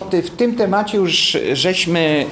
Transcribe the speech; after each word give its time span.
W 0.00 0.30
tym 0.30 0.56
temacie 0.56 0.98
już 0.98 1.36
żeśmy 1.52 2.26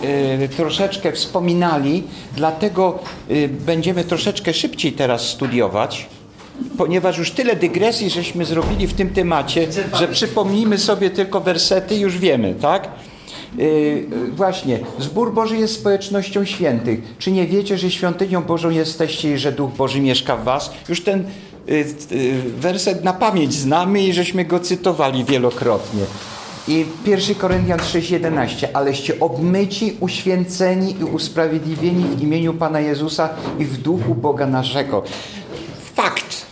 y, 0.45 0.49
troszeczkę 0.49 1.13
wspominali, 1.13 2.03
dlatego 2.37 2.99
y, 3.31 3.49
będziemy 3.49 4.05
troszeczkę 4.05 4.55
szybciej 4.55 4.93
teraz 4.93 5.29
studiować, 5.29 6.07
ponieważ 6.79 7.19
już 7.19 7.31
tyle 7.31 7.57
dygresji 7.57 8.11
żeśmy 8.11 8.45
zrobili 8.45 8.87
w 8.87 8.95
tym 8.95 9.11
temacie, 9.11 9.67
że 9.99 10.09
przypomnijmy 10.09 10.79
sobie 10.79 11.11
tylko 11.11 11.41
wersety, 11.41 11.97
już 11.97 12.19
wiemy, 12.19 12.55
tak? 12.61 12.89
Yy, 13.59 14.07
właśnie, 14.37 14.79
zbór 14.99 15.35
Boży 15.35 15.57
jest 15.57 15.75
społecznością 15.75 16.45
świętych. 16.45 17.01
Czy 17.19 17.33
nie 17.33 17.47
wiecie, 17.47 17.79
że 17.79 17.91
świątynią 17.91 18.43
Bożą 18.43 18.71
jesteście 18.71 19.33
i 19.35 19.39
że 19.39 19.53
Duch 19.53 19.73
Boży 19.73 20.01
mieszka 20.01 20.37
w 20.37 20.45
was? 20.45 20.73
Już 20.89 21.01
ten 21.01 21.25
werset 22.59 23.05
na 23.05 23.13
pamięć 23.13 23.55
znamy 23.55 24.03
i 24.03 24.13
żeśmy 24.13 24.45
go 24.45 24.61
cytowali 24.61 25.25
wielokrotnie. 25.25 26.03
I 26.69 26.87
1 27.07 27.35
Koryntian 27.35 27.79
6,11 27.79 28.67
Aleście 28.73 29.21
obmyci, 29.21 29.97
uświęceni 30.01 30.97
i 31.01 31.05
usprawiedliwieni 31.05 32.05
w 32.05 32.23
imieniu 32.23 32.55
Pana 32.55 32.81
Jezusa 32.81 33.29
i 33.59 33.65
w 33.65 33.79
duchu 33.79 34.15
Boga 34.15 34.47
naszego. 34.47 35.03
Fakt. 35.95 36.47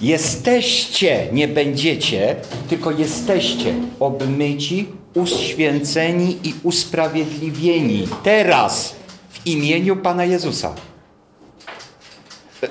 Jesteście, 0.00 1.26
nie 1.32 1.48
będziecie, 1.48 2.36
tylko 2.68 2.90
jesteście 2.90 3.74
obmyci, 4.00 4.88
uświęceni 5.14 6.36
i 6.44 6.54
usprawiedliwieni 6.62 8.08
teraz 8.22 8.96
w 9.30 9.46
imieniu 9.46 9.96
Pana 9.96 10.24
Jezusa. 10.24 10.74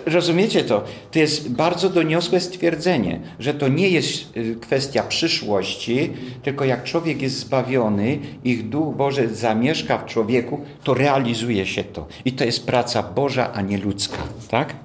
Rozumiecie 0.05 0.63
to? 0.63 0.83
To 1.11 1.19
jest 1.19 1.49
bardzo 1.51 1.89
doniosłe 1.89 2.39
stwierdzenie, 2.39 3.19
że 3.39 3.53
to 3.53 3.67
nie 3.67 3.89
jest 3.89 4.37
y, 4.37 4.55
kwestia 4.61 5.03
przyszłości, 5.03 6.13
tylko 6.43 6.65
jak 6.65 6.83
człowiek 6.83 7.21
jest 7.21 7.39
zbawiony, 7.39 8.19
ich 8.43 8.69
Duch 8.69 8.95
Boży 8.95 9.35
zamieszka 9.35 9.97
w 9.97 10.05
człowieku, 10.05 10.59
to 10.83 10.93
realizuje 10.93 11.65
się 11.65 11.83
to. 11.83 12.07
I 12.25 12.33
to 12.33 12.43
jest 12.43 12.65
praca 12.65 13.03
Boża, 13.03 13.53
a 13.53 13.61
nie 13.61 13.77
ludzka. 13.77 14.17
Tak? 14.49 14.75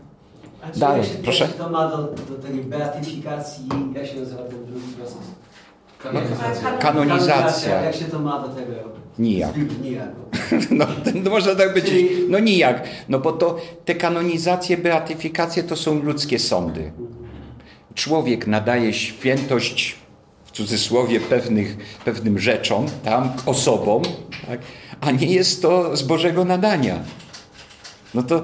A 0.63 0.71
czy 0.71 0.81
Dalej, 0.81 1.03
jak 1.03 1.13
się, 1.13 1.19
proszę. 1.23 1.45
Jak 1.45 1.53
się 1.53 1.59
to 1.59 1.71
ma 1.71 1.89
do, 1.89 1.97
do 1.97 2.35
tej 2.43 2.55
beatyfikacji, 2.55 3.69
jak 3.95 4.07
się 4.07 4.21
nazywa 4.21 4.43
ten 4.43 4.65
drugi 4.67 4.93
proces? 4.97 5.19
Kanonizacja. 5.99 6.79
Kanonizacja. 6.79 7.81
Jak 7.83 7.95
się 7.95 8.05
to 8.05 8.19
ma 8.19 8.41
do 8.41 8.49
tego? 8.49 9.00
Nijak. 9.21 9.55
No, 10.71 10.87
no 11.25 11.31
można 11.31 11.55
tak 11.55 11.75
być. 11.75 11.85
No 12.29 12.39
nijak. 12.39 12.89
No 13.09 13.19
bo 13.19 13.33
to 13.33 13.61
te 13.85 13.95
kanonizacje, 13.95 14.77
beatyfikacje 14.79 15.63
to 15.63 15.77
są 15.77 16.03
ludzkie 16.03 16.39
sądy. 16.39 16.93
Człowiek 17.95 18.47
nadaje 18.47 18.93
świętość 18.93 19.97
w 20.45 20.51
cudzysłowie 20.51 21.21
pewnych, 21.21 21.77
pewnym 22.05 22.39
rzeczom, 22.39 22.87
tam, 23.05 23.33
osobom, 23.47 24.03
tak? 24.47 24.61
a 25.01 25.11
nie 25.11 25.27
jest 25.27 25.63
to 25.63 25.97
z 25.97 26.03
Bożego 26.03 26.45
nadania. 26.45 26.99
No 28.15 28.23
to 28.23 28.43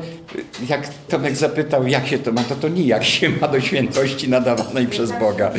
jak 0.68 0.88
Tomek 1.08 1.36
zapytał, 1.36 1.86
jak 1.86 2.06
się 2.06 2.18
to 2.18 2.32
ma, 2.32 2.44
to 2.44 2.54
to 2.54 2.68
nijak 2.68 3.04
się 3.04 3.30
ma 3.40 3.48
do 3.48 3.60
świętości 3.60 4.28
nadawanej 4.28 4.86
przez 4.86 5.12
Boga. 5.12 5.52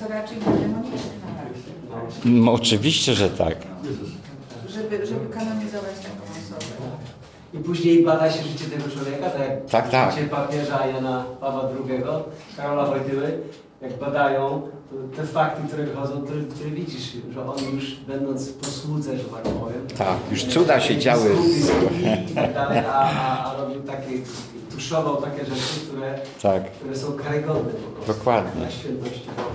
To 0.00 0.08
raczej. 0.08 0.53
No, 2.24 2.52
oczywiście, 2.52 3.14
że 3.14 3.30
tak. 3.30 3.56
Żeby, 4.68 5.06
żeby 5.06 5.26
kanonizować 5.34 5.94
taką 6.02 6.22
osobę. 6.32 6.74
I 7.54 7.58
później 7.58 8.04
bada 8.04 8.30
się 8.32 8.42
życie 8.42 8.64
tego 8.64 8.90
człowieka, 8.90 9.30
tak 9.30 9.40
jak 9.40 9.66
Tak, 9.66 9.90
tak. 9.90 10.12
życie 10.14 10.26
papieża 10.26 10.86
Jana 10.86 11.24
Pawła 11.40 11.62
II, 11.88 12.02
Karola 12.56 12.86
Wojtyły, 12.86 13.38
jak 13.82 13.98
badają 13.98 14.62
te 15.16 15.26
fakty, 15.26 15.62
które 15.68 15.84
wychodzą, 15.84 16.20
które, 16.22 16.40
które 16.42 16.70
widzisz, 16.70 17.12
że 17.34 17.46
on 17.46 17.56
już 17.74 17.94
będąc 17.94 18.48
w 18.48 18.54
posłudze, 18.54 19.16
że 19.18 19.24
tak 19.24 19.42
powiem. 19.42 19.86
Tak, 19.98 20.16
już 20.30 20.44
cuda 20.44 20.80
się 20.80 20.98
działy. 20.98 21.30
Tak 22.34 22.54
dalej, 22.54 22.78
a, 22.78 22.92
a, 22.92 23.44
a 23.54 23.56
robił 23.60 23.82
takie, 23.82 24.08
tuszował 24.74 25.16
takie 25.22 25.44
rzeczy, 25.44 25.80
które, 25.88 26.18
Tak. 26.42 26.72
które 26.72 26.96
są 26.96 27.12
karygodne 27.12 27.70
po 27.72 27.90
prostu. 27.90 28.12
Dokładnie. 28.12 28.64
Na 28.64 28.70
świętości 28.70 29.20
Boga. 29.36 29.48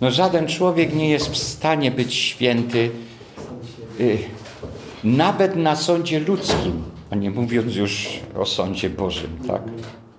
No 0.00 0.10
żaden 0.10 0.46
człowiek 0.48 0.94
nie 0.94 1.10
jest 1.10 1.28
w 1.30 1.36
stanie 1.36 1.90
być 1.90 2.14
święty 2.14 2.90
y, 4.00 4.18
nawet 5.04 5.56
na 5.56 5.76
sądzie 5.76 6.20
ludzkim, 6.20 6.82
a 7.10 7.14
nie 7.16 7.30
mówiąc 7.30 7.76
już 7.76 8.08
o 8.38 8.46
sądzie 8.46 8.90
Bożym, 8.90 9.38
tak? 9.48 9.62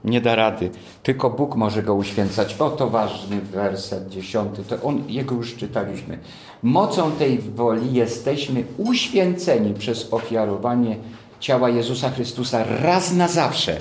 Nie 0.03 0.21
da 0.21 0.35
rady. 0.35 0.69
Tylko 1.03 1.29
Bóg 1.29 1.55
może 1.55 1.83
go 1.83 1.95
uświęcać. 1.95 2.55
Oto 2.59 2.89
ważny 2.89 3.41
werset 3.41 4.09
dziesiąty. 4.09 4.63
To 4.63 4.81
on, 4.81 5.03
jego 5.07 5.35
już 5.35 5.55
czytaliśmy. 5.55 6.19
Mocą 6.63 7.11
tej 7.11 7.39
woli 7.39 7.93
jesteśmy 7.93 8.63
uświęceni 8.77 9.73
przez 9.73 10.13
ofiarowanie 10.13 10.95
ciała 11.39 11.69
Jezusa 11.69 12.09
Chrystusa 12.09 12.63
raz 12.81 13.13
na 13.13 13.27
zawsze. 13.27 13.77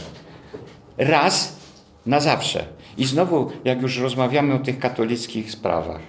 Raz 0.98 1.56
na 2.06 2.20
zawsze. 2.20 2.64
I 2.98 3.04
znowu, 3.04 3.50
jak 3.64 3.82
już 3.82 3.98
rozmawiamy 3.98 4.54
o 4.54 4.58
tych 4.58 4.78
katolickich 4.78 5.50
sprawach, 5.50 6.00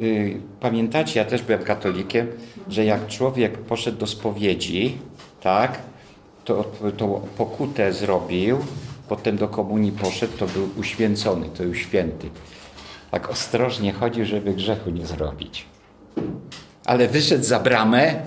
Y, 0.00 0.40
Pamiętacie, 0.60 1.20
ja 1.20 1.26
też 1.26 1.42
byłem 1.42 1.62
katolikiem, 1.62 2.26
że 2.68 2.84
jak 2.84 3.06
człowiek 3.06 3.58
poszedł 3.58 3.98
do 3.98 4.06
spowiedzi, 4.06 4.98
tak, 5.40 5.78
to, 6.44 6.64
to 6.96 7.22
pokutę 7.38 7.92
zrobił, 7.92 8.58
potem 9.08 9.36
do 9.36 9.48
komunii 9.48 9.92
poszedł, 9.92 10.38
to 10.38 10.46
był 10.46 10.68
uświęcony, 10.76 11.48
to 11.48 11.62
był 11.62 11.74
święty. 11.74 12.30
Tak 13.10 13.30
ostrożnie 13.30 13.92
chodził, 13.92 14.24
żeby 14.24 14.54
grzechu 14.54 14.90
nie 14.90 15.06
zrobić. 15.06 15.66
Ale 16.84 17.08
wyszedł 17.08 17.44
za 17.44 17.60
bramę, 17.60 18.22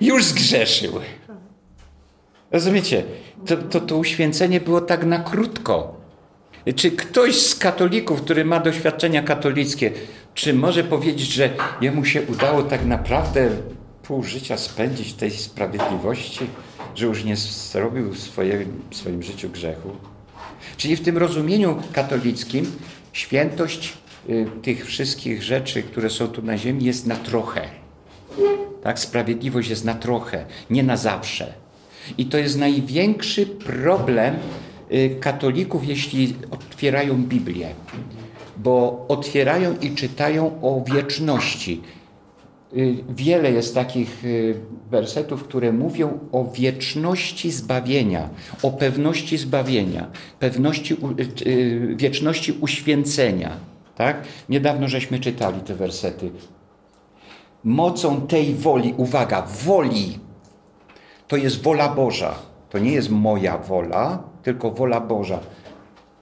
już 0.00 0.24
zgrzeszył. 0.24 0.92
Rozumiecie? 2.52 3.04
To, 3.46 3.56
to, 3.56 3.80
to 3.80 3.96
uświęcenie 3.96 4.60
było 4.60 4.80
tak 4.80 5.04
na 5.04 5.18
krótko. 5.18 6.02
Czy 6.76 6.90
ktoś 6.90 7.40
z 7.40 7.54
katolików, 7.54 8.22
który 8.22 8.44
ma 8.44 8.60
doświadczenia 8.60 9.22
katolickie, 9.22 9.90
czy 10.34 10.54
może 10.54 10.84
powiedzieć, 10.84 11.28
że 11.28 11.50
jemu 11.80 12.04
się 12.04 12.22
udało 12.22 12.62
tak 12.62 12.84
naprawdę 12.84 13.50
pół 14.02 14.22
życia 14.22 14.58
spędzić 14.58 15.08
w 15.08 15.16
tej 15.16 15.30
sprawiedliwości, 15.30 16.46
że 16.94 17.06
już 17.06 17.24
nie 17.24 17.36
zrobił 17.36 18.12
w 18.12 18.18
swoje, 18.18 18.66
w 18.90 18.96
swoim 18.96 19.22
życiu 19.22 19.50
grzechu? 19.50 19.90
Czyli 20.76 20.96
w 20.96 21.02
tym 21.02 21.18
rozumieniu 21.18 21.82
katolickim 21.92 22.72
świętość 23.12 23.92
y, 24.28 24.46
tych 24.62 24.86
wszystkich 24.86 25.42
rzeczy, 25.42 25.82
które 25.82 26.10
są 26.10 26.28
tu 26.28 26.42
na 26.42 26.58
ziemi, 26.58 26.84
jest 26.84 27.06
na 27.06 27.16
trochę. 27.16 27.60
Tak? 28.82 28.98
Sprawiedliwość 28.98 29.70
jest 29.70 29.84
na 29.84 29.94
trochę, 29.94 30.46
nie 30.70 30.82
na 30.82 30.96
zawsze. 30.96 31.61
I 32.18 32.26
to 32.26 32.38
jest 32.38 32.58
największy 32.58 33.46
problem 33.46 34.34
y, 34.92 35.16
katolików, 35.20 35.88
jeśli 35.88 36.34
otwierają 36.50 37.22
Biblię. 37.22 37.68
Bo 38.56 39.04
otwierają 39.08 39.74
i 39.80 39.90
czytają 39.90 40.60
o 40.62 40.84
wieczności. 40.94 41.82
Y, 42.76 42.96
Wiele 43.08 43.52
jest 43.52 43.74
takich 43.74 44.24
y, 44.24 44.54
wersetów, 44.90 45.44
które 45.44 45.72
mówią 45.72 46.18
o 46.32 46.44
wieczności 46.44 47.50
zbawienia, 47.50 48.28
o 48.62 48.70
pewności 48.70 49.38
zbawienia, 49.38 50.10
pewności, 50.38 50.96
wieczności 51.96 52.52
uświęcenia. 52.60 53.56
Tak? 53.96 54.22
Niedawno 54.48 54.88
żeśmy 54.88 55.18
czytali 55.18 55.60
te 55.60 55.74
wersety. 55.74 56.30
Mocą 57.64 58.20
tej 58.20 58.54
woli, 58.54 58.94
uwaga, 58.96 59.42
woli, 59.42 60.18
to 61.32 61.36
jest 61.36 61.62
wola 61.62 61.88
Boża. 61.88 62.34
To 62.70 62.78
nie 62.78 62.92
jest 62.92 63.10
moja 63.10 63.58
wola, 63.58 64.22
tylko 64.42 64.70
wola 64.70 65.00
Boża. 65.00 65.38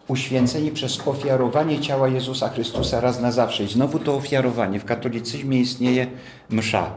Uświęceni 0.09 0.71
przez 0.71 1.09
ofiarowanie 1.09 1.81
ciała 1.81 2.09
Jezusa 2.09 2.48
Chrystusa 2.48 3.00
raz 3.00 3.21
na 3.21 3.32
zawsze. 3.32 3.65
I 3.65 3.69
znowu 3.69 3.98
to 3.98 4.15
ofiarowanie. 4.15 4.80
W 4.80 4.84
katolicyzmie 4.84 5.60
istnieje 5.60 6.07
msza. 6.51 6.91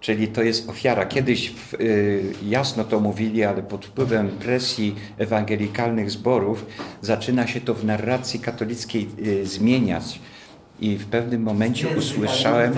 Czyli 0.00 0.28
to 0.28 0.42
jest 0.42 0.68
ofiara. 0.68 1.06
Kiedyś 1.06 1.54
y, 1.80 2.22
jasno 2.48 2.84
to 2.84 3.00
mówili, 3.00 3.44
ale 3.44 3.62
pod 3.62 3.86
wpływem 3.86 4.28
presji 4.28 4.94
ewangelikalnych 5.18 6.10
zborów 6.10 6.66
zaczyna 7.00 7.46
się 7.46 7.60
to 7.60 7.74
w 7.74 7.84
narracji 7.84 8.40
katolickiej 8.40 9.08
y, 9.26 9.46
zmieniać. 9.46 10.20
I 10.80 10.96
w 10.96 11.06
pewnym 11.06 11.42
momencie 11.42 11.88
usłyszałem 11.98 12.74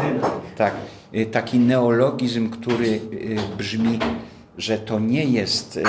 tak, 0.56 0.74
y, 1.14 1.26
taki 1.26 1.58
neologizm, 1.58 2.50
który 2.50 2.88
y, 2.88 3.00
brzmi, 3.58 3.98
że 4.58 4.78
to 4.78 4.98
nie 4.98 5.24
jest 5.24 5.76
ym, 5.76 5.84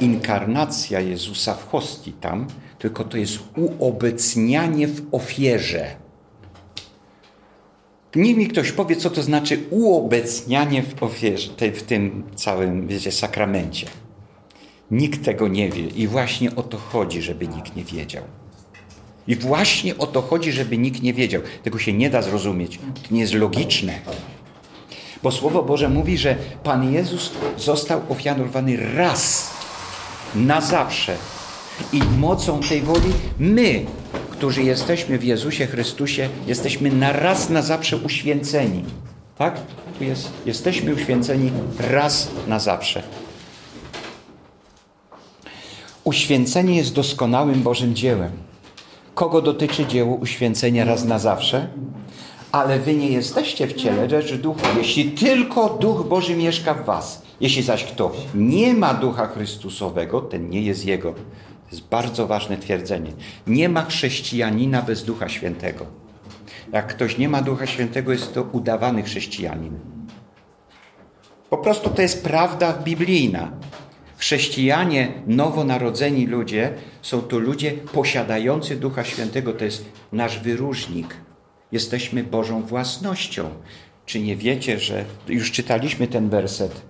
inkarnacja 0.00 1.00
Jezusa 1.00 1.54
w 1.54 1.68
hostii 1.68 2.12
tam, 2.12 2.46
tylko 2.78 3.04
to 3.04 3.16
jest 3.16 3.38
uobecnianie 3.56 4.88
w 4.88 5.14
ofierze. 5.14 5.96
Niech 8.14 8.36
mi 8.36 8.46
ktoś 8.46 8.72
powie, 8.72 8.96
co 8.96 9.10
to 9.10 9.22
znaczy 9.22 9.60
uobecnianie 9.70 10.82
w 10.82 11.02
ofierze, 11.02 11.50
w 11.74 11.82
tym 11.82 12.24
całym, 12.34 12.88
wiecie, 12.88 13.12
sakramencie. 13.12 13.86
Nikt 14.90 15.24
tego 15.24 15.48
nie 15.48 15.70
wie 15.70 15.86
i 15.86 16.06
właśnie 16.06 16.56
o 16.56 16.62
to 16.62 16.78
chodzi, 16.78 17.22
żeby 17.22 17.48
nikt 17.48 17.76
nie 17.76 17.84
wiedział. 17.84 18.24
I 19.26 19.36
właśnie 19.36 19.98
o 19.98 20.06
to 20.06 20.22
chodzi, 20.22 20.52
żeby 20.52 20.78
nikt 20.78 21.02
nie 21.02 21.14
wiedział. 21.14 21.42
Tego 21.62 21.78
się 21.78 21.92
nie 21.92 22.10
da 22.10 22.22
zrozumieć. 22.22 22.78
To 22.78 23.14
nie 23.14 23.20
jest 23.20 23.34
logiczne. 23.34 23.98
Bo 25.24 25.30
Słowo 25.30 25.62
Boże 25.62 25.88
mówi, 25.88 26.18
że 26.18 26.36
Pan 26.62 26.92
Jezus 26.92 27.30
został 27.58 28.00
ofiarowany 28.08 28.76
raz, 28.96 29.50
na 30.34 30.60
zawsze. 30.60 31.16
I 31.92 32.02
mocą 32.18 32.60
tej 32.60 32.82
woli 32.82 33.12
my, 33.38 33.84
którzy 34.30 34.62
jesteśmy 34.62 35.18
w 35.18 35.24
Jezusie 35.24 35.66
Chrystusie, 35.66 36.28
jesteśmy 36.46 36.92
na 36.92 37.12
raz 37.12 37.50
na 37.50 37.62
zawsze 37.62 37.96
uświęceni. 37.96 38.84
Tak? 39.38 39.60
Tu 39.98 40.04
jest, 40.04 40.30
jesteśmy 40.46 40.94
uświęceni 40.94 41.50
raz 41.78 42.30
na 42.46 42.58
zawsze. 42.58 43.02
Uświęcenie 46.04 46.76
jest 46.76 46.94
doskonałym 46.94 47.62
Bożym 47.62 47.94
dziełem. 47.94 48.32
Kogo 49.14 49.42
dotyczy 49.42 49.86
dzieło 49.86 50.16
uświęcenia 50.16 50.84
raz 50.84 51.04
na 51.04 51.18
zawsze? 51.18 51.68
Ale 52.54 52.78
wy 52.78 52.94
nie 52.94 53.08
jesteście 53.08 53.66
w 53.66 53.74
ciele, 53.74 54.06
lecz 54.06 54.34
duchu. 54.34 54.60
Jeśli 54.76 55.04
tylko 55.04 55.68
Duch 55.68 56.06
Boży 56.08 56.36
mieszka 56.36 56.74
w 56.74 56.84
was. 56.84 57.22
Jeśli 57.40 57.62
zaś 57.62 57.84
kto 57.84 58.12
nie 58.34 58.74
ma 58.74 58.94
Ducha 58.94 59.26
Chrystusowego, 59.26 60.20
ten 60.20 60.50
nie 60.50 60.62
jest 60.62 60.86
Jego. 60.86 61.12
To 61.12 61.70
jest 61.70 61.88
bardzo 61.88 62.26
ważne 62.26 62.56
twierdzenie. 62.56 63.12
Nie 63.46 63.68
ma 63.68 63.84
chrześcijanina 63.84 64.82
bez 64.82 65.04
Ducha 65.04 65.28
Świętego. 65.28 65.86
Jak 66.72 66.86
ktoś 66.86 67.18
nie 67.18 67.28
ma 67.28 67.42
Ducha 67.42 67.66
Świętego, 67.66 68.12
jest 68.12 68.34
to 68.34 68.42
udawany 68.42 69.02
chrześcijanin. 69.02 69.78
Po 71.50 71.58
prostu 71.58 71.90
to 71.90 72.02
jest 72.02 72.24
prawda 72.24 72.72
biblijna. 72.72 73.50
Chrześcijanie, 74.16 75.12
nowonarodzeni 75.26 76.26
ludzie, 76.26 76.72
są 77.02 77.20
to 77.22 77.38
ludzie 77.38 77.72
posiadający 77.72 78.76
Ducha 78.76 79.04
Świętego. 79.04 79.52
To 79.52 79.64
jest 79.64 79.84
nasz 80.12 80.40
wyróżnik. 80.40 81.23
Jesteśmy 81.74 82.24
Bożą 82.24 82.62
własnością. 82.62 83.50
Czy 84.06 84.20
nie 84.20 84.36
wiecie, 84.36 84.78
że. 84.78 85.04
Już 85.28 85.52
czytaliśmy 85.52 86.08
ten 86.08 86.28
werset. 86.28 86.82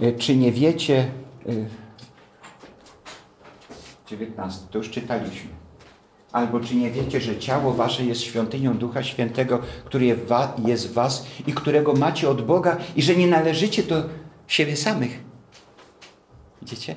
E, 0.00 0.12
czy 0.12 0.36
nie 0.36 0.52
wiecie. 0.52 1.10
19, 4.06 4.66
to 4.70 4.78
już 4.78 4.90
czytaliśmy. 4.90 5.50
Albo 6.32 6.60
czy 6.60 6.74
nie 6.74 6.90
wiecie, 6.90 7.20
że 7.20 7.38
ciało 7.38 7.72
wasze 7.72 8.04
jest 8.04 8.20
świątynią 8.20 8.78
Ducha 8.78 9.02
Świętego, 9.02 9.62
który 9.84 10.06
jest 10.66 10.88
w 10.88 10.92
was 10.92 11.26
i 11.46 11.52
którego 11.52 11.92
macie 11.92 12.28
od 12.28 12.46
Boga 12.46 12.76
i 12.96 13.02
że 13.02 13.16
nie 13.16 13.26
należycie 13.26 13.82
do 13.82 14.02
siebie 14.46 14.76
samych? 14.76 15.20
Widzicie? 16.62 16.96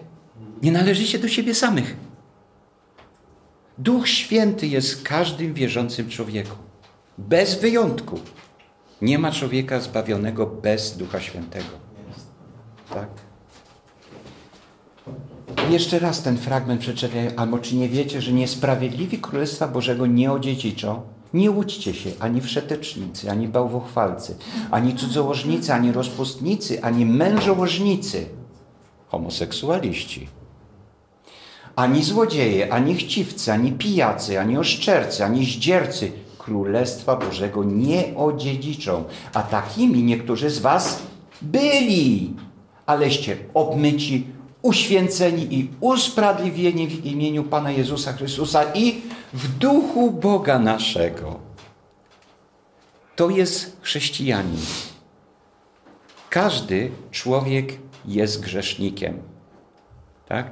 Nie 0.61 0.71
należycie 0.71 1.19
do 1.19 1.27
siebie 1.27 1.55
samych. 1.55 1.95
Duch 3.77 4.07
Święty 4.07 4.67
jest 4.67 5.03
każdym 5.03 5.53
wierzącym 5.53 6.09
człowieku. 6.09 6.70
Bez 7.17 7.59
wyjątku. 7.59 8.19
Nie 9.01 9.19
ma 9.19 9.31
człowieka 9.31 9.79
zbawionego 9.79 10.47
bez 10.47 10.97
Ducha 10.97 11.19
Świętego. 11.19 11.69
Tak? 12.93 13.07
Jeszcze 15.69 15.99
raz 15.99 16.23
ten 16.23 16.37
fragment 16.37 16.81
przeczytaj. 16.81 17.29
Albo 17.37 17.59
czy 17.59 17.75
nie 17.75 17.89
wiecie, 17.89 18.21
że 18.21 18.31
niesprawiedliwi 18.31 19.17
Królestwa 19.17 19.67
Bożego 19.67 20.05
nie 20.05 20.31
odziedziczą? 20.31 21.01
Nie 21.33 21.51
łudźcie 21.51 21.93
się, 21.93 22.11
ani 22.19 22.41
wszetecznicy, 22.41 23.31
ani 23.31 23.47
bałwochwalcy, 23.47 24.35
ani 24.71 24.95
cudzołożnicy, 24.95 25.73
ani 25.73 25.91
rozpustnicy, 25.91 26.83
ani 26.83 27.05
mężołożnicy, 27.05 28.25
homoseksualiści, 29.07 30.27
ani 31.75 32.03
złodzieje, 32.03 32.73
ani 32.73 32.95
chciwcy, 32.95 33.51
ani 33.53 33.71
pijacy, 33.71 34.39
ani 34.39 34.57
oszczercy, 34.57 35.25
ani 35.25 35.45
zdziercy 35.45 36.11
Królestwa 36.43 37.15
Bożego 37.15 37.63
nie 37.63 38.17
odziedziczą. 38.17 39.03
A 39.33 39.43
takimi 39.43 40.03
niektórzy 40.03 40.49
z 40.49 40.59
was 40.59 40.99
byli, 41.41 42.33
aleście 42.85 43.37
obmyci, 43.53 44.27
uświęceni 44.61 45.47
i 45.55 45.69
usprawiedliwieni 45.79 46.87
w 46.87 47.05
imieniu 47.05 47.43
Pana 47.43 47.71
Jezusa 47.71 48.13
Chrystusa 48.13 48.63
i 48.73 49.01
w 49.33 49.47
duchu 49.57 50.11
Boga 50.11 50.59
naszego. 50.59 51.39
To 53.15 53.29
jest 53.29 53.77
chrześcijanin. 53.81 54.61
Każdy 56.29 56.91
człowiek 57.11 57.77
jest 58.05 58.41
grzesznikiem. 58.41 59.19
Tak? 60.27 60.51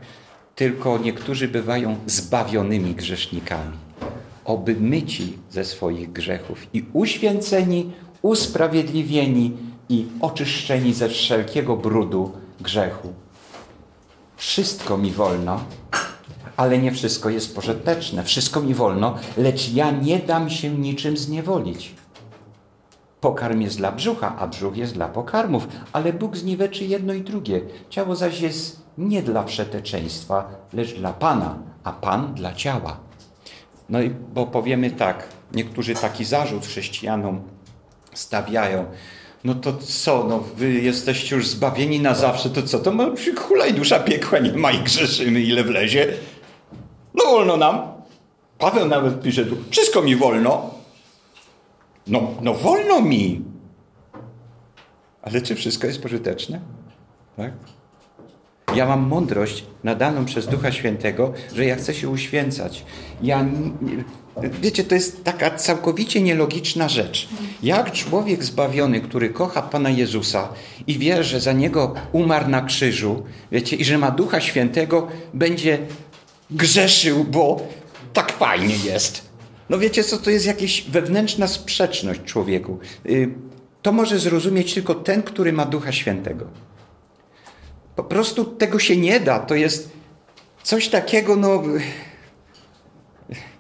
Tylko 0.56 0.98
niektórzy 0.98 1.48
bywają 1.48 1.98
zbawionymi 2.06 2.96
grzesznikami. 2.96 3.89
Oby 4.50 4.76
myci 4.76 5.38
ze 5.50 5.66
swoich 5.66 6.12
grzechów 6.12 6.68
i 6.74 6.86
uświęceni, 6.94 7.92
usprawiedliwieni 8.22 9.58
i 9.90 10.06
oczyszczeni 10.22 10.94
ze 10.94 11.10
wszelkiego 11.10 11.78
brudu 11.78 12.32
grzechu. 12.62 13.14
Wszystko 14.38 14.98
mi 14.98 15.12
wolno, 15.12 15.64
ale 16.58 16.78
nie 16.78 16.92
wszystko 16.92 17.30
jest 17.30 17.56
pożyteczne. 17.56 18.24
Wszystko 18.24 18.62
mi 18.62 18.74
wolno, 18.74 19.16
lecz 19.38 19.74
ja 19.74 19.92
nie 19.92 20.20
dam 20.20 20.50
się 20.50 20.70
niczym 20.70 21.18
zniewolić. 21.18 21.96
Pokarm 23.22 23.62
jest 23.62 23.78
dla 23.78 23.92
brzucha, 23.92 24.36
a 24.40 24.48
brzuch 24.48 24.78
jest 24.78 24.94
dla 24.94 25.08
pokarmów, 25.08 25.68
ale 25.94 26.14
Bóg 26.14 26.38
zniweczy 26.38 26.86
jedno 26.86 27.14
i 27.14 27.22
drugie. 27.22 27.62
Ciało 27.90 28.16
zaś 28.16 28.42
jest 28.42 28.82
nie 28.98 29.24
dla 29.24 29.44
przeteczeństwa, 29.44 30.50
lecz 30.74 30.94
dla 30.94 31.14
Pana, 31.14 31.58
a 31.84 31.92
Pan 31.92 32.34
dla 32.34 32.54
ciała. 32.54 33.09
No 33.90 34.02
i 34.02 34.10
bo 34.10 34.48
powiemy 34.48 34.92
tak, 34.92 35.28
niektórzy 35.54 35.94
taki 35.94 36.26
zarzut 36.26 36.66
chrześcijanom 36.66 37.42
stawiają, 38.14 38.86
no 39.44 39.56
to 39.56 39.74
co, 39.74 40.24
no 40.24 40.40
wy 40.40 40.72
jesteście 40.72 41.36
już 41.36 41.48
zbawieni 41.48 42.00
na 42.00 42.16
zawsze, 42.16 42.50
to 42.50 42.64
co, 42.64 42.80
to 42.80 42.92
ma 42.92 43.06
hulaj 43.38 43.74
dusza 43.74 44.00
piekła, 44.00 44.40
nie 44.40 44.52
ma 44.54 44.72
i 44.72 44.80
grzeszymy 44.80 45.42
ile 45.42 45.64
wlezie. 45.64 46.08
No 47.14 47.26
wolno 47.26 47.58
nam. 47.58 48.00
Paweł 48.58 48.88
nawet 48.88 49.22
pisze 49.22 49.46
tu, 49.46 49.58
wszystko 49.70 50.02
mi 50.02 50.16
wolno. 50.16 50.72
No, 52.08 52.34
no 52.42 52.54
wolno 52.54 53.02
mi. 53.02 53.42
Ale 55.22 55.42
czy 55.42 55.56
wszystko 55.56 55.88
jest 55.88 56.02
pożyteczne? 56.02 56.60
Tak? 57.38 57.52
Ja 58.76 58.86
mam 58.86 59.08
mądrość 59.08 59.64
nadaną 59.84 60.26
przez 60.26 60.48
Ducha 60.48 60.72
Świętego, 60.72 61.34
że 61.56 61.66
ja 61.66 61.76
chcę 61.76 61.94
się 61.94 62.10
uświęcać. 62.10 62.86
Ja, 63.22 63.46
wiecie, 64.62 64.84
to 64.84 64.96
jest 64.96 65.24
taka 65.24 65.52
całkowicie 65.52 66.22
nielogiczna 66.22 66.90
rzecz. 66.90 67.30
Jak 67.64 67.92
człowiek 67.92 68.44
zbawiony, 68.44 69.02
który 69.02 69.30
kocha 69.30 69.62
Pana 69.62 69.90
Jezusa 69.90 70.50
i 70.88 71.00
wie, 71.00 71.24
że 71.24 71.40
za 71.40 71.54
Niego 71.54 71.94
umarł 72.12 72.50
na 72.50 72.62
krzyżu, 72.62 73.24
wiecie, 73.52 73.76
i 73.76 73.86
że 73.86 73.98
ma 73.98 74.12
Ducha 74.12 74.42
Świętego, 74.42 75.08
będzie 75.34 75.78
grzeszył, 76.52 77.24
bo 77.24 77.68
tak 78.14 78.32
fajnie 78.32 78.76
jest. 78.78 79.30
No 79.70 79.78
wiecie 79.78 80.04
co, 80.04 80.18
to 80.18 80.30
jest 80.30 80.46
jakaś 80.46 80.82
wewnętrzna 80.90 81.48
sprzeczność 81.48 82.22
człowieku. 82.26 82.80
Y, 83.06 83.30
to 83.82 83.92
może 83.92 84.20
zrozumieć 84.20 84.74
tylko 84.74 84.96
ten, 84.96 85.24
który 85.24 85.54
ma 85.54 85.66
Ducha 85.66 85.92
Świętego. 85.92 86.46
Po 88.00 88.04
prostu 88.04 88.46
tego 88.46 88.80
się 88.80 88.98
nie 88.98 89.20
da. 89.20 89.40
To 89.40 89.56
jest 89.56 89.90
coś 90.64 90.88
takiego, 90.88 91.36
no, 91.36 91.64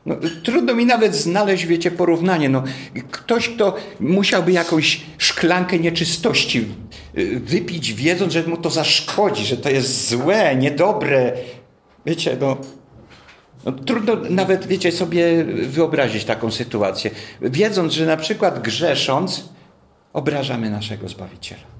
no, 0.05 0.15
trudno 0.43 0.75
mi 0.75 0.85
nawet 0.85 1.15
znaleźć, 1.15 1.65
wiecie, 1.65 1.91
porównanie. 1.91 2.49
No, 2.49 2.63
ktoś, 3.11 3.49
kto 3.49 3.75
musiałby 3.99 4.51
jakąś 4.51 5.01
szklankę 5.17 5.79
nieczystości 5.79 6.67
y, 7.17 7.39
wypić, 7.39 7.93
wiedząc, 7.93 8.33
że 8.33 8.43
mu 8.43 8.57
to 8.57 8.69
zaszkodzi, 8.69 9.45
że 9.45 9.57
to 9.57 9.69
jest 9.69 10.09
złe, 10.09 10.55
niedobre. 10.55 11.33
Wiecie, 12.05 12.37
no, 12.41 12.57
no, 13.65 13.71
trudno 13.71 14.15
nawet, 14.29 14.67
wiecie, 14.67 14.91
sobie 14.91 15.43
wyobrazić 15.45 16.25
taką 16.25 16.51
sytuację. 16.51 17.11
Wiedząc, 17.41 17.93
że 17.93 18.05
na 18.05 18.17
przykład 18.17 18.61
grzesząc, 18.61 19.49
obrażamy 20.13 20.69
naszego 20.69 21.09
Zbawiciela. 21.09 21.78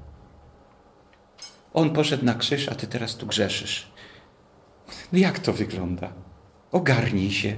On 1.74 1.90
poszedł 1.90 2.26
na 2.26 2.34
krzyż, 2.34 2.70
a 2.70 2.76
ty 2.76 2.88
teraz 2.88 3.16
tu 3.16 3.26
grzeszysz. 3.26 3.88
No 5.14 5.20
jak 5.20 5.40
to 5.40 5.54
wygląda? 5.54 6.14
Ogarnij 6.72 7.32
się. 7.32 7.56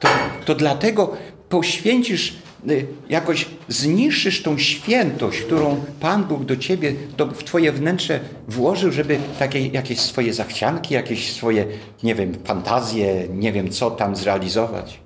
To, 0.00 0.08
to 0.44 0.54
dlatego 0.54 1.16
poświęcisz, 1.48 2.36
y, 2.70 2.86
jakoś 3.08 3.46
zniszczysz 3.68 4.42
tą 4.42 4.58
świętość, 4.58 5.40
którą 5.40 5.84
Pan 6.00 6.24
Bóg 6.24 6.44
do 6.44 6.56
ciebie, 6.56 6.94
to 7.16 7.26
w 7.26 7.44
twoje 7.44 7.72
wnętrze 7.72 8.20
włożył, 8.48 8.92
żeby 8.92 9.18
takie 9.38 9.66
jakieś 9.66 10.00
swoje 10.00 10.34
zachcianki, 10.34 10.94
jakieś 10.94 11.32
swoje, 11.32 11.66
nie 12.02 12.14
wiem, 12.14 12.34
fantazje, 12.44 13.28
nie 13.28 13.52
wiem 13.52 13.70
co 13.70 13.90
tam 13.90 14.16
zrealizować. 14.16 15.00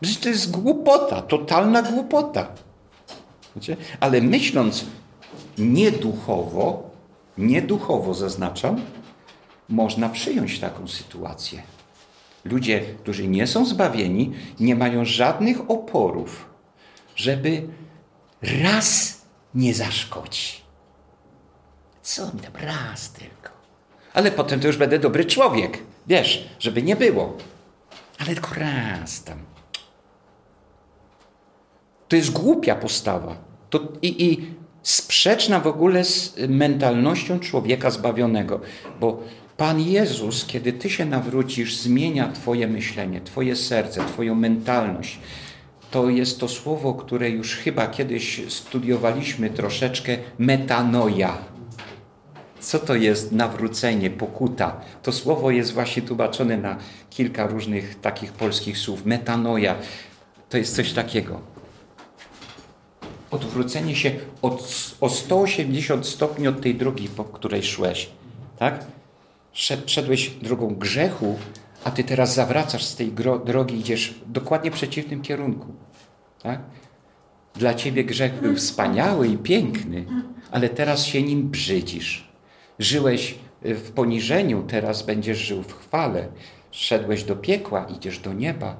Przecież 0.00 0.20
to 0.20 0.28
jest 0.28 0.50
głupota, 0.50 1.22
totalna 1.22 1.82
głupota. 1.82 2.48
Ale 4.00 4.20
myśląc 4.20 4.84
nieduchowo, 5.58 6.90
nieduchowo 7.38 8.14
zaznaczam, 8.14 8.80
można 9.68 10.08
przyjąć 10.08 10.60
taką 10.60 10.88
sytuację. 10.88 11.62
ludzie, 12.44 12.80
którzy 12.80 13.28
nie 13.28 13.46
są 13.46 13.64
zbawieni, 13.66 14.32
nie 14.60 14.76
mają 14.76 15.04
żadnych 15.04 15.70
oporów, 15.70 16.46
żeby 17.16 17.68
raz 18.62 19.20
nie 19.54 19.74
zaszkodzi. 19.74 20.52
Co 22.02 22.26
mi 22.26 22.40
tam 22.40 22.52
raz 22.62 23.12
tylko. 23.12 23.50
Ale 24.14 24.30
potem 24.30 24.60
to 24.60 24.66
już 24.66 24.76
będę 24.76 24.98
dobry 24.98 25.24
człowiek. 25.24 25.78
Wiesz, 26.06 26.48
żeby 26.58 26.82
nie 26.82 26.96
było. 26.96 27.36
Ale 28.18 28.34
tylko 28.34 28.54
raz 28.54 29.22
tam. 29.22 29.38
To 32.08 32.16
jest 32.16 32.32
głupia 32.32 32.74
postawa. 32.74 33.36
To 33.70 33.80
i, 34.02 34.24
i 34.24 34.54
sprzeczna 34.86 35.60
w 35.60 35.66
ogóle 35.66 36.04
z 36.04 36.34
mentalnością 36.48 37.40
człowieka 37.40 37.90
zbawionego. 37.90 38.60
Bo 39.00 39.22
Pan 39.56 39.80
Jezus, 39.80 40.44
kiedy 40.46 40.72
Ty 40.72 40.90
się 40.90 41.04
nawrócisz, 41.04 41.76
zmienia 41.76 42.32
Twoje 42.32 42.68
myślenie, 42.68 43.20
Twoje 43.20 43.56
serce, 43.56 44.00
Twoją 44.00 44.34
mentalność. 44.34 45.18
To 45.90 46.10
jest 46.10 46.40
to 46.40 46.48
słowo, 46.48 46.94
które 46.94 47.30
już 47.30 47.56
chyba 47.56 47.86
kiedyś 47.86 48.42
studiowaliśmy 48.48 49.50
troszeczkę, 49.50 50.16
metanoja. 50.38 51.38
Co 52.60 52.78
to 52.78 52.94
jest 52.94 53.32
nawrócenie, 53.32 54.10
pokuta? 54.10 54.80
To 55.02 55.12
słowo 55.12 55.50
jest 55.50 55.72
właśnie 55.72 56.02
tłumaczone 56.02 56.56
na 56.56 56.76
kilka 57.10 57.46
różnych 57.46 58.00
takich 58.00 58.32
polskich 58.32 58.78
słów. 58.78 59.06
Metanoja 59.06 59.74
to 60.48 60.58
jest 60.58 60.76
coś 60.76 60.92
takiego. 60.92 61.55
Odwrócenie 63.30 63.96
się 63.96 64.12
od, 64.42 64.70
o 65.00 65.08
180 65.08 66.06
stopni 66.06 66.48
od 66.48 66.60
tej 66.60 66.74
drogi, 66.74 67.08
po 67.08 67.24
której 67.24 67.62
szłeś. 67.62 68.08
Tak? 68.58 68.84
Szedłeś 69.86 70.30
drogą 70.30 70.74
grzechu, 70.74 71.38
a 71.84 71.90
ty 71.90 72.04
teraz 72.04 72.34
zawracasz 72.34 72.84
z 72.84 72.96
tej 72.96 73.12
drogi, 73.44 73.80
idziesz 73.80 74.10
w 74.10 74.32
dokładnie 74.32 74.70
przeciwnym 74.70 75.22
kierunku. 75.22 75.66
Tak? 76.42 76.60
Dla 77.54 77.74
ciebie 77.74 78.04
grzech 78.04 78.40
był 78.40 78.56
wspaniały 78.56 79.28
i 79.28 79.38
piękny, 79.38 80.06
ale 80.50 80.68
teraz 80.68 81.04
się 81.04 81.22
nim 81.22 81.48
brzydzisz. 81.48 82.28
Żyłeś 82.78 83.34
w 83.62 83.90
poniżeniu, 83.90 84.64
teraz 84.68 85.02
będziesz 85.02 85.38
żył 85.38 85.62
w 85.62 85.72
chwale. 85.72 86.28
Szedłeś 86.70 87.24
do 87.24 87.36
piekła, 87.36 87.86
idziesz 87.96 88.18
do 88.18 88.32
nieba. 88.32 88.76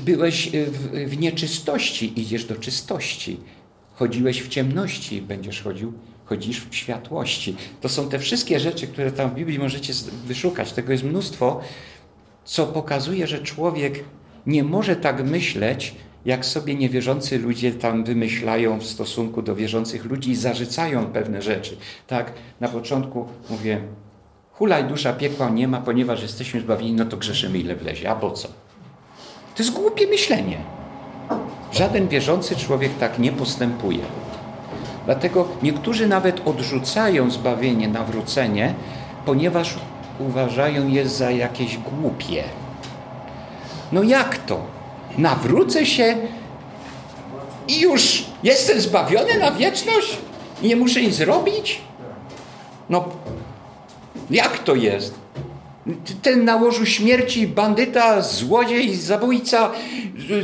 Byłeś 0.00 0.50
w, 0.50 1.10
w 1.10 1.18
nieczystości, 1.18 2.20
idziesz 2.20 2.44
do 2.44 2.56
czystości. 2.56 3.40
Chodziłeś 3.94 4.42
w 4.42 4.48
ciemności, 4.48 5.22
będziesz 5.22 5.62
chodził, 5.62 5.92
chodzisz 6.24 6.66
w 6.70 6.74
światłości. 6.74 7.56
To 7.80 7.88
są 7.88 8.08
te 8.08 8.18
wszystkie 8.18 8.60
rzeczy, 8.60 8.86
które 8.86 9.12
tam 9.12 9.30
w 9.30 9.34
Biblii 9.34 9.58
możecie 9.58 9.92
wyszukać. 10.26 10.72
Tego 10.72 10.92
jest 10.92 11.04
mnóstwo, 11.04 11.60
co 12.44 12.66
pokazuje, 12.66 13.26
że 13.26 13.38
człowiek 13.38 14.04
nie 14.46 14.64
może 14.64 14.96
tak 14.96 15.24
myśleć, 15.24 15.94
jak 16.24 16.46
sobie 16.46 16.74
niewierzący 16.74 17.38
ludzie 17.38 17.72
tam 17.72 18.04
wymyślają 18.04 18.78
w 18.78 18.84
stosunku 18.86 19.42
do 19.42 19.54
wierzących 19.56 20.04
ludzi 20.04 20.30
i 20.30 20.36
zarzucają 20.36 21.06
pewne 21.06 21.42
rzeczy. 21.42 21.76
Tak, 22.06 22.32
na 22.60 22.68
początku 22.68 23.26
mówię, 23.50 23.80
hulaj 24.52 24.84
dusza 24.84 25.12
piekła 25.12 25.50
nie 25.50 25.68
ma, 25.68 25.80
ponieważ 25.80 26.22
jesteśmy 26.22 26.60
zbawieni, 26.60 26.92
no 26.92 27.04
to 27.04 27.16
grzeszymy 27.16 27.58
ile 27.58 27.76
wlezie. 27.76 28.10
A 28.10 28.16
po 28.16 28.30
co? 28.30 28.48
To 29.54 29.62
jest 29.62 29.74
głupie 29.74 30.06
myślenie. 30.06 30.56
Żaden 31.72 32.08
wierzący 32.08 32.56
człowiek 32.56 32.98
tak 32.98 33.18
nie 33.18 33.32
postępuje. 33.32 34.04
Dlatego 35.04 35.48
niektórzy 35.62 36.06
nawet 36.06 36.48
odrzucają 36.48 37.30
zbawienie, 37.30 37.88
nawrócenie, 37.88 38.74
ponieważ 39.26 39.74
uważają 40.18 40.88
je 40.88 41.08
za 41.08 41.30
jakieś 41.30 41.78
głupie. 41.78 42.44
No 43.92 44.02
jak 44.02 44.38
to? 44.38 44.60
nawrócę 45.18 45.86
się 45.86 46.16
i 47.68 47.80
już 47.80 48.24
jestem 48.42 48.80
zbawiony 48.80 49.38
na 49.38 49.50
wieczność? 49.50 50.18
I 50.62 50.68
nie 50.68 50.76
muszę 50.76 51.02
nic 51.02 51.14
zrobić? 51.14 51.80
No, 52.90 53.04
jak 54.30 54.58
to 54.58 54.74
jest? 54.74 55.21
Ten 56.22 56.44
na 56.44 56.56
łożu 56.56 56.86
śmierci 56.86 57.46
bandyta, 57.46 58.22
złodziej, 58.22 58.94
zabójca 58.94 59.70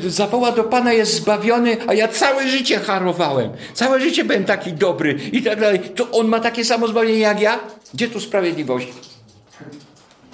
zawoła 0.07 0.53
do 0.53 0.65
Pana, 0.65 0.93
jest 0.93 1.15
zbawiony, 1.15 1.77
a 1.87 1.95
ja 1.95 2.09
całe 2.09 2.49
życie 2.49 2.79
harowałem. 2.79 3.51
Całe 3.75 4.01
życie 4.01 4.25
byłem 4.25 4.45
taki 4.45 4.73
dobry 4.73 5.19
i 5.33 5.43
tak 5.43 5.61
dalej. 5.61 5.81
To 5.81 6.11
on 6.11 6.29
ma 6.29 6.41
takie 6.41 6.65
samo 6.65 6.89
zbawienie 6.89 7.19
jak 7.19 7.41
ja? 7.41 7.61
Gdzie 7.95 8.09
tu 8.09 8.21
sprawiedliwość? 8.21 8.89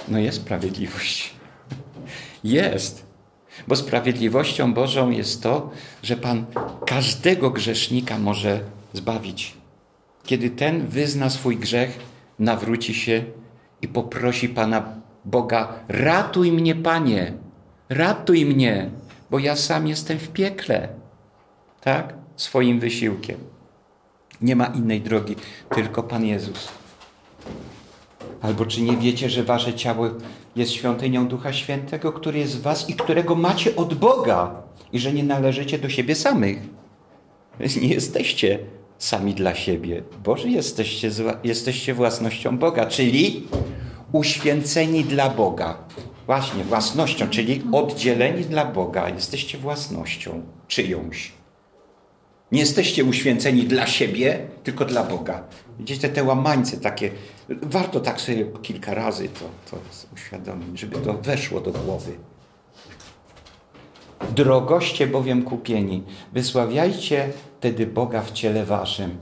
No 0.08 0.18
jest 0.18 0.36
sprawiedliwość. 0.36 1.34
Jest. 2.44 3.04
Bo 3.68 3.76
sprawiedliwością 3.76 4.74
Bożą 4.74 5.10
jest 5.10 5.42
to, 5.42 5.70
że 6.02 6.16
Pan 6.16 6.44
każdego 6.86 7.50
grzesznika 7.50 8.18
może 8.18 8.60
zbawić. 8.92 9.54
Kiedy 10.26 10.50
ten 10.50 10.86
wyzna 10.86 11.30
swój 11.30 11.56
grzech, 11.56 11.98
nawróci 12.38 12.94
się 12.94 13.24
i 13.84 13.88
poprosi 13.88 14.48
Pana 14.48 14.82
Boga: 15.24 15.68
Ratuj 15.88 16.52
mnie, 16.52 16.74
Panie, 16.74 17.32
ratuj 17.88 18.46
mnie, 18.46 18.90
bo 19.30 19.38
ja 19.38 19.56
sam 19.56 19.86
jestem 19.86 20.18
w 20.18 20.28
piekle. 20.28 20.88
Tak? 21.80 22.14
Swoim 22.36 22.80
wysiłkiem. 22.80 23.36
Nie 24.40 24.56
ma 24.56 24.66
innej 24.66 25.00
drogi, 25.00 25.36
tylko 25.74 26.02
Pan 26.02 26.24
Jezus. 26.24 26.68
Albo 28.42 28.66
czy 28.66 28.82
nie 28.82 28.96
wiecie, 28.96 29.30
że 29.30 29.44
wasze 29.44 29.74
ciało 29.74 30.08
jest 30.56 30.72
świątynią 30.72 31.28
Ducha 31.28 31.52
Świętego, 31.52 32.12
który 32.12 32.38
jest 32.38 32.58
w 32.58 32.62
was 32.62 32.90
i 32.90 32.94
którego 32.94 33.34
macie 33.34 33.76
od 33.76 33.94
Boga 33.94 34.62
i 34.92 34.98
że 34.98 35.12
nie 35.12 35.24
należycie 35.24 35.78
do 35.78 35.88
siebie 35.88 36.14
samych? 36.14 36.58
Nie 37.82 37.88
jesteście 37.88 38.58
sami 38.98 39.34
dla 39.34 39.54
siebie. 39.54 40.02
Boże, 40.24 40.48
jesteście, 40.48 41.10
jesteście 41.44 41.94
własnością 41.94 42.58
Boga, 42.58 42.86
czyli 42.86 43.46
uświęceni 44.14 45.04
dla 45.04 45.30
Boga. 45.30 45.78
Właśnie, 46.26 46.64
własnością, 46.64 47.28
czyli 47.28 47.62
oddzieleni 47.72 48.44
dla 48.44 48.64
Boga. 48.64 49.08
Jesteście 49.08 49.58
własnością 49.58 50.42
czyjąś. 50.68 51.32
Nie 52.52 52.60
jesteście 52.60 53.04
uświęceni 53.04 53.64
dla 53.64 53.86
siebie, 53.86 54.46
tylko 54.64 54.84
dla 54.84 55.02
Boga. 55.02 55.44
Widzicie, 55.78 56.08
te 56.08 56.24
łamańce 56.24 56.76
takie, 56.76 57.10
warto 57.48 58.00
tak 58.00 58.20
sobie 58.20 58.44
kilka 58.62 58.94
razy 58.94 59.28
to, 59.28 59.70
to 59.70 59.78
uświadomić, 60.14 60.80
żeby 60.80 60.98
to 60.98 61.12
weszło 61.14 61.60
do 61.60 61.70
głowy. 61.70 62.12
Drogoście 64.36 65.06
bowiem 65.06 65.42
kupieni, 65.42 66.02
wysławiajcie 66.32 67.28
wtedy 67.58 67.86
Boga 67.86 68.22
w 68.22 68.32
ciele 68.32 68.64
waszym. 68.64 69.18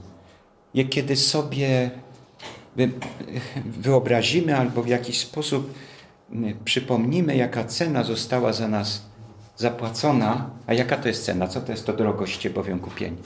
I 0.73 0.89
kiedy 0.89 1.15
sobie 1.15 1.91
wyobrazimy 3.65 4.57
albo 4.57 4.83
w 4.83 4.87
jakiś 4.87 5.19
sposób 5.19 5.73
przypomnimy, 6.65 7.35
jaka 7.35 7.63
cena 7.63 8.03
została 8.03 8.53
za 8.53 8.67
nas 8.67 9.01
zapłacona, 9.57 10.49
a 10.67 10.73
jaka 10.73 10.97
to 10.97 11.07
jest 11.07 11.25
cena? 11.25 11.47
Co 11.47 11.61
to 11.61 11.71
jest 11.71 11.85
to 11.85 11.93
drogoście 11.93 12.49
bowiem 12.49 12.79
kupieni? 12.79 13.17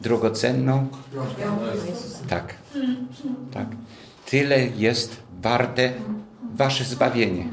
Drogocenną? 0.00 0.88
Tak. 2.28 2.54
tak. 3.52 3.66
Tyle 4.26 4.66
jest 4.66 5.16
warte 5.42 5.92
wasze 6.54 6.84
zbawienie. 6.84 7.48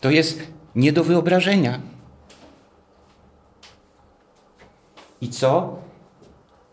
To 0.00 0.10
jest 0.10 0.42
nie 0.74 0.92
do 0.92 1.04
wyobrażenia. 1.04 1.80
I 5.26 5.30
co? 5.30 5.76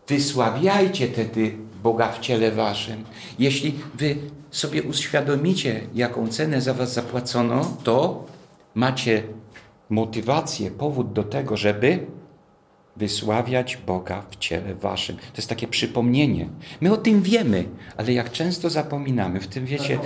Wysławiajcie 0.08 1.08
wtedy 1.08 1.56
Boga 1.82 2.12
w 2.12 2.20
ciele 2.20 2.52
waszym. 2.52 3.04
Jeśli 3.38 3.74
wy 3.94 4.16
sobie 4.50 4.82
uświadomicie, 4.82 5.80
jaką 5.94 6.28
cenę 6.28 6.60
za 6.60 6.74
was 6.74 6.92
zapłacono, 6.92 7.76
to 7.84 8.24
macie 8.74 9.22
motywację, 9.90 10.70
powód 10.70 11.12
do 11.12 11.22
tego, 11.22 11.56
żeby 11.56 12.06
wysławiać 12.96 13.76
Boga 13.86 14.22
w 14.30 14.36
ciele 14.36 14.74
waszym. 14.74 15.16
To 15.16 15.36
jest 15.36 15.48
takie 15.48 15.68
przypomnienie. 15.68 16.48
My 16.80 16.92
o 16.92 16.96
tym 16.96 17.22
wiemy, 17.22 17.64
ale 17.96 18.12
jak 18.12 18.32
często 18.32 18.70
zapominamy 18.70 19.40
w 19.40 19.46
tym, 19.46 19.66
wiecie, 19.66 19.98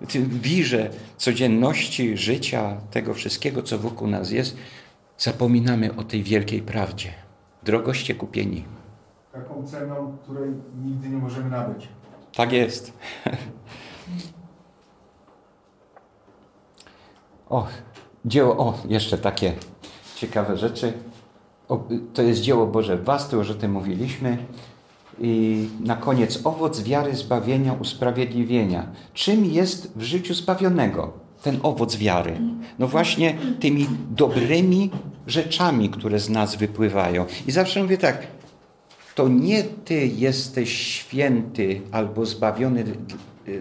w 0.00 0.12
tym 0.12 0.28
wirze 0.28 0.90
codzienności, 1.16 2.16
życia, 2.16 2.76
tego 2.90 3.14
wszystkiego, 3.14 3.62
co 3.62 3.78
wokół 3.78 4.08
nas 4.08 4.30
jest, 4.30 4.56
zapominamy 5.18 5.96
o 5.96 6.04
tej 6.04 6.22
wielkiej 6.22 6.62
prawdzie. 6.62 7.12
Drogoście 7.64 8.14
kupieni. 8.14 8.64
Taką 9.32 9.66
ceną, 9.66 10.16
której 10.22 10.50
nigdy 10.84 11.08
nie 11.08 11.16
możemy 11.16 11.50
nabyć. 11.50 11.88
Tak 12.36 12.52
jest. 12.52 12.92
O, 17.52 17.66
dzieło, 18.24 18.56
o, 18.58 18.78
jeszcze 18.88 19.18
takie 19.18 19.52
ciekawe 20.16 20.56
rzeczy. 20.56 20.92
O, 21.68 21.84
to 22.14 22.22
jest 22.22 22.40
dzieło 22.40 22.66
Boże 22.66 22.96
w 22.96 23.04
Was, 23.04 23.28
to 23.28 23.36
już 23.36 23.50
o 23.50 23.54
tym 23.54 23.72
mówiliśmy. 23.72 24.38
I 25.18 25.68
na 25.80 25.96
koniec 25.96 26.46
owoc 26.46 26.82
wiary, 26.82 27.16
zbawienia, 27.16 27.72
usprawiedliwienia. 27.72 28.86
Czym 29.14 29.44
jest 29.44 29.98
w 29.98 30.02
życiu 30.02 30.34
zbawionego 30.34 31.12
ten 31.42 31.58
owoc 31.62 31.96
wiary? 31.96 32.40
No 32.78 32.88
właśnie 32.88 33.36
tymi 33.60 33.86
dobrymi 34.10 34.90
rzeczami, 35.26 35.90
które 35.90 36.18
z 36.18 36.30
nas 36.30 36.56
wypływają. 36.56 37.26
I 37.46 37.52
zawsze 37.52 37.82
mówię 37.82 37.98
tak, 37.98 38.26
to 39.14 39.28
nie 39.28 39.62
ty 39.62 40.06
jesteś 40.06 40.72
święty 40.72 41.80
albo 41.92 42.26
zbawiony 42.26 42.84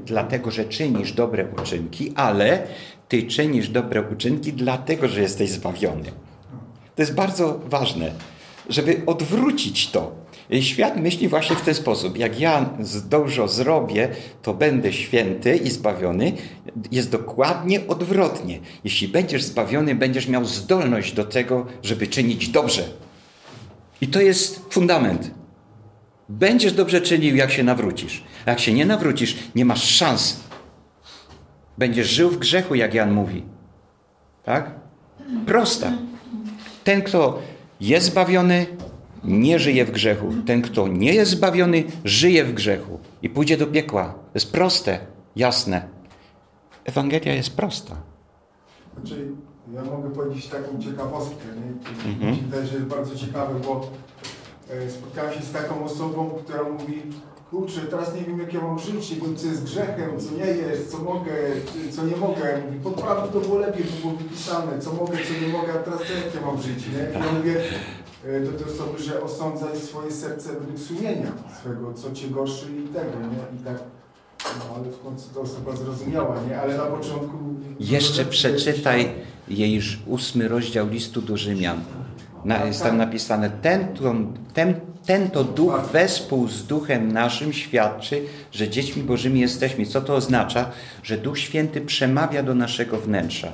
dlatego, 0.06 0.52
że 0.52 0.66
czynisz 0.66 1.14
dobre 1.14 1.46
uczynki, 1.62 2.14
ale 2.16 2.68
ty 3.08 3.24
czynisz 3.24 3.70
dobre 3.70 4.04
uczynki 4.12 4.54
dlatego, 4.54 5.08
że 5.08 5.22
jesteś 5.22 5.50
zbawiony. 5.50 6.12
To 6.96 7.02
jest 7.02 7.14
bardzo 7.16 7.60
ważne, 7.66 8.12
żeby 8.70 9.02
odwrócić 9.06 9.92
to. 9.92 10.21
Świat 10.60 10.98
myśli 10.98 11.28
właśnie 11.28 11.56
w 11.56 11.62
ten 11.62 11.74
sposób. 11.74 12.18
Jak 12.18 12.40
ja 12.40 12.70
dużo 13.10 13.48
zrobię, 13.48 14.10
to 14.42 14.54
będę 14.54 14.94
święty 14.94 15.56
i 15.56 15.70
zbawiony. 15.70 16.32
Jest 16.92 17.12
dokładnie 17.12 17.88
odwrotnie. 17.88 18.60
Jeśli 18.84 19.08
będziesz 19.08 19.44
zbawiony, 19.44 19.96
będziesz 19.96 20.28
miał 20.28 20.46
zdolność 20.46 21.14
do 21.14 21.24
tego, 21.24 21.66
żeby 21.84 22.08
czynić 22.08 22.50
dobrze. 22.50 22.84
I 24.02 24.08
to 24.08 24.22
jest 24.22 24.66
fundament. 24.70 25.32
Będziesz 26.30 26.74
dobrze 26.74 27.02
czynił, 27.02 27.36
jak 27.36 27.52
się 27.52 27.64
nawrócisz. 27.64 28.24
A 28.46 28.50
jak 28.50 28.60
się 28.60 28.74
nie 28.74 28.86
nawrócisz, 28.86 29.36
nie 29.56 29.66
masz 29.66 29.84
szans. 29.84 30.40
Będziesz 31.78 32.10
żył 32.10 32.30
w 32.30 32.38
grzechu, 32.38 32.76
jak 32.76 32.94
Jan 32.94 33.12
mówi. 33.12 33.44
Tak? 34.44 34.72
Prosta. 35.46 35.92
Ten, 36.84 37.02
kto 37.02 37.42
jest 37.82 38.06
zbawiony, 38.06 38.66
nie 39.24 39.60
żyje 39.60 39.86
w 39.86 39.92
grzechu. 39.92 40.28
Ten, 40.46 40.62
kto 40.62 40.88
nie 40.88 41.14
jest 41.14 41.32
zbawiony, 41.32 41.84
żyje 42.06 42.46
w 42.46 42.54
grzechu 42.54 43.00
i 43.22 43.30
pójdzie 43.30 43.58
do 43.58 43.68
piekła. 43.68 44.06
To 44.06 44.32
jest 44.36 44.52
proste, 44.52 45.00
jasne. 45.36 45.88
Ewangelia 46.86 47.34
jest 47.34 47.56
prosta. 47.56 47.96
Znaczy, 48.94 49.28
ja 49.74 49.84
mogę 49.84 50.10
powiedzieć 50.10 50.48
taką 50.48 50.80
ciekawostkę, 50.80 51.46
nie? 51.56 52.12
Mhm. 52.12 52.32
Mi 52.32 52.42
wydaje, 52.42 52.66
że 52.66 52.74
jest 52.74 52.88
bardzo 52.88 53.16
ciekawe, 53.16 53.60
bo 53.60 53.90
e, 54.70 54.90
spotkałem 54.90 55.34
się 55.34 55.42
z 55.42 55.52
taką 55.52 55.84
osobą, 55.84 56.30
która 56.44 56.64
mówi 56.64 57.02
kurczę, 57.50 57.82
teraz 57.82 58.16
nie 58.16 58.22
wiem 58.22 58.40
jak 58.40 58.54
ja 58.54 58.62
mam 58.62 58.80
żyć, 58.80 59.16
bo 59.16 59.26
co 59.36 59.48
jest 59.48 59.64
grzechem, 59.64 60.20
co 60.20 60.36
nie 60.36 60.52
jest, 60.52 60.92
co 60.92 60.98
mogę, 60.98 61.32
co 61.92 62.06
nie 62.06 62.16
mogę. 62.16 62.62
Mówi, 62.66 62.80
pod 62.84 62.94
prawem 62.94 63.30
to 63.30 63.40
było 63.40 63.58
lepiej, 63.58 63.86
to 63.86 64.02
było 64.02 64.14
wypisane, 64.14 64.80
co 64.80 64.94
mogę, 64.94 65.18
co 65.18 65.46
nie 65.46 65.54
mogę, 65.54 65.74
a 65.74 65.78
teraz 65.78 66.00
to 66.00 66.14
jak 66.26 66.36
ja 66.36 66.42
mam 66.46 66.62
żyć, 66.62 66.86
nie? 66.88 67.20
I 67.20 67.26
ja 67.26 67.34
mówię 67.34 67.56
do 68.24 68.52
tej 68.52 68.74
osoby, 68.74 69.04
że 69.04 69.22
osądzaj 69.22 69.78
swoje 69.78 70.12
serce 70.12 70.50
według 70.54 70.80
sumienia 70.80 71.32
swego, 71.62 71.94
co 71.94 72.12
cię 72.12 72.28
gorszy 72.28 72.66
i 72.72 72.88
tego, 72.88 73.10
nie? 73.10 73.60
I 73.60 73.64
tak, 73.64 73.84
no 74.60 74.76
ale 74.76 74.92
w 74.92 75.04
końcu 75.04 75.30
ta 75.34 75.40
osoba 75.40 75.76
zrozumiała, 75.76 76.36
nie? 76.50 76.62
Ale 76.62 76.78
na 76.78 76.84
początku... 76.84 77.38
Jeszcze 77.80 78.26
przeczytaj 78.26 79.12
jej 79.48 79.82
ósmy 80.06 80.48
rozdział 80.48 80.88
listu 80.88 81.22
do 81.22 81.38
Rzymian. 81.38 81.82
Na, 82.46 82.66
jest 82.66 82.84
tam 82.84 82.98
napisane, 82.98 83.50
ten, 83.50 83.88
ten, 84.54 84.80
ten 85.12 85.30
to 85.30 85.44
duch 85.44 85.82
wespół 85.92 86.48
z 86.48 86.66
duchem 86.66 87.12
naszym 87.12 87.54
świadczy, 87.54 88.24
że 88.52 88.70
dziećmi 88.70 89.04
bożymi 89.04 89.40
jesteśmy. 89.40 89.86
Co 89.86 90.02
to 90.02 90.16
oznacza? 90.16 90.72
Że 91.04 91.18
Duch 91.18 91.40
Święty 91.40 91.82
przemawia 91.82 92.44
do 92.44 92.56
naszego 92.56 92.98
wnętrza. 92.98 93.52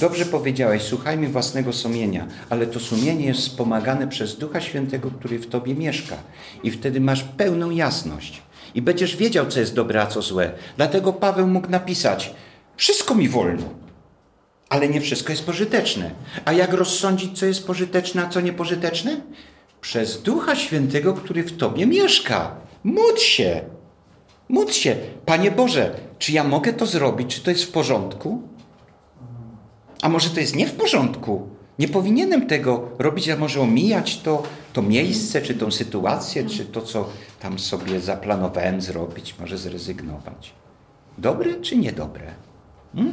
Dobrze 0.00 0.24
powiedziałeś, 0.24 0.82
słuchajmy 0.82 1.28
własnego 1.28 1.72
sumienia, 1.72 2.26
ale 2.50 2.66
to 2.66 2.80
sumienie 2.80 3.26
jest 3.26 3.40
wspomagane 3.40 4.08
przez 4.08 4.38
Ducha 4.38 4.60
Świętego, 4.60 5.10
który 5.10 5.38
w 5.38 5.46
tobie 5.46 5.74
mieszka. 5.74 6.16
I 6.62 6.70
wtedy 6.70 7.00
masz 7.00 7.24
pełną 7.24 7.70
jasność. 7.70 8.42
I 8.74 8.82
będziesz 8.82 9.16
wiedział, 9.16 9.46
co 9.46 9.60
jest 9.60 9.74
dobre, 9.74 10.02
a 10.02 10.06
co 10.06 10.22
złe. 10.22 10.50
Dlatego 10.76 11.12
Paweł 11.12 11.46
mógł 11.46 11.68
napisać, 11.68 12.34
wszystko 12.76 13.14
mi 13.14 13.28
wolno 13.28 13.64
ale 14.68 14.88
nie 14.88 15.00
wszystko 15.00 15.32
jest 15.32 15.46
pożyteczne. 15.46 16.10
A 16.44 16.52
jak 16.52 16.72
rozsądzić, 16.72 17.38
co 17.38 17.46
jest 17.46 17.66
pożyteczne, 17.66 18.22
a 18.26 18.28
co 18.28 18.40
niepożyteczne? 18.40 19.20
Przez 19.80 20.22
Ducha 20.22 20.56
Świętego, 20.56 21.14
który 21.14 21.42
w 21.42 21.56
Tobie 21.56 21.86
mieszka. 21.86 22.54
Módl 22.84 23.20
się. 23.20 23.60
Módl 24.48 24.72
się. 24.72 24.96
Panie 25.26 25.50
Boże, 25.50 25.94
czy 26.18 26.32
ja 26.32 26.44
mogę 26.44 26.72
to 26.72 26.86
zrobić? 26.86 27.34
Czy 27.34 27.40
to 27.40 27.50
jest 27.50 27.64
w 27.64 27.70
porządku? 27.70 28.42
A 30.02 30.08
może 30.08 30.30
to 30.30 30.40
jest 30.40 30.56
nie 30.56 30.66
w 30.66 30.74
porządku? 30.74 31.48
Nie 31.78 31.88
powinienem 31.88 32.46
tego 32.46 32.88
robić, 32.98 33.28
a 33.28 33.36
może 33.36 33.60
omijać 33.60 34.20
to, 34.20 34.42
to 34.72 34.82
miejsce, 34.82 35.42
czy 35.42 35.54
tą 35.54 35.70
sytuację, 35.70 36.46
czy 36.46 36.64
to, 36.64 36.82
co 36.82 37.08
tam 37.40 37.58
sobie 37.58 38.00
zaplanowałem 38.00 38.80
zrobić, 38.80 39.34
może 39.40 39.58
zrezygnować. 39.58 40.52
Dobre 41.18 41.54
czy 41.54 41.76
niedobre? 41.76 42.34
Hmm? 42.94 43.12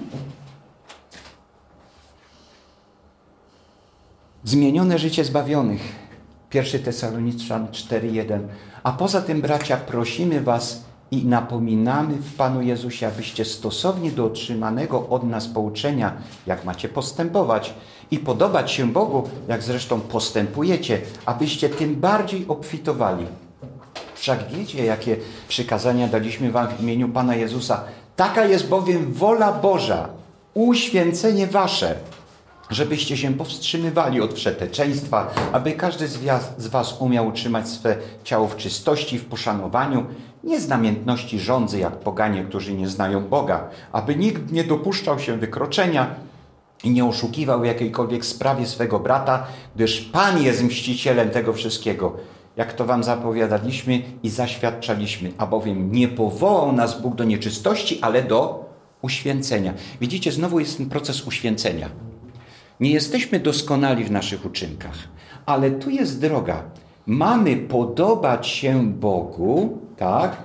Zmienione 4.43 4.99
życie 4.99 5.23
zbawionych. 5.23 6.04
1 6.53 6.83
Tesaloniczan 6.83 7.67
4:1. 7.67 8.39
A 8.83 8.91
poza 8.91 9.21
tym, 9.21 9.41
bracia, 9.41 9.77
prosimy 9.77 10.41
Was 10.41 10.85
i 11.11 11.25
napominamy 11.25 12.13
w 12.13 12.35
Panu 12.35 12.61
Jezusie, 12.61 13.07
abyście 13.07 13.45
stosownie 13.45 14.11
do 14.11 14.25
otrzymanego 14.25 15.09
od 15.09 15.23
nas 15.23 15.47
pouczenia, 15.47 16.13
jak 16.47 16.65
macie 16.65 16.89
postępować 16.89 17.73
i 18.11 18.19
podobać 18.19 18.71
się 18.71 18.91
Bogu, 18.91 19.29
jak 19.47 19.63
zresztą 19.63 20.01
postępujecie, 20.01 21.01
abyście 21.25 21.69
tym 21.69 21.95
bardziej 21.95 22.47
obfitowali. 22.47 23.25
Wszak 24.15 24.39
wiecie, 24.49 24.85
jakie 24.85 25.17
przykazania 25.47 26.07
daliśmy 26.07 26.51
Wam 26.51 26.67
w 26.67 26.81
imieniu 26.81 27.09
Pana 27.09 27.35
Jezusa. 27.35 27.83
Taka 28.15 28.45
jest 28.45 28.67
bowiem 28.67 29.13
wola 29.13 29.51
Boża, 29.51 30.09
uświęcenie 30.53 31.47
Wasze 31.47 31.95
żebyście 32.69 33.17
się 33.17 33.33
powstrzymywali 33.33 34.21
od 34.21 34.33
przeteczeństwa, 34.33 35.33
aby 35.51 35.71
każdy 35.71 36.07
z 36.57 36.67
was, 36.67 36.97
umiał 36.99 37.27
utrzymać 37.27 37.69
swe 37.69 37.97
ciało 38.23 38.47
w 38.47 38.57
czystości, 38.57 39.19
w 39.19 39.25
poszanowaniu, 39.25 40.05
nie 40.43 40.59
z 40.59 40.67
namiętności 40.67 41.39
rządzy, 41.39 41.79
jak 41.79 41.99
poganie, 41.99 42.43
którzy 42.43 42.73
nie 42.73 42.87
znają 42.87 43.21
Boga, 43.21 43.69
aby 43.91 44.15
nikt 44.15 44.51
nie 44.51 44.63
dopuszczał 44.63 45.19
się 45.19 45.37
wykroczenia 45.37 46.15
i 46.83 46.89
nie 46.89 47.05
oszukiwał 47.05 47.63
jakiejkolwiek 47.63 48.25
sprawie 48.25 48.65
swego 48.65 48.99
brata, 48.99 49.47
gdyż 49.75 50.01
Pan 50.01 50.43
jest 50.43 50.63
mścicielem 50.63 51.29
tego 51.29 51.53
wszystkiego, 51.53 52.15
jak 52.57 52.73
to 52.73 52.85
wam 52.85 53.03
zapowiadaliśmy 53.03 54.01
i 54.23 54.29
zaświadczaliśmy, 54.29 55.31
a 55.37 55.45
bowiem 55.45 55.91
nie 55.91 56.07
powołał 56.07 56.71
nas 56.71 57.01
Bóg 57.01 57.15
do 57.15 57.23
nieczystości, 57.23 57.99
ale 58.01 58.23
do 58.23 58.69
uświęcenia. 59.01 59.73
Widzicie, 60.01 60.31
znowu 60.31 60.59
jest 60.59 60.77
ten 60.77 60.89
proces 60.89 61.27
uświęcenia. 61.27 61.89
Nie 62.79 62.91
jesteśmy 62.91 63.39
doskonali 63.39 64.03
w 64.03 64.11
naszych 64.11 64.45
uczynkach, 64.45 64.97
ale 65.45 65.71
tu 65.71 65.89
jest 65.89 66.21
droga. 66.21 66.63
Mamy 67.05 67.57
podobać 67.57 68.47
się 68.47 68.93
Bogu, 68.93 69.77
tak? 69.97 70.37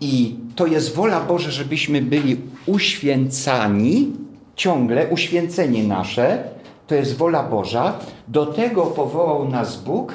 I 0.00 0.36
to 0.56 0.66
jest 0.66 0.94
wola 0.94 1.20
Boża, 1.20 1.50
żebyśmy 1.50 2.02
byli 2.02 2.36
uświęcani, 2.66 4.12
ciągle 4.56 5.08
uświęcenie 5.08 5.84
nasze, 5.84 6.44
to 6.86 6.94
jest 6.94 7.16
wola 7.16 7.42
Boża. 7.42 7.98
Do 8.28 8.46
tego 8.46 8.82
powołał 8.82 9.48
nas 9.48 9.82
Bóg, 9.82 10.14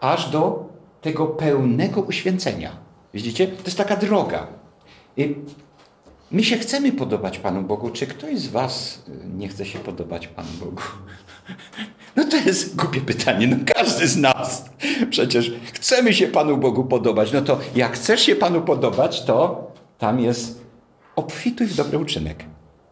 aż 0.00 0.30
do 0.30 0.64
tego 1.00 1.26
pełnego 1.26 2.00
uświęcenia. 2.00 2.70
Widzicie? 3.14 3.46
To 3.46 3.64
jest 3.64 3.78
taka 3.78 3.96
droga. 3.96 4.46
I 5.16 5.34
My 6.30 6.44
się 6.44 6.58
chcemy 6.58 6.92
podobać 6.92 7.38
Panu 7.38 7.62
Bogu. 7.62 7.90
Czy 7.90 8.06
ktoś 8.06 8.38
z 8.38 8.48
Was 8.48 9.02
y, 9.08 9.28
nie 9.36 9.48
chce 9.48 9.66
się 9.66 9.78
podobać 9.78 10.28
Panu 10.28 10.48
Bogu? 10.60 10.82
No 12.16 12.24
to 12.24 12.36
jest 12.36 12.76
głupie 12.76 13.00
pytanie. 13.00 13.46
No 13.46 13.56
każdy 13.74 14.08
z 14.08 14.16
nas 14.16 14.64
przecież 15.10 15.52
chcemy 15.72 16.14
się 16.14 16.26
Panu 16.26 16.56
Bogu 16.56 16.84
podobać. 16.84 17.32
No 17.32 17.42
to 17.42 17.58
jak 17.74 17.92
chcesz 17.92 18.20
się 18.20 18.36
Panu 18.36 18.60
podobać, 18.60 19.24
to 19.24 19.70
tam 19.98 20.20
jest 20.20 20.60
obfituj 21.16 21.66
w 21.66 21.76
dobry 21.76 21.98
uczynek. 21.98 22.44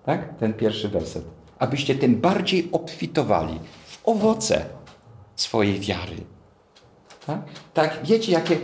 Tak? 0.06 0.38
Ten 0.38 0.54
pierwszy 0.54 0.88
werset. 0.88 1.24
Abyście 1.58 1.94
tym 1.94 2.16
bardziej 2.16 2.68
obfitowali 2.72 3.60
w 3.86 4.00
owoce 4.04 4.64
swojej 5.36 5.80
wiary. 5.80 6.16
Tak? 7.26 7.40
tak, 7.74 7.98
wiecie, 8.04 8.32
jakie 8.32 8.56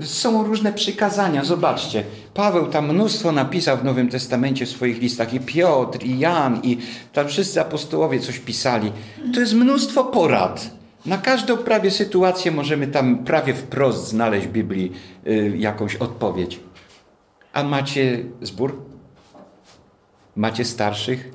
są 0.00 0.44
różne 0.44 0.72
przykazania. 0.72 1.44
Zobaczcie, 1.44 2.04
Paweł 2.34 2.66
tam 2.66 2.92
mnóstwo 2.94 3.32
napisał 3.32 3.76
w 3.76 3.84
Nowym 3.84 4.08
Testamencie 4.08 4.66
w 4.66 4.70
swoich 4.70 5.00
listach. 5.00 5.34
I 5.34 5.40
Piotr, 5.40 6.04
i 6.04 6.18
Jan, 6.18 6.60
i 6.62 6.78
tam 7.12 7.28
wszyscy 7.28 7.60
apostołowie 7.60 8.20
coś 8.20 8.38
pisali. 8.38 8.92
To 9.34 9.40
jest 9.40 9.54
mnóstwo 9.54 10.04
porad. 10.04 10.70
Na 11.06 11.18
każdą 11.18 11.56
prawie 11.56 11.90
sytuację 11.90 12.50
możemy 12.50 12.86
tam 12.86 13.24
prawie 13.24 13.54
wprost 13.54 14.08
znaleźć 14.08 14.46
w 14.46 14.52
Biblii 14.52 14.92
y, 15.26 15.54
jakąś 15.56 15.96
odpowiedź. 15.96 16.60
A 17.52 17.62
macie 17.62 18.24
zbór? 18.42 18.82
Macie 20.36 20.64
starszych, 20.64 21.30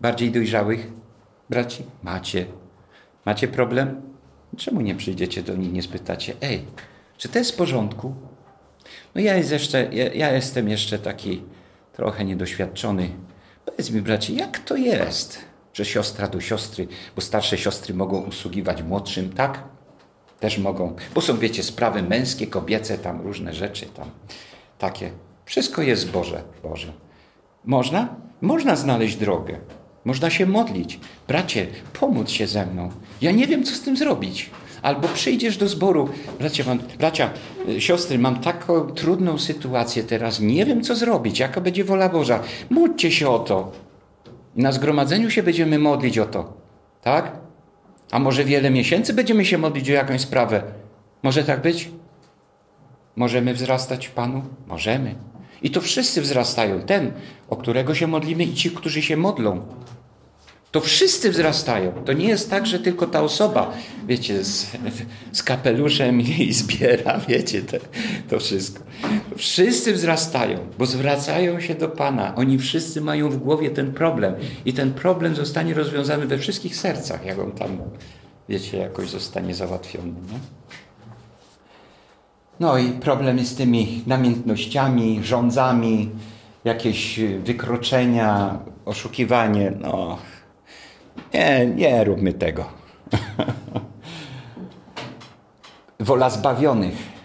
bardziej 0.00 0.30
dojrzałych 0.30 0.90
braci? 1.50 1.82
Macie. 2.02 2.46
Macie 3.24 3.48
problem? 3.48 4.00
Czemu 4.56 4.80
nie 4.80 4.94
przyjdziecie 4.94 5.42
do 5.42 5.56
nich, 5.56 5.72
nie 5.72 5.82
spytacie? 5.82 6.34
Ej, 6.40 6.62
Czy 7.18 7.28
to 7.28 7.38
jest 7.38 7.52
w 7.52 7.56
porządku? 7.56 8.14
No 9.14 9.20
ja, 9.20 9.36
jest 9.36 9.50
jeszcze, 9.50 9.88
ja, 9.92 10.12
ja 10.14 10.32
jestem 10.32 10.68
jeszcze 10.68 10.98
taki 10.98 11.42
trochę 11.92 12.24
niedoświadczony. 12.24 13.10
Powiedz 13.64 13.90
mi, 13.90 14.02
bracie, 14.02 14.34
jak 14.34 14.58
to 14.58 14.76
jest, 14.76 15.38
że 15.72 15.84
siostra 15.84 16.28
do 16.28 16.40
siostry, 16.40 16.88
bo 17.16 17.22
starsze 17.22 17.58
siostry 17.58 17.94
mogą 17.94 18.20
usługiwać 18.20 18.82
młodszym, 18.82 19.32
tak? 19.32 19.62
Też 20.40 20.58
mogą, 20.58 20.96
bo 21.14 21.20
są, 21.20 21.38
wiecie, 21.38 21.62
sprawy 21.62 22.02
męskie, 22.02 22.46
kobiece, 22.46 22.98
tam 22.98 23.20
różne 23.20 23.54
rzeczy, 23.54 23.86
tam 23.86 24.10
takie. 24.78 25.10
Wszystko 25.44 25.82
jest 25.82 26.10
Boże, 26.10 26.42
Boże. 26.62 26.92
Można? 27.64 28.16
Można 28.40 28.76
znaleźć 28.76 29.16
drogę. 29.16 29.58
Można 30.04 30.30
się 30.30 30.46
modlić. 30.46 31.00
Bracie, 31.28 31.66
pomóc 32.00 32.30
się 32.30 32.46
ze 32.46 32.66
mną. 32.66 32.90
Ja 33.20 33.32
nie 33.32 33.46
wiem, 33.46 33.64
co 33.64 33.74
z 33.74 33.80
tym 33.80 33.96
zrobić. 33.96 34.50
Albo 34.82 35.08
przyjdziesz 35.08 35.56
do 35.56 35.68
zboru, 35.68 36.08
bracia, 36.38 36.64
mam, 36.66 36.78
bracia, 36.98 37.30
y, 37.68 37.80
siostry, 37.80 38.18
mam 38.18 38.40
taką 38.40 38.80
trudną 38.80 39.38
sytuację 39.38 40.02
teraz, 40.02 40.40
nie 40.40 40.66
wiem 40.66 40.82
co 40.82 40.96
zrobić, 40.96 41.38
jaka 41.38 41.60
będzie 41.60 41.84
wola 41.84 42.08
Boża. 42.08 42.40
Módlcie 42.70 43.10
się 43.10 43.28
o 43.28 43.38
to. 43.38 43.72
Na 44.56 44.72
zgromadzeniu 44.72 45.30
się 45.30 45.42
będziemy 45.42 45.78
modlić 45.78 46.18
o 46.18 46.26
to. 46.26 46.52
Tak? 47.02 47.32
A 48.10 48.18
może 48.18 48.44
wiele 48.44 48.70
miesięcy 48.70 49.14
będziemy 49.14 49.44
się 49.44 49.58
modlić 49.58 49.90
o 49.90 49.92
jakąś 49.92 50.20
sprawę? 50.20 50.62
Może 51.22 51.44
tak 51.44 51.62
być? 51.62 51.90
Możemy 53.16 53.54
wzrastać 53.54 54.06
w 54.06 54.10
Panu? 54.10 54.42
Możemy. 54.66 55.14
I 55.62 55.70
to 55.70 55.80
wszyscy 55.80 56.22
wzrastają. 56.22 56.80
Ten, 56.80 57.12
o 57.50 57.56
którego 57.56 57.94
się 57.94 58.06
modlimy 58.06 58.44
i 58.44 58.54
ci, 58.54 58.70
którzy 58.70 59.02
się 59.02 59.16
modlą. 59.16 59.60
To 60.70 60.80
wszyscy 60.80 61.30
wzrastają. 61.30 61.92
To 62.04 62.12
nie 62.12 62.28
jest 62.28 62.50
tak, 62.50 62.66
że 62.66 62.78
tylko 62.78 63.06
ta 63.06 63.22
osoba, 63.22 63.72
wiecie, 64.06 64.44
z, 64.44 64.66
z 65.32 65.42
kapeluszem 65.42 66.20
i 66.20 66.52
zbiera, 66.52 67.20
wiecie, 67.28 67.62
to 68.28 68.38
wszystko. 68.38 68.84
Wszyscy 69.36 69.92
wzrastają, 69.92 70.58
bo 70.78 70.86
zwracają 70.86 71.60
się 71.60 71.74
do 71.74 71.88
Pana. 71.88 72.34
Oni 72.34 72.58
wszyscy 72.58 73.00
mają 73.00 73.30
w 73.30 73.36
głowie 73.36 73.70
ten 73.70 73.92
problem. 73.92 74.34
I 74.64 74.72
ten 74.72 74.92
problem 74.92 75.34
zostanie 75.34 75.74
rozwiązany 75.74 76.26
we 76.26 76.38
wszystkich 76.38 76.76
sercach, 76.76 77.24
jak 77.24 77.38
on 77.38 77.52
tam, 77.52 77.78
wiecie, 78.48 78.78
jakoś 78.78 79.10
zostanie 79.10 79.54
załatwiony. 79.54 80.12
Nie? 80.32 80.38
No 82.60 82.78
i 82.78 82.90
problem 82.90 83.44
z 83.44 83.54
tymi 83.54 84.02
namiętnościami, 84.06 85.20
rządzami, 85.22 86.10
jakieś 86.64 87.20
wykroczenia, 87.44 88.58
oszukiwanie. 88.84 89.72
No, 89.80 90.18
nie, 91.34 91.66
nie 91.66 92.04
róbmy 92.04 92.32
tego. 92.32 92.64
wola 96.00 96.30
zbawionych. 96.30 97.18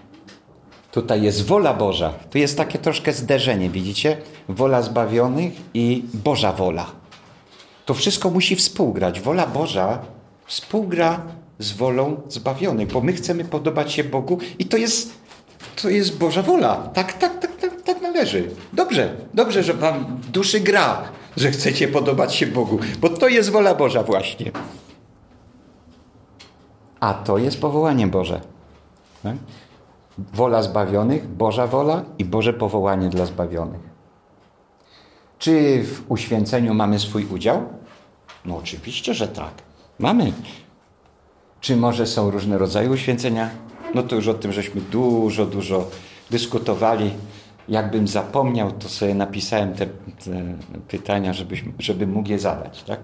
Tutaj 0.91 1.21
jest 1.21 1.45
wola 1.45 1.73
Boża. 1.73 2.13
Tu 2.29 2.37
jest 2.37 2.57
takie 2.57 2.79
troszkę 2.79 3.13
zderzenie, 3.13 3.69
widzicie? 3.69 4.17
Wola 4.49 4.81
zbawionych 4.81 5.53
i 5.73 6.03
Boża 6.13 6.51
wola. 6.51 6.85
To 7.85 7.93
wszystko 7.93 8.29
musi 8.29 8.55
współgrać. 8.55 9.21
Wola 9.21 9.47
Boża 9.47 9.99
współgra 10.45 11.21
z 11.59 11.71
wolą 11.71 12.21
zbawionych, 12.29 12.87
bo 12.87 13.01
my 13.01 13.13
chcemy 13.13 13.45
podobać 13.45 13.91
się 13.91 14.03
Bogu 14.03 14.37
i 14.59 14.65
to 14.65 14.77
jest, 14.77 15.13
to 15.81 15.89
jest 15.89 16.17
Boża 16.17 16.41
wola. 16.41 16.75
Tak, 16.75 17.13
tak, 17.13 17.39
tak, 17.39 17.57
tak, 17.57 17.81
tak 17.81 18.01
należy. 18.01 18.49
Dobrze, 18.73 19.15
dobrze, 19.33 19.63
że 19.63 19.73
wam 19.73 20.17
w 20.21 20.31
duszy 20.31 20.59
gra, 20.59 21.03
że 21.37 21.51
chcecie 21.51 21.87
podobać 21.87 22.35
się 22.35 22.47
Bogu, 22.47 22.79
bo 22.99 23.09
to 23.09 23.27
jest 23.27 23.49
wola 23.49 23.75
Boża 23.75 24.03
właśnie. 24.03 24.51
A 26.99 27.13
to 27.13 27.37
jest 27.37 27.61
powołanie 27.61 28.07
Boże. 28.07 28.41
Tak? 29.23 29.35
Wola 30.17 30.63
zbawionych, 30.63 31.27
Boża 31.27 31.67
wola 31.67 32.03
i 32.17 32.25
Boże 32.25 32.53
powołanie 32.53 33.09
dla 33.09 33.25
zbawionych. 33.25 33.81
Czy 35.39 35.83
w 35.83 36.11
uświęceniu 36.11 36.73
mamy 36.73 36.99
swój 36.99 37.25
udział? 37.25 37.63
No 38.45 38.57
oczywiście, 38.57 39.13
że 39.13 39.27
tak. 39.27 39.53
Mamy. 39.99 40.33
Czy 41.61 41.77
może 41.77 42.07
są 42.07 42.31
różne 42.31 42.57
rodzaje 42.57 42.89
uświęcenia? 42.89 43.49
No 43.93 44.03
to 44.03 44.15
już 44.15 44.27
o 44.27 44.33
tym 44.33 44.51
żeśmy 44.51 44.81
dużo, 44.81 45.45
dużo 45.45 45.87
dyskutowali. 46.31 47.11
Jakbym 47.69 48.07
zapomniał, 48.07 48.71
to 48.71 48.89
sobie 48.89 49.15
napisałem 49.15 49.73
te, 49.73 49.85
te 49.85 50.55
pytania, 50.87 51.33
żebyś, 51.33 51.63
żeby 51.79 52.07
mógł 52.07 52.29
je 52.29 52.39
zadać. 52.39 52.83
Tak? 52.83 52.99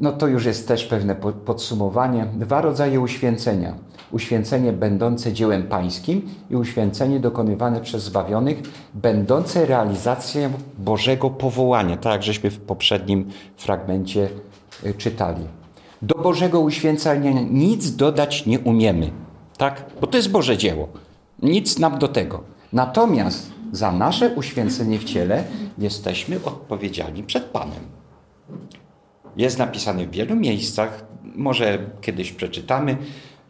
No 0.00 0.12
to 0.12 0.26
już 0.26 0.44
jest 0.44 0.68
też 0.68 0.84
pewne 0.84 1.14
podsumowanie. 1.44 2.26
Dwa 2.34 2.60
rodzaje 2.60 3.00
uświęcenia. 3.00 3.74
Uświęcenie 4.12 4.72
będące 4.72 5.32
dziełem 5.32 5.62
pańskim 5.62 6.28
i 6.50 6.56
uświęcenie 6.56 7.20
dokonywane 7.20 7.80
przez 7.80 8.02
zbawionych, 8.02 8.62
będące 8.94 9.66
realizacją 9.66 10.50
Bożego 10.78 11.30
powołania, 11.30 11.96
tak 11.96 12.22
żeśmy 12.22 12.50
w 12.50 12.60
poprzednim 12.60 13.30
fragmencie 13.56 14.28
y, 14.86 14.94
czytali. 14.94 15.44
Do 16.02 16.14
Bożego 16.14 16.60
uświęcenia 16.60 17.30
nic 17.50 17.96
dodać 17.96 18.46
nie 18.46 18.60
umiemy, 18.60 19.10
tak? 19.56 19.84
Bo 20.00 20.06
to 20.06 20.16
jest 20.16 20.30
Boże 20.30 20.56
dzieło. 20.56 20.88
Nic 21.42 21.78
nam 21.78 21.98
do 21.98 22.08
tego. 22.08 22.44
Natomiast 22.72 23.52
za 23.72 23.92
nasze 23.92 24.34
uświęcenie 24.34 24.98
w 24.98 25.04
ciele 25.04 25.44
jesteśmy 25.78 26.44
odpowiedzialni 26.44 27.22
przed 27.22 27.44
Panem. 27.44 27.80
Jest 29.36 29.58
napisane 29.58 30.06
w 30.06 30.10
wielu 30.10 30.36
miejscach, 30.36 31.04
może 31.22 31.78
kiedyś 32.00 32.32
przeczytamy, 32.32 32.96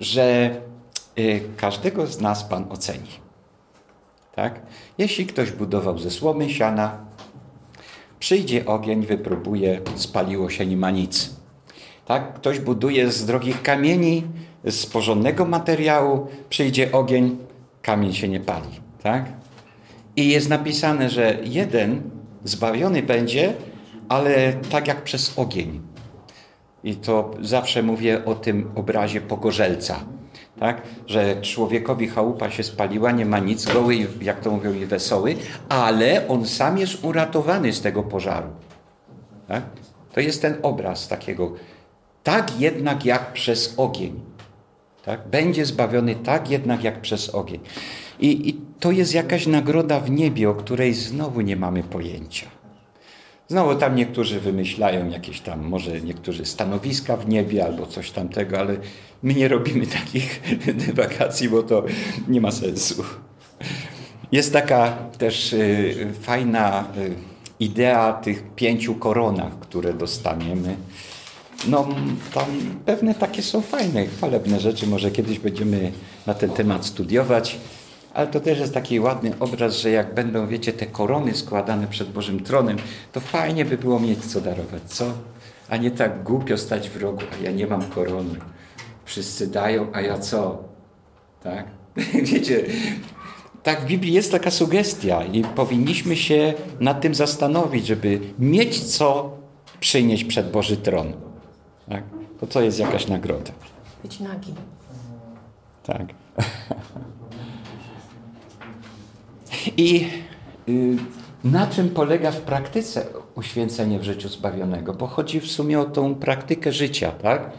że 0.00 0.56
y, 1.18 1.42
każdego 1.56 2.06
z 2.06 2.20
nas 2.20 2.44
Pan 2.44 2.66
oceni. 2.70 3.24
Tak? 4.34 4.62
Jeśli 4.98 5.26
ktoś 5.26 5.50
budował 5.50 5.98
ze 5.98 6.10
słomy, 6.10 6.50
siana, 6.50 6.98
przyjdzie 8.18 8.66
ogień, 8.66 9.06
wypróbuje, 9.06 9.80
spaliło 9.94 10.50
się, 10.50 10.66
nie 10.66 10.76
ma 10.76 10.90
nic. 10.90 11.30
Tak? 12.06 12.34
Ktoś 12.34 12.60
buduje 12.60 13.10
z 13.10 13.26
drogich 13.26 13.62
kamieni, 13.62 14.22
z 14.64 14.86
porządnego 14.86 15.44
materiału, 15.44 16.26
przyjdzie 16.48 16.92
ogień, 16.92 17.36
kamień 17.84 18.12
się 18.12 18.28
nie 18.28 18.40
pali. 18.40 18.80
Tak? 19.02 19.24
I 20.16 20.28
jest 20.28 20.48
napisane, 20.48 21.10
że 21.10 21.38
jeden 21.44 22.02
zbawiony 22.44 23.02
będzie, 23.02 23.54
ale 24.08 24.52
tak 24.52 24.88
jak 24.88 25.02
przez 25.02 25.38
ogień. 25.38 25.80
I 26.84 26.96
to 26.96 27.30
zawsze 27.40 27.82
mówię 27.82 28.24
o 28.24 28.34
tym 28.34 28.70
obrazie 28.74 29.20
pogorzelca. 29.20 30.00
Tak? 30.60 30.82
Że 31.06 31.40
człowiekowi 31.40 32.08
chałupa 32.08 32.50
się 32.50 32.62
spaliła, 32.62 33.12
nie 33.12 33.26
ma 33.26 33.38
nic, 33.38 33.64
goły, 33.64 34.06
jak 34.22 34.40
to 34.40 34.50
mówią, 34.50 34.72
i 34.72 34.86
wesoły, 34.86 35.36
ale 35.68 36.28
on 36.28 36.46
sam 36.46 36.78
jest 36.78 37.04
uratowany 37.04 37.72
z 37.72 37.80
tego 37.80 38.02
pożaru. 38.02 38.48
Tak? 39.48 39.62
To 40.12 40.20
jest 40.20 40.42
ten 40.42 40.54
obraz 40.62 41.08
takiego. 41.08 41.52
Tak 42.22 42.60
jednak 42.60 43.04
jak 43.04 43.32
przez 43.32 43.74
ogień. 43.76 44.20
Tak? 45.04 45.28
Będzie 45.28 45.66
zbawiony 45.66 46.14
tak 46.14 46.50
jednak 46.50 46.84
jak 46.84 47.00
przez 47.00 47.34
ogień. 47.34 47.60
I, 48.20 48.48
I 48.48 48.60
to 48.80 48.90
jest 48.90 49.14
jakaś 49.14 49.46
nagroda 49.46 50.00
w 50.00 50.10
niebie, 50.10 50.50
o 50.50 50.54
której 50.54 50.94
znowu 50.94 51.40
nie 51.40 51.56
mamy 51.56 51.82
pojęcia. 51.82 52.46
Znowu 53.48 53.74
tam 53.74 53.96
niektórzy 53.96 54.40
wymyślają 54.40 55.08
jakieś 55.08 55.40
tam, 55.40 55.62
może 55.64 56.00
niektórzy 56.00 56.44
stanowiska 56.44 57.16
w 57.16 57.28
niebie 57.28 57.64
albo 57.64 57.86
coś 57.86 58.10
tamtego, 58.10 58.58
ale 58.58 58.76
my 59.22 59.34
nie 59.34 59.48
robimy 59.48 59.86
takich 59.86 60.40
dywagacji, 60.86 61.48
bo 61.48 61.62
to 61.62 61.84
nie 62.28 62.40
ma 62.40 62.50
sensu. 62.50 63.04
Jest 64.32 64.52
taka 64.52 64.90
też 65.18 65.52
y, 65.52 66.12
fajna 66.20 66.88
y, 66.98 67.14
idea 67.60 68.12
tych 68.12 68.54
pięciu 68.54 68.94
koronach, 68.94 69.58
które 69.58 69.92
dostaniemy. 69.92 70.76
No, 71.68 71.88
tam 72.34 72.44
pewne 72.86 73.14
takie 73.14 73.42
są 73.42 73.60
fajne, 73.60 74.06
chwalebne 74.06 74.60
rzeczy. 74.60 74.86
Może 74.86 75.10
kiedyś 75.10 75.38
będziemy 75.38 75.92
na 76.26 76.34
ten 76.34 76.50
temat 76.50 76.86
studiować. 76.86 77.58
Ale 78.14 78.26
to 78.26 78.40
też 78.40 78.58
jest 78.58 78.74
taki 78.74 79.00
ładny 79.00 79.32
obraz, 79.40 79.76
że 79.76 79.90
jak 79.90 80.14
będą, 80.14 80.46
wiecie, 80.46 80.72
te 80.72 80.86
korony 80.86 81.34
składane 81.34 81.86
przed 81.86 82.12
Bożym 82.12 82.40
tronem, 82.40 82.76
to 83.12 83.20
fajnie 83.20 83.64
by 83.64 83.78
było 83.78 84.00
mieć 84.00 84.24
co 84.24 84.40
darować, 84.40 84.82
co? 84.86 85.12
A 85.68 85.76
nie 85.76 85.90
tak 85.90 86.22
głupio 86.22 86.58
stać 86.58 86.90
w 86.90 86.96
rogu, 87.02 87.20
a 87.32 87.44
ja 87.44 87.50
nie 87.50 87.66
mam 87.66 87.82
korony. 87.82 88.38
Wszyscy 89.04 89.46
dają, 89.46 89.86
a 89.92 90.00
ja 90.00 90.18
co? 90.18 90.64
Tak? 91.42 91.66
Wiecie, 92.32 92.64
tak 93.62 93.80
w 93.80 93.86
Biblii 93.86 94.12
jest 94.12 94.32
taka 94.32 94.50
sugestia 94.50 95.24
i 95.24 95.42
powinniśmy 95.42 96.16
się 96.16 96.54
nad 96.80 97.00
tym 97.00 97.14
zastanowić, 97.14 97.86
żeby 97.86 98.20
mieć 98.38 98.84
co 98.84 99.36
przynieść 99.80 100.24
przed 100.24 100.50
Boży 100.50 100.76
tron. 100.76 101.12
Tak? 101.88 102.04
To 102.40 102.46
to 102.46 102.60
jest 102.60 102.78
jakaś 102.78 103.08
nagroda. 103.08 103.52
Być 104.02 104.20
nagi. 104.20 104.54
Tak. 105.82 106.02
I 109.76 110.10
y, 110.68 110.96
na 111.44 111.66
czym 111.66 111.90
polega 111.90 112.30
w 112.30 112.40
praktyce 112.40 113.06
uświęcenie 113.34 113.98
w 113.98 114.02
życiu 114.02 114.28
zbawionego? 114.28 114.94
Bo 114.94 115.06
chodzi 115.06 115.40
w 115.40 115.46
sumie 115.46 115.80
o 115.80 115.84
tą 115.84 116.14
praktykę 116.14 116.72
życia, 116.72 117.10
tak? 117.10 117.50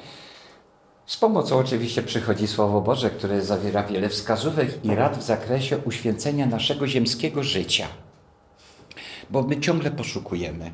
Z 1.06 1.18
pomocą 1.18 1.58
oczywiście 1.58 2.02
przychodzi 2.04 2.48
Słowo 2.48 2.82
Boże, 2.82 3.10
które 3.10 3.42
zawiera 3.42 3.84
wiele 3.84 4.10
wskazówek 4.10 4.86
i 4.86 4.96
rad 4.96 5.18
w 5.18 5.24
zakresie 5.24 5.78
uświęcenia 5.78 6.46
naszego 6.46 6.88
ziemskiego 6.88 7.44
życia. 7.44 7.88
Bo 9.30 9.44
my 9.44 9.60
ciągle 9.60 9.92
poszukujemy. 9.92 10.72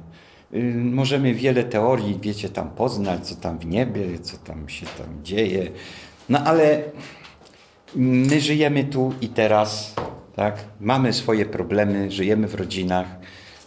Y, 0.53 0.73
możemy 0.75 1.33
wiele 1.33 1.63
teorii, 1.63 2.19
wiecie, 2.21 2.49
tam 2.49 2.69
poznać, 2.69 3.27
co 3.27 3.35
tam 3.35 3.59
w 3.59 3.65
niebie, 3.65 4.19
co 4.19 4.37
tam 4.37 4.69
się 4.69 4.85
tam 4.85 5.23
dzieje. 5.23 5.71
No 6.29 6.39
ale 6.39 6.83
my 7.95 8.41
żyjemy 8.41 8.83
tu 8.83 9.13
i 9.21 9.27
teraz, 9.27 9.95
tak? 10.35 10.55
Mamy 10.79 11.13
swoje 11.13 11.45
problemy, 11.45 12.11
żyjemy 12.11 12.47
w 12.47 12.55
rodzinach, 12.55 13.07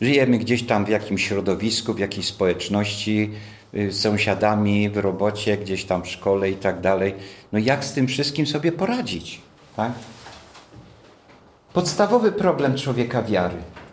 żyjemy 0.00 0.38
gdzieś 0.38 0.62
tam 0.62 0.84
w 0.84 0.88
jakimś 0.88 1.28
środowisku, 1.28 1.94
w 1.94 1.98
jakiejś 1.98 2.26
społeczności, 2.26 3.30
y, 3.74 3.92
z 3.92 4.00
sąsiadami, 4.00 4.90
w 4.90 4.96
robocie, 4.96 5.56
gdzieś 5.56 5.84
tam 5.84 6.02
w 6.02 6.08
szkole 6.08 6.50
i 6.50 6.56
tak 6.56 6.80
dalej. 6.80 7.14
No 7.52 7.58
jak 7.58 7.84
z 7.84 7.92
tym 7.92 8.06
wszystkim 8.06 8.46
sobie 8.46 8.72
poradzić, 8.72 9.40
tak? 9.76 9.92
Podstawowy 11.72 12.32
problem 12.32 12.76
człowieka 12.76 13.22
wiary– 13.22 13.56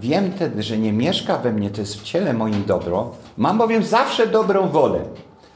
Wiem 0.00 0.32
wtedy, 0.32 0.62
że 0.62 0.78
nie 0.78 0.92
mieszka 0.92 1.38
we 1.38 1.52
mnie, 1.52 1.70
to 1.70 1.80
jest 1.80 2.00
w 2.00 2.02
ciele 2.02 2.34
moim 2.34 2.64
dobro. 2.64 3.14
Mam 3.36 3.58
bowiem 3.58 3.82
zawsze 3.82 4.26
dobrą 4.26 4.68
wolę, 4.68 5.04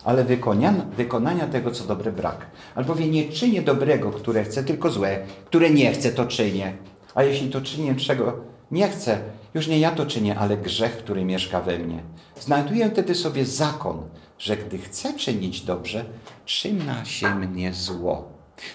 ale 0.05 0.25
wykonania, 0.25 0.85
wykonania 0.97 1.47
tego, 1.47 1.71
co 1.71 1.85
dobre, 1.85 2.13
brak. 2.13 2.47
Albowiem 2.75 3.11
nie 3.11 3.29
czynię 3.29 3.63
dobrego, 3.63 4.11
które 4.11 4.45
chcę, 4.45 4.65
tylko 4.65 4.91
złe, 4.91 5.19
które 5.47 5.71
nie 5.71 5.93
chcę, 5.93 6.13
to 6.13 6.27
czynię. 6.27 6.77
A 7.15 7.23
jeśli 7.23 7.51
to 7.51 7.61
czynię, 7.61 7.95
czego 7.95 8.37
nie 8.71 8.89
chcę, 8.89 9.19
już 9.55 9.67
nie 9.67 9.79
ja 9.79 9.91
to 9.91 10.07
czynię, 10.07 10.39
ale 10.39 10.57
grzech, 10.57 10.97
który 10.97 11.25
mieszka 11.25 11.61
we 11.61 11.79
mnie. 11.79 12.03
Znajduję 12.41 12.91
wtedy 12.91 13.15
sobie 13.15 13.45
zakon, 13.45 14.03
że 14.39 14.57
gdy 14.57 14.79
chcę 14.79 15.13
czynić 15.13 15.61
dobrze, 15.61 16.05
trzyma 16.45 17.05
się 17.05 17.35
mnie 17.35 17.73
zło. 17.73 18.29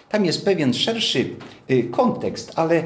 Tam 0.10 0.26
jest 0.26 0.46
pewien 0.46 0.74
szerszy 0.74 1.36
y, 1.72 1.84
kontekst, 1.84 2.52
ale 2.56 2.84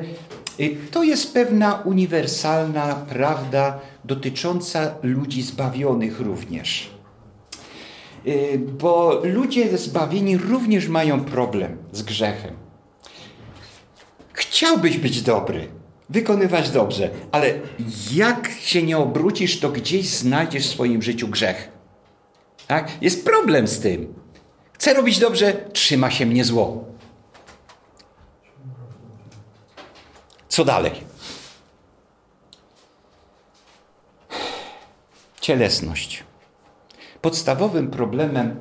to 0.92 1.04
jest 1.04 1.34
pewna 1.34 1.74
uniwersalna 1.76 2.96
prawda 3.10 3.80
dotycząca 4.06 4.96
ludzi 5.04 5.42
zbawionych 5.42 6.20
również. 6.20 6.90
Y, 8.28 8.60
bo 8.80 9.22
ludzie 9.24 9.78
zbawieni 9.78 10.38
również 10.38 10.88
mają 10.88 11.24
problem 11.24 11.78
z 11.92 12.04
grzechem. 12.04 12.52
Chciałbyś 14.34 14.98
być 14.98 15.22
dobry, 15.22 15.68
wykonywać 16.10 16.70
dobrze, 16.70 17.10
ale 17.32 17.54
jak 18.14 18.50
się 18.60 18.84
nie 18.84 18.98
obrócisz, 18.98 19.60
to 19.60 19.70
gdzieś 19.70 20.10
znajdziesz 20.10 20.68
w 20.68 20.72
swoim 20.72 21.02
życiu 21.02 21.28
grzech. 21.28 21.70
Tak? 22.68 22.92
Jest 23.02 23.26
problem 23.26 23.68
z 23.68 23.80
tym. 23.80 24.14
Chcę 24.74 24.94
robić 24.94 25.20
dobrze, 25.20 25.54
trzyma 25.74 26.12
się 26.12 26.26
mnie 26.26 26.46
zło. 26.46 26.93
Co 30.54 30.66
dalej? 30.66 30.92
Cielesność. 35.42 36.24
Podstawowym 37.22 37.92
problemem 37.92 38.56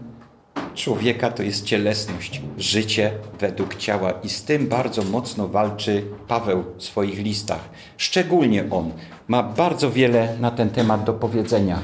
człowieka 0.74 1.30
to 1.30 1.42
jest 1.42 1.64
cielesność, 1.64 2.42
życie 2.58 3.12
według 3.40 3.74
ciała 3.74 4.12
i 4.22 4.28
z 4.28 4.44
tym 4.44 4.68
bardzo 4.68 5.02
mocno 5.02 5.48
walczy 5.48 6.04
Paweł 6.28 6.64
w 6.78 6.84
swoich 6.84 7.18
listach. 7.18 7.68
Szczególnie 7.96 8.64
on 8.70 8.92
ma 9.28 9.42
bardzo 9.42 9.90
wiele 9.90 10.36
na 10.40 10.50
ten 10.50 10.70
temat 10.70 11.04
do 11.04 11.12
powiedzenia. 11.12 11.78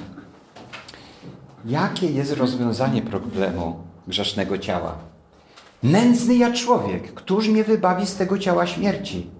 Jakie 1.65 2.07
jest 2.07 2.33
rozwiązanie 2.33 3.03
problemu 3.03 3.77
grzesznego 4.07 4.59
ciała? 4.59 4.99
Nędzny 5.83 6.37
ja 6.37 6.53
człowiek, 6.53 7.15
któż 7.15 7.49
mnie 7.49 7.65
wybawi 7.65 8.07
z 8.07 8.17
tego 8.17 8.39
ciała 8.39 8.67
śmierci? 8.67 9.38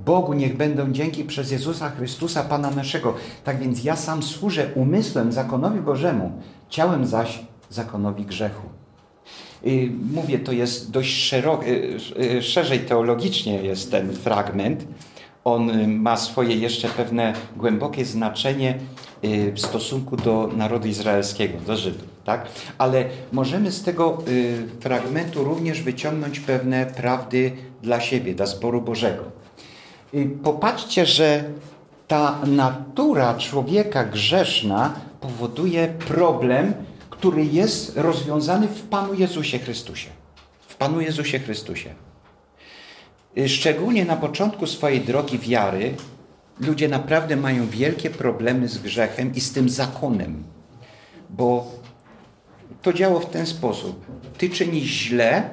Bogu 0.00 0.32
niech 0.32 0.56
będą 0.56 0.92
dzięki 0.92 1.24
przez 1.24 1.50
Jezusa 1.50 1.90
Chrystusa, 1.90 2.42
Pana 2.42 2.70
naszego. 2.70 3.14
Tak 3.44 3.58
więc 3.60 3.84
ja 3.84 3.96
sam 3.96 4.22
służę 4.22 4.70
umysłem 4.74 5.32
zakonowi 5.32 5.80
Bożemu, 5.80 6.32
ciałem 6.68 7.06
zaś 7.06 7.38
zakonowi 7.70 8.24
grzechu. 8.24 8.68
Mówię, 10.12 10.38
to 10.38 10.52
jest 10.52 10.90
dość 10.90 11.24
szeroko, 11.24 11.64
y, 11.66 11.98
y, 12.36 12.42
szerzej 12.42 12.80
teologicznie 12.80 13.62
jest 13.62 13.90
ten 13.90 14.12
fragment. 14.12 14.86
On 15.44 15.88
ma 15.88 16.16
swoje 16.16 16.56
jeszcze 16.56 16.88
pewne 16.88 17.32
głębokie 17.56 18.04
znaczenie 18.04 18.78
y, 19.24 19.52
w 19.52 19.60
stosunku 19.60 20.16
do 20.16 20.50
narodu 20.56 20.88
izraelskiego, 20.88 21.58
do 21.66 21.76
Żydów. 21.76 22.08
Tak? 22.24 22.48
Ale 22.78 23.04
możemy 23.32 23.72
z 23.72 23.82
tego 23.82 24.18
fragmentu 24.80 25.44
również 25.44 25.82
wyciągnąć 25.82 26.40
pewne 26.40 26.86
prawdy 26.86 27.52
dla 27.82 28.00
siebie, 28.00 28.34
dla 28.34 28.46
zboru 28.46 28.82
Bożego. 28.82 29.43
Popatrzcie, 30.42 31.06
że 31.06 31.44
ta 32.08 32.38
natura 32.46 33.34
człowieka 33.34 34.04
grzeszna 34.04 34.94
powoduje 35.20 35.88
problem, 35.88 36.74
który 37.10 37.44
jest 37.44 37.96
rozwiązany 37.96 38.68
w 38.68 38.82
Panu 38.82 39.14
Jezusie 39.14 39.58
Chrystusie. 39.58 40.10
W 40.68 40.76
Panu 40.76 41.00
Jezusie 41.00 41.38
Chrystusie. 41.38 41.94
Szczególnie 43.46 44.04
na 44.04 44.16
początku 44.16 44.66
swojej 44.66 45.00
drogi 45.00 45.38
wiary 45.38 45.94
ludzie 46.60 46.88
naprawdę 46.88 47.36
mają 47.36 47.68
wielkie 47.68 48.10
problemy 48.10 48.68
z 48.68 48.78
grzechem 48.78 49.34
i 49.34 49.40
z 49.40 49.52
tym 49.52 49.68
zakonem. 49.68 50.44
Bo 51.30 51.70
to 52.82 52.92
działo 52.92 53.20
w 53.20 53.30
ten 53.30 53.46
sposób. 53.46 54.06
Ty 54.38 54.50
czynisz 54.50 54.90
źle, 54.90 55.50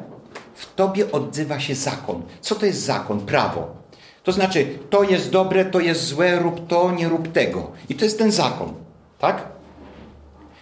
w 0.56 0.76
tobie 0.76 1.12
odzywa 1.12 1.60
się 1.60 1.76
zakon. 1.76 2.21
Co 2.41 2.56
to 2.56 2.65
jest 2.65 2.82
zakon? 2.82 3.19
Prawo. 3.19 3.81
To 4.24 4.32
znaczy, 4.32 4.66
to 4.90 5.04
jest 5.04 5.30
dobre, 5.30 5.66
to 5.66 5.80
jest 5.80 6.06
złe, 6.06 6.40
rób 6.40 6.68
to, 6.68 6.92
nie 6.92 7.10
rób 7.10 7.32
tego. 7.32 7.72
I 7.90 7.96
to 7.96 8.06
jest 8.06 8.18
ten 8.18 8.32
zakon, 8.32 8.74
tak? 9.20 9.48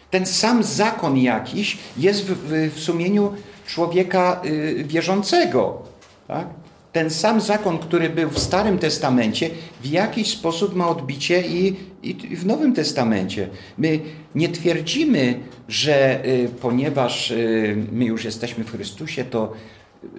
Ten 0.09 0.25
sam 0.25 0.63
zakon 0.63 1.17
jakiś 1.17 1.77
jest 1.97 2.25
w, 2.25 2.33
w, 2.33 2.75
w 2.75 2.79
sumieniu 2.79 3.33
człowieka 3.67 4.41
y, 4.45 4.83
wierzącego, 4.87 5.81
tak? 6.27 6.47
Ten 6.91 7.09
sam 7.09 7.41
zakon, 7.41 7.77
który 7.77 8.09
był 8.09 8.29
w 8.29 8.39
Starym 8.39 8.79
Testamencie, 8.79 9.49
w 9.81 9.85
jakiś 9.85 10.27
sposób 10.27 10.75
ma 10.75 10.89
odbicie 10.89 11.41
i, 11.41 11.75
i 12.03 12.35
w 12.35 12.45
Nowym 12.45 12.73
Testamencie. 12.73 13.49
My 13.77 13.99
nie 14.35 14.49
twierdzimy, 14.49 15.39
że 15.67 16.25
y, 16.25 16.49
ponieważ 16.61 17.31
y, 17.31 17.87
my 17.91 18.05
już 18.05 18.25
jesteśmy 18.25 18.63
w 18.63 18.71
Chrystusie, 18.71 19.23
to 19.23 19.53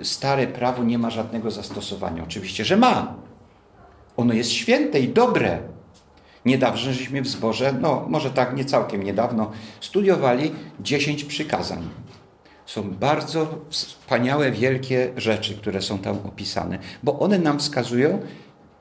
stare 0.02 0.46
prawo 0.46 0.84
nie 0.84 0.98
ma 0.98 1.10
żadnego 1.10 1.50
zastosowania. 1.50 2.22
Oczywiście, 2.22 2.64
że 2.64 2.76
ma. 2.76 3.14
Ono 4.20 4.34
jest 4.34 4.50
święte 4.50 5.00
i 5.00 5.08
dobre. 5.08 5.58
Niedawno 6.44 6.78
żeśmy 6.78 7.22
w 7.22 7.28
zborze, 7.28 7.74
no 7.80 8.06
może 8.08 8.30
tak 8.30 8.56
nie 8.56 8.64
całkiem 8.64 9.02
niedawno, 9.02 9.50
studiowali 9.80 10.52
dziesięć 10.80 11.24
przykazań. 11.24 11.88
Są 12.66 12.90
bardzo 12.90 13.58
wspaniałe, 13.68 14.52
wielkie 14.52 15.12
rzeczy, 15.16 15.54
które 15.54 15.82
są 15.82 15.98
tam 15.98 16.18
opisane, 16.26 16.78
bo 17.02 17.18
one 17.18 17.38
nam 17.38 17.58
wskazują 17.58 18.18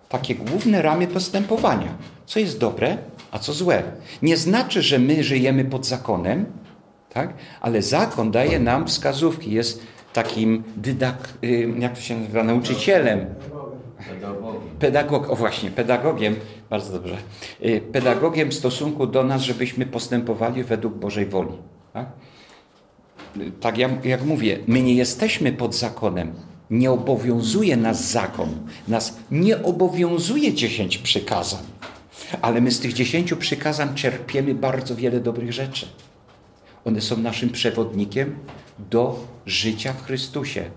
takie 0.10 0.36
główne 0.36 0.82
ramy 0.82 1.08
postępowania. 1.08 1.98
Co 2.26 2.40
jest 2.40 2.60
dobre, 2.60 2.98
a 3.32 3.40
co 3.40 3.54
złe. 3.54 3.84
Nie 4.22 4.38
znaczy, 4.38 4.82
że 4.82 5.00
my 5.00 5.24
żyjemy 5.24 5.66
pod 5.66 5.86
zakonem, 5.86 6.46
tak? 7.10 7.34
ale 7.62 7.82
zakon 7.82 8.32
daje 8.32 8.60
nam 8.60 8.88
wskazówki. 8.88 9.52
Jest 9.52 9.82
takim 10.14 10.64
dydak, 10.78 11.34
y, 11.44 11.74
jak 11.80 11.96
to 11.96 12.02
się 12.02 12.16
nazywa, 12.20 12.44
nauczycielem, 12.44 13.26
Pedagog, 14.80 15.30
o 15.30 15.36
właśnie, 15.36 15.72
pedagogiem, 15.72 16.36
bardzo 16.70 16.94
dobrze, 16.94 17.18
y, 17.66 17.82
pedagogiem 17.92 18.50
w 18.50 18.54
stosunku 18.54 19.08
do 19.08 19.24
nas, 19.24 19.42
żebyśmy 19.42 19.86
postępowali 19.86 20.64
według 20.64 20.94
Bożej 20.94 21.26
woli. 21.26 21.54
Tak, 21.94 22.08
tak 23.60 23.78
jak, 23.78 24.06
jak 24.06 24.24
mówię, 24.24 24.60
my 24.68 24.82
nie 24.82 24.94
jesteśmy 24.94 25.52
pod 25.52 25.76
zakonem, 25.76 26.34
nie 26.70 26.92
obowiązuje 26.92 27.78
nas 27.78 28.12
zakon, 28.12 28.50
nas 28.88 29.18
nie 29.32 29.64
obowiązuje 29.64 30.54
dziesięć 30.54 30.98
przykazań, 30.98 31.64
ale 32.42 32.62
my 32.62 32.72
z 32.72 32.80
tych 32.80 32.94
dziesięciu 32.94 33.38
przykazań 33.38 33.96
czerpiemy 33.96 34.56
bardzo 34.56 34.96
wiele 34.96 35.20
dobrych 35.20 35.54
rzeczy. 35.54 35.88
One 36.86 37.02
są 37.02 37.18
naszym 37.18 37.50
przewodnikiem 37.50 38.36
do 38.92 39.20
życia 39.46 39.94
w 39.94 40.06
Chrystusie. 40.06 40.72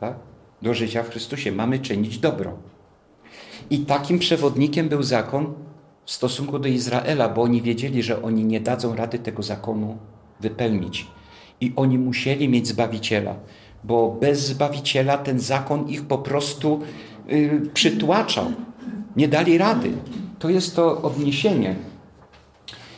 Tak? 0.00 0.14
Do 0.62 0.74
życia 0.74 1.02
w 1.02 1.10
Chrystusie. 1.10 1.52
Mamy 1.52 1.78
czynić 1.78 2.18
dobro. 2.18 2.58
I 3.70 3.78
takim 3.78 4.18
przewodnikiem 4.18 4.88
był 4.88 5.02
zakon 5.02 5.54
w 6.04 6.10
stosunku 6.10 6.58
do 6.58 6.68
Izraela, 6.68 7.28
bo 7.28 7.42
oni 7.42 7.62
wiedzieli, 7.62 8.02
że 8.02 8.22
oni 8.22 8.44
nie 8.44 8.60
dadzą 8.60 8.96
rady 8.96 9.18
tego 9.18 9.42
zakonu 9.42 9.98
wypełnić. 10.40 11.06
I 11.60 11.72
oni 11.76 11.98
musieli 11.98 12.48
mieć 12.48 12.66
Zbawiciela, 12.66 13.34
bo 13.84 14.16
bez 14.20 14.46
Zbawiciela 14.46 15.18
ten 15.18 15.40
zakon 15.40 15.88
ich 15.88 16.04
po 16.04 16.18
prostu 16.18 16.80
yy, 17.28 17.70
przytłaczał. 17.74 18.52
Nie 19.16 19.28
dali 19.28 19.58
rady. 19.58 19.92
To 20.38 20.48
jest 20.48 20.76
to 20.76 21.02
odniesienie. 21.02 21.76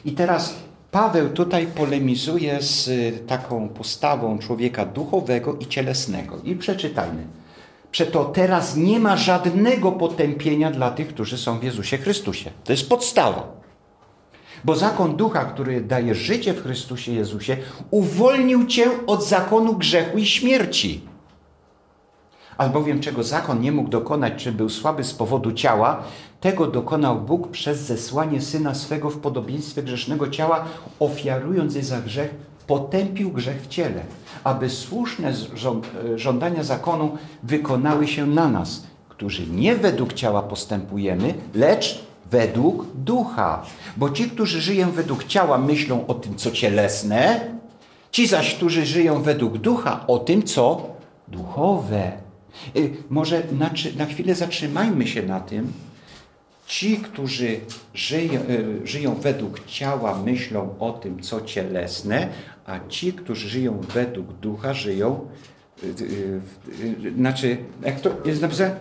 I 0.04 0.12
teraz 0.12 0.54
Paweł 0.90 1.28
tutaj 1.28 1.66
polemizuje 1.66 2.62
z 2.62 2.90
taką 3.26 3.68
postawą 3.68 4.38
człowieka 4.38 4.86
duchowego 4.86 5.54
i 5.54 5.66
cielesnego. 5.66 6.38
I 6.44 6.56
przeczytajmy. 6.56 7.26
Przeto 7.90 8.24
teraz 8.24 8.76
nie 8.76 8.98
ma 8.98 9.16
żadnego 9.16 9.92
potępienia 9.92 10.70
dla 10.70 10.90
tych, 10.90 11.08
którzy 11.08 11.38
są 11.38 11.58
w 11.58 11.62
Jezusie 11.62 11.98
Chrystusie. 11.98 12.50
To 12.64 12.72
jest 12.72 12.88
podstawa. 12.88 13.58
Bo 14.64 14.76
zakon 14.76 15.16
ducha, 15.16 15.44
który 15.44 15.80
daje 15.80 16.14
życie 16.14 16.54
w 16.54 16.62
Chrystusie 16.62 17.12
Jezusie, 17.12 17.56
uwolnił 17.90 18.66
cię 18.66 18.90
od 19.06 19.24
zakonu 19.24 19.74
grzechu 19.74 20.18
i 20.18 20.26
śmierci. 20.26 21.00
Albowiem 22.58 23.00
czego 23.00 23.22
zakon 23.22 23.60
nie 23.60 23.72
mógł 23.72 23.90
dokonać, 23.90 24.32
czy 24.36 24.52
był 24.52 24.68
słaby 24.68 25.04
z 25.04 25.14
powodu 25.14 25.52
ciała, 25.52 26.02
tego 26.40 26.66
dokonał 26.66 27.20
Bóg 27.20 27.50
przez 27.50 27.78
zesłanie 27.78 28.40
Syna 28.40 28.74
swego 28.74 29.10
w 29.10 29.18
podobieństwie 29.18 29.82
grzesznego 29.82 30.28
ciała, 30.28 30.64
ofiarując 31.00 31.74
je 31.74 31.82
za 31.82 32.00
grzech, 32.00 32.34
potępił 32.68 33.30
grzech 33.30 33.62
w 33.62 33.68
ciele, 33.68 34.02
aby 34.44 34.70
słuszne 34.70 35.32
żądania 36.16 36.64
zakonu 36.64 37.18
wykonały 37.42 38.06
się 38.06 38.26
na 38.26 38.48
nas, 38.48 38.82
którzy 39.08 39.46
nie 39.46 39.76
według 39.76 40.12
ciała 40.12 40.42
postępujemy, 40.42 41.34
lecz 41.54 42.04
według 42.30 42.86
ducha. 42.94 43.62
Bo 43.96 44.10
ci, 44.10 44.30
którzy 44.30 44.60
żyją 44.60 44.90
według 44.90 45.24
ciała, 45.24 45.58
myślą 45.58 46.06
o 46.06 46.14
tym, 46.14 46.36
co 46.36 46.50
cielesne, 46.50 47.40
ci 48.10 48.26
zaś, 48.26 48.54
którzy 48.54 48.86
żyją 48.86 49.22
według 49.22 49.58
ducha, 49.58 50.06
o 50.06 50.18
tym, 50.18 50.42
co 50.42 50.86
duchowe. 51.28 52.12
Y, 52.76 52.96
może 53.10 53.42
na, 53.52 53.70
na 53.96 54.06
chwilę 54.06 54.34
zatrzymajmy 54.34 55.06
się 55.06 55.22
na 55.22 55.40
tym. 55.40 55.72
Ci, 56.68 56.96
którzy 56.96 57.60
żyją, 57.94 58.40
y, 58.40 58.86
żyją 58.86 59.14
według 59.14 59.66
ciała, 59.66 60.22
myślą 60.24 60.74
o 60.78 60.92
tym, 60.92 61.22
co 61.22 61.40
cielesne, 61.40 62.28
a 62.66 62.80
ci, 62.88 63.12
którzy 63.12 63.48
żyją 63.48 63.80
według 63.80 64.32
ducha, 64.32 64.74
żyją, 64.74 65.28
y, 65.84 66.40
znaczy, 67.16 67.56
jak 67.82 68.00
to 68.00 68.10
jest 68.24 68.42
napisane? 68.42 68.80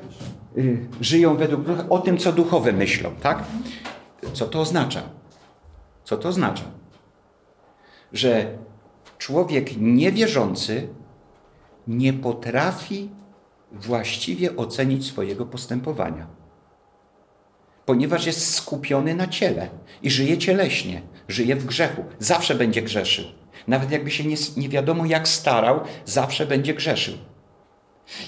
Żyją 1.01 1.37
według 1.37 1.61
ducha, 1.61 1.89
o 1.89 1.99
tym, 1.99 2.17
co 2.17 2.33
duchowe 2.33 2.71
myślą, 2.71 3.11
tak? 3.21 3.43
Co 4.33 4.47
to 4.47 4.61
oznacza? 4.61 5.01
Co 6.03 6.17
to 6.17 6.29
oznacza? 6.29 6.63
Że 8.13 8.57
człowiek 9.17 9.77
niewierzący 9.77 10.87
nie 11.87 12.13
potrafi 12.13 13.09
właściwie 13.71 14.55
ocenić 14.55 15.05
swojego 15.05 15.45
postępowania. 15.45 16.36
Ponieważ 17.87 18.25
jest 18.25 18.53
skupiony 18.53 19.15
na 19.15 19.27
ciele 19.27 19.69
i 20.03 20.11
żyje 20.11 20.37
cieleśnie, 20.37 21.01
żyje 21.27 21.55
w 21.55 21.65
grzechu, 21.65 22.05
zawsze 22.19 22.55
będzie 22.55 22.81
grzeszył. 22.81 23.25
Nawet 23.67 23.91
jakby 23.91 24.11
się 24.11 24.23
nie, 24.23 24.35
nie 24.57 24.69
wiadomo 24.69 25.05
jak 25.05 25.27
starał, 25.27 25.79
zawsze 26.05 26.45
będzie 26.45 26.73
grzeszył. 26.73 27.13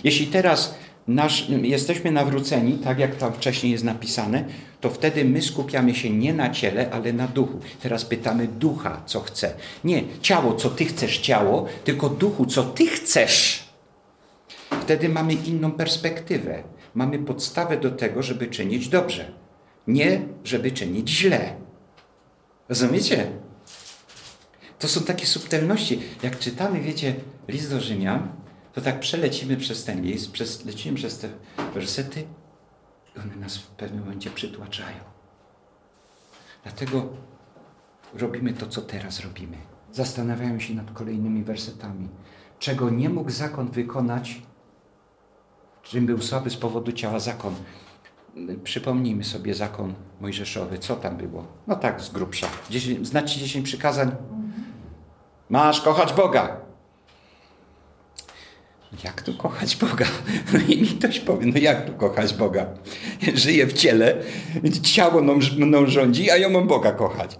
Jeśli 0.03 0.27
teraz 0.27 0.75
nasz, 1.07 1.49
jesteśmy 1.49 2.11
nawróceni, 2.11 2.73
tak 2.73 2.99
jak 2.99 3.15
tam 3.15 3.33
wcześniej 3.33 3.71
jest 3.71 3.83
napisane, 3.83 4.45
to 4.81 4.89
wtedy 4.89 5.25
my 5.25 5.41
skupiamy 5.41 5.95
się 5.95 6.09
nie 6.09 6.33
na 6.33 6.49
ciele, 6.49 6.91
ale 6.91 7.13
na 7.13 7.27
duchu. 7.27 7.59
Teraz 7.81 8.05
pytamy 8.05 8.47
ducha, 8.47 9.01
co 9.05 9.21
chce. 9.21 9.53
Nie 9.83 10.03
ciało, 10.21 10.53
co 10.53 10.69
ty 10.69 10.85
chcesz 10.85 11.17
ciało, 11.17 11.65
tylko 11.83 12.09
duchu, 12.09 12.45
co 12.45 12.63
ty 12.63 12.87
chcesz. 12.87 13.63
Wtedy 14.81 15.09
mamy 15.09 15.33
inną 15.33 15.71
perspektywę. 15.71 16.63
Mamy 16.93 17.19
podstawę 17.19 17.77
do 17.77 17.91
tego, 17.91 18.23
żeby 18.23 18.47
czynić 18.47 18.89
dobrze. 18.89 19.48
Nie, 19.89 20.21
żeby 20.43 20.71
czynić 20.71 21.09
źle. 21.09 21.55
Rozumiecie? 22.69 23.31
To 24.79 24.87
są 24.87 25.01
takie 25.01 25.25
subtelności. 25.25 26.01
Jak 26.23 26.39
czytamy, 26.39 26.81
wiecie, 26.81 27.15
list 27.47 27.69
do 27.69 27.81
Rzymian, 27.81 28.31
to 28.73 28.81
tak 28.81 28.99
przelecimy 28.99 29.57
przez 29.57 29.83
ten 29.83 30.01
list, 30.01 30.31
przez, 30.31 30.65
lecimy 30.65 30.97
przez 30.97 31.19
te 31.19 31.29
wersety 31.73 32.23
i 33.15 33.19
one 33.19 33.35
nas 33.35 33.57
w 33.57 33.67
pewnym 33.67 33.99
momencie 33.99 34.29
przytłaczają. 34.29 34.97
Dlatego 36.63 37.09
robimy 38.13 38.53
to, 38.53 38.67
co 38.67 38.81
teraz 38.81 39.19
robimy. 39.19 39.57
Zastanawiamy 39.91 40.61
się 40.61 40.73
nad 40.73 40.91
kolejnymi 40.91 41.43
wersetami. 41.43 42.09
Czego 42.59 42.89
nie 42.89 43.09
mógł 43.09 43.29
zakon 43.29 43.71
wykonać, 43.71 44.41
czym 45.83 46.05
był 46.05 46.21
słaby 46.21 46.49
z 46.49 46.57
powodu 46.57 46.91
ciała 46.91 47.19
zakon. 47.19 47.55
Przypomnijmy 48.63 49.23
sobie 49.23 49.53
zakon 49.53 49.93
mojżeszowy. 50.21 50.79
Co 50.79 50.95
tam 50.95 51.17
było? 51.17 51.47
No 51.67 51.75
tak, 51.75 52.01
z 52.01 52.09
grubsza. 52.09 52.47
znacie 53.01 53.39
dziesięć 53.39 53.65
przykazań? 53.65 54.11
Masz 55.49 55.81
kochać 55.81 56.13
Boga. 56.13 56.57
Jak 59.03 59.21
tu 59.21 59.33
kochać 59.33 59.75
Boga? 59.75 60.05
No 60.53 60.59
i 60.67 60.81
mi 60.81 60.87
ktoś 60.87 61.19
powie, 61.19 61.45
no 61.45 61.59
jak 61.59 61.85
tu 61.85 61.93
kochać 61.93 62.33
Boga? 62.33 62.65
Żyję 63.35 63.67
w 63.67 63.73
ciele, 63.73 64.17
ciało 64.83 65.21
mną, 65.21 65.85
rządzi, 65.85 66.31
a 66.31 66.37
ja 66.37 66.49
mam 66.49 66.67
Boga 66.67 66.91
kochać. 66.91 67.39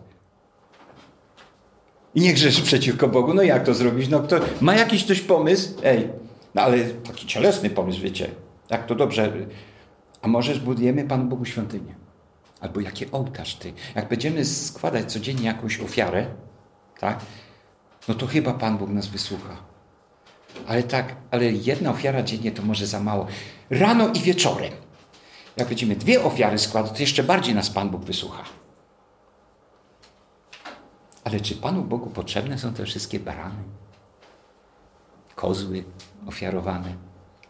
I 2.16 2.22
nie 2.22 2.34
grzeszy 2.34 2.62
przeciwko 2.62 3.08
Bogu. 3.08 3.34
No 3.34 3.42
jak 3.42 3.64
to 3.66 3.74
zrobić? 3.74 4.10
No 4.10 4.20
kto 4.20 4.40
ma 4.62 4.76
jakiś 4.76 5.04
ktoś 5.06 5.22
pomysł? 5.22 5.70
Ej, 5.84 6.10
no 6.56 6.62
ale 6.62 6.78
taki 6.84 7.28
cielesny 7.28 7.70
pomysł, 7.70 8.02
wiecie. 8.02 8.30
Jak 8.70 8.86
to 8.86 8.96
dobrze. 8.96 9.34
A 10.22 10.28
może 10.28 10.56
zbudujemy 10.56 11.04
Panu 11.04 11.24
Bogu 11.24 11.46
świątynię? 11.46 11.96
Albo 12.62 12.80
jaki 12.80 13.12
ołtarz 13.12 13.56
ty? 13.56 13.74
Jak 13.96 14.10
będziemy 14.10 14.46
składać 14.46 15.12
codziennie 15.12 15.46
jakąś 15.46 15.80
ofiarę, 15.80 16.28
tak? 17.00 17.20
No 18.08 18.16
to 18.16 18.28
chyba 18.28 18.54
Pan 18.54 18.78
Bóg 18.78 18.90
nas 18.90 19.08
wysłucha. 19.08 19.58
Ale 20.68 20.84
tak, 20.84 21.16
ale 21.32 21.46
jedna 21.46 21.90
ofiara 21.90 22.24
dziennie 22.24 22.52
to 22.52 22.64
może 22.64 22.88
za 22.88 23.00
mało. 23.00 23.28
Rano 23.70 24.08
i 24.08 24.20
wieczorem. 24.20 24.74
Jak 25.58 25.68
będziemy 25.68 25.96
dwie 25.96 26.24
ofiary 26.24 26.58
składać, 26.58 26.92
to 26.92 27.00
jeszcze 27.00 27.24
bardziej 27.24 27.56
nas 27.56 27.70
Pan 27.70 27.90
Bóg 27.90 28.06
wysłucha. 28.06 28.44
Ale 31.24 31.40
czy 31.40 31.56
Panu 31.56 31.82
Bogu 31.82 32.10
potrzebne 32.10 32.60
są 32.60 32.74
te 32.74 32.86
wszystkie 32.86 33.20
barany? 33.20 33.64
Kozły 35.36 35.84
ofiarowane. 36.28 36.94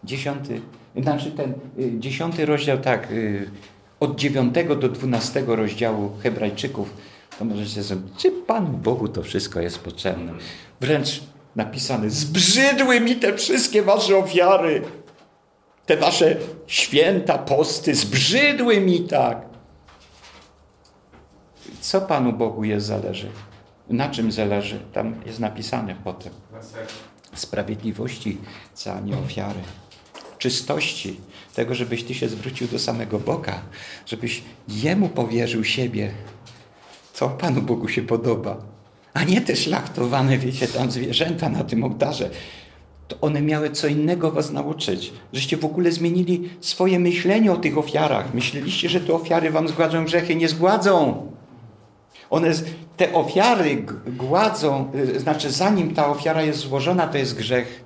Dziesiąty, 0.04 0.62
znaczy 0.96 1.32
ten 1.32 1.54
y, 1.80 2.00
dziesiąty 2.00 2.46
rozdział, 2.46 2.78
tak, 2.78 3.12
y, 3.12 3.50
od 4.00 4.16
dziewiątego 4.20 4.76
do 4.76 4.90
dwunastego 4.90 5.56
rozdziału 5.56 6.12
Hebrajczyków, 6.24 6.94
to 7.40 7.46
możecie 7.46 7.84
sobie, 7.84 8.02
czy 8.18 8.32
Panu 8.32 8.78
Bogu 8.78 9.08
to 9.08 9.24
wszystko 9.24 9.60
jest 9.60 9.80
potrzebne? 9.80 10.34
Wręcz 10.82 11.22
napisane, 11.56 12.10
zbrzydły 12.10 13.02
mi 13.02 13.16
te 13.16 13.38
wszystkie 13.38 13.82
wasze 13.82 14.18
ofiary, 14.18 14.82
te 15.86 15.98
wasze 15.98 16.36
święta, 16.68 17.38
posty, 17.38 17.96
zbrzydły 17.96 18.82
mi 18.82 19.00
tak. 19.00 19.42
Co 21.82 22.02
Panu 22.02 22.34
Bogu 22.34 22.64
jest 22.64 22.86
zależy? 22.86 23.30
Na 23.90 24.10
czym 24.10 24.32
zależy? 24.32 24.80
Tam 24.94 25.16
jest 25.26 25.40
napisane 25.40 25.96
potem. 26.04 26.34
Sprawiedliwości, 27.34 28.38
a 28.96 29.00
nie 29.00 29.18
ofiary. 29.18 29.60
Czystości, 30.40 31.16
tego, 31.56 31.76
żebyś 31.76 32.04
Ty 32.04 32.14
się 32.14 32.30
zwrócił 32.30 32.68
do 32.68 32.80
samego 32.80 33.20
Boga, 33.20 33.62
żebyś 34.06 34.42
Jemu 34.68 35.10
powierzył 35.10 35.64
siebie, 35.64 36.12
co 37.14 37.30
Panu 37.30 37.62
Bogu 37.62 37.88
się 37.88 38.02
podoba. 38.02 38.58
A 39.14 39.24
nie 39.24 39.42
te 39.42 39.56
szlachtowane, 39.56 40.38
wiecie, 40.38 40.68
tam 40.68 40.92
zwierzęta 40.92 41.50
na 41.50 41.64
tym 41.64 41.84
ołtarze. 41.84 42.30
To 43.08 43.18
one 43.22 43.42
miały 43.42 43.70
co 43.70 43.88
innego 43.88 44.32
was 44.32 44.52
nauczyć. 44.52 45.14
Żeście 45.34 45.58
w 45.58 45.66
ogóle 45.66 45.92
zmienili 45.92 46.50
swoje 46.62 47.00
myślenie 47.00 47.52
o 47.52 47.58
tych 47.58 47.78
ofiarach. 47.78 48.34
Myśleliście, 48.34 48.90
że 48.90 49.00
te 49.00 49.14
ofiary 49.14 49.52
wam 49.52 49.68
zgładzą 49.68 50.06
grzechy. 50.06 50.36
Nie 50.36 50.48
zgładzą. 50.48 51.28
One, 52.30 52.54
te 53.00 53.14
ofiary 53.14 53.86
gładzą, 54.08 54.92
y, 54.96 55.20
znaczy 55.20 55.52
zanim 55.52 55.94
ta 55.94 56.10
ofiara 56.10 56.42
jest 56.42 56.60
złożona, 56.60 57.08
to 57.08 57.18
jest 57.18 57.38
grzech 57.38 57.84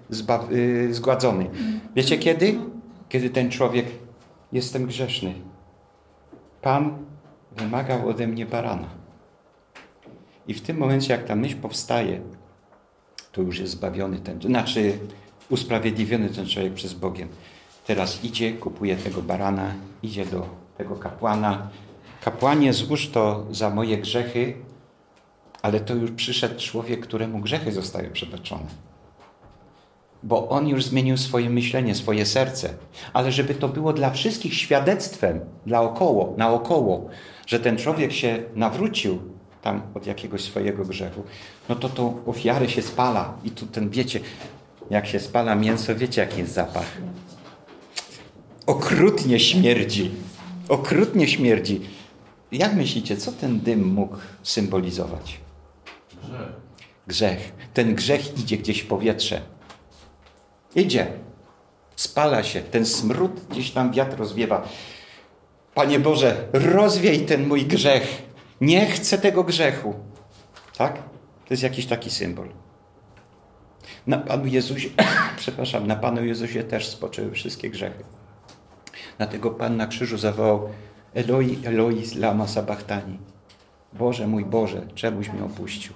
y, 0.51 0.93
zgładzony. 0.93 1.49
Wiecie 1.95 2.17
kiedy? 2.17 2.59
Kiedy 3.09 3.29
ten 3.29 3.51
człowiek, 3.51 3.85
jestem 4.51 4.85
grzeszny. 4.85 5.33
Pan 6.61 6.97
wymagał 7.57 8.09
ode 8.09 8.27
mnie 8.27 8.45
barana. 8.45 8.87
I 10.47 10.53
w 10.53 10.61
tym 10.61 10.77
momencie, 10.77 11.13
jak 11.13 11.25
ta 11.25 11.35
myśl 11.35 11.55
powstaje, 11.55 12.21
to 13.31 13.41
już 13.41 13.59
jest 13.59 13.71
zbawiony 13.71 14.19
ten, 14.19 14.41
znaczy 14.41 14.97
usprawiedliwiony 15.49 16.29
ten 16.29 16.47
człowiek 16.47 16.73
przez 16.73 16.93
Bogiem. 16.93 17.29
Teraz 17.87 18.23
idzie, 18.23 18.53
kupuje 18.53 18.95
tego 18.95 19.21
barana, 19.21 19.73
idzie 20.03 20.25
do 20.25 20.49
tego 20.77 20.95
kapłana, 20.95 21.69
Kapłanie, 22.23 22.73
złóż 22.73 23.09
to 23.09 23.45
za 23.51 23.69
moje 23.69 23.97
grzechy, 23.97 24.53
ale 25.63 25.79
to 25.79 25.95
już 25.95 26.11
przyszedł 26.11 26.59
człowiek, 26.59 26.99
któremu 26.99 27.39
grzechy 27.39 27.71
zostały 27.71 28.07
przebaczone. 28.07 28.65
Bo 30.23 30.49
on 30.49 30.67
już 30.67 30.85
zmienił 30.85 31.17
swoje 31.17 31.49
myślenie, 31.49 31.95
swoje 31.95 32.25
serce. 32.25 32.73
Ale 33.13 33.31
żeby 33.31 33.55
to 33.55 33.69
było 33.69 33.93
dla 33.93 34.09
wszystkich 34.09 34.53
świadectwem, 34.53 35.39
dla 35.65 35.81
około, 35.81 36.33
naokoło, 36.37 37.09
że 37.47 37.59
ten 37.59 37.77
człowiek 37.77 38.11
się 38.11 38.43
nawrócił, 38.55 39.19
tam 39.61 39.81
od 39.93 40.07
jakiegoś 40.07 40.41
swojego 40.41 40.85
grzechu, 40.85 41.23
no 41.69 41.75
to 41.75 41.89
tą 41.89 42.25
ofiarę 42.25 42.69
się 42.69 42.81
spala. 42.81 43.37
I 43.43 43.51
tu 43.51 43.65
ten, 43.65 43.89
wiecie, 43.89 44.19
jak 44.89 45.07
się 45.07 45.19
spala 45.19 45.55
mięso, 45.55 45.95
wiecie 45.95 46.21
jaki 46.21 46.39
jest 46.39 46.53
zapach. 46.53 46.97
Okrutnie 48.65 49.39
śmierdzi. 49.39 50.11
Okrutnie 50.69 51.27
śmierdzi. 51.27 51.81
Jak 52.51 52.75
myślicie, 52.75 53.17
co 53.17 53.31
ten 53.31 53.59
dym 53.59 53.93
mógł 53.93 54.17
symbolizować? 54.43 55.43
Grzech. 57.07 57.53
Ten 57.73 57.95
grzech 57.95 58.37
idzie 58.39 58.57
gdzieś 58.57 58.79
w 58.79 58.87
powietrze. 58.87 59.41
Idzie. 60.75 61.07
Spala 61.95 62.43
się. 62.43 62.61
Ten 62.61 62.85
smród 62.85 63.41
gdzieś 63.49 63.71
tam 63.71 63.91
wiatr 63.91 64.17
rozwiewa. 64.17 64.67
Panie 65.73 65.99
Boże, 65.99 66.47
rozwiej 66.53 67.25
ten 67.25 67.47
mój 67.47 67.65
grzech. 67.65 68.21
Nie 68.61 68.85
chcę 68.85 69.17
tego 69.17 69.43
grzechu. 69.43 69.93
Tak? 70.77 70.95
To 71.45 71.53
jest 71.53 71.63
jakiś 71.63 71.85
taki 71.85 72.09
symbol. 72.09 72.49
Na 74.07 74.17
Panu 74.17 74.45
Jezusie, 74.45 74.89
przepraszam, 75.37 75.87
na 75.87 75.95
Panu 75.95 76.25
Jezusie 76.25 76.63
też 76.63 76.87
spoczęły 76.87 77.31
wszystkie 77.31 77.69
grzechy. 77.69 78.03
Dlatego 79.17 79.51
Pan 79.51 79.77
na 79.77 79.87
krzyżu 79.87 80.17
zawołał 80.17 80.69
Eloi, 81.13 81.59
Eloi, 81.65 82.03
lama 82.15 82.47
sabachthani. 82.47 83.19
Boże 83.93 84.27
mój 84.27 84.45
Boże, 84.45 84.87
czemuś 84.95 85.29
mnie 85.29 85.43
opuścił. 85.43 85.93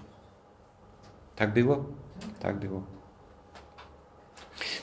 Tak 1.37 1.53
było? 1.53 1.85
Tak 2.39 2.59
było. 2.59 2.83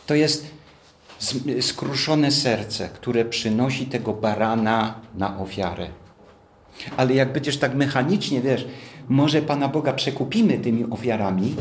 To 0.07 0.15
jest 0.15 0.47
skruszone 1.61 2.31
serce, 2.31 2.89
które 2.89 3.25
przynosi 3.25 3.87
tego 3.87 4.13
barana 4.13 5.01
na 5.15 5.39
ofiarę. 5.39 5.89
Ale 6.97 7.15
jak 7.15 7.33
będziesz 7.33 7.57
tak 7.57 7.75
mechanicznie, 7.75 8.41
wiesz, 8.41 8.67
może 9.09 9.43
Pana 9.43 9.69
Boga 9.69 9.93
przekupimy 9.93 10.59
tymi 10.59 10.85
ofiarami, 10.85 11.57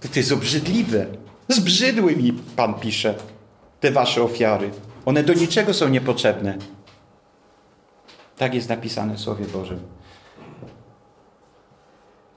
to 0.00 0.08
to 0.08 0.18
jest 0.18 0.32
obrzydliwe. 0.32 1.06
Zbrzydły 1.48 2.16
mi, 2.16 2.32
Pan 2.32 2.74
pisze, 2.74 3.14
te 3.80 3.90
wasze 3.90 4.22
ofiary. 4.22 4.70
One 5.06 5.22
do 5.22 5.34
niczego 5.34 5.74
są 5.74 5.88
niepotrzebne. 5.88 6.58
Tak 8.36 8.54
jest 8.54 8.68
napisane 8.68 9.14
w 9.14 9.20
Słowie 9.20 9.44
Bożym. 9.44 9.80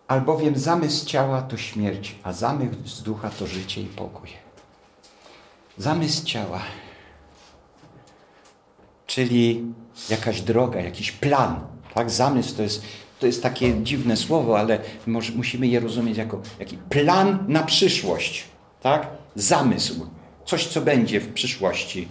Albowiem 0.07 0.57
zamysł 0.57 1.05
ciała 1.05 1.41
to 1.41 1.57
śmierć, 1.57 2.15
a 2.23 2.33
zamysł 2.33 3.03
ducha 3.03 3.29
to 3.29 3.47
życie 3.47 3.81
i 3.81 3.85
pokój. 3.85 4.29
Zamysł 5.77 6.25
ciała, 6.25 6.61
czyli 9.05 9.63
jakaś 10.09 10.41
droga, 10.41 10.79
jakiś 10.79 11.11
plan. 11.11 11.59
Tak? 11.93 12.11
Zamysł 12.11 12.55
to 12.55 12.63
jest, 12.63 12.83
to 13.19 13.25
jest 13.25 13.43
takie 13.43 13.83
dziwne 13.83 14.17
słowo, 14.17 14.59
ale 14.59 14.79
może, 15.07 15.33
musimy 15.33 15.67
je 15.67 15.79
rozumieć 15.79 16.17
jako 16.17 16.41
jaki 16.59 16.77
plan 16.77 17.45
na 17.47 17.63
przyszłość. 17.63 18.45
Tak? 18.81 19.07
Zamysł. 19.35 20.07
Coś, 20.45 20.67
co 20.67 20.81
będzie 20.81 21.19
w 21.19 21.33
przyszłości. 21.33 22.07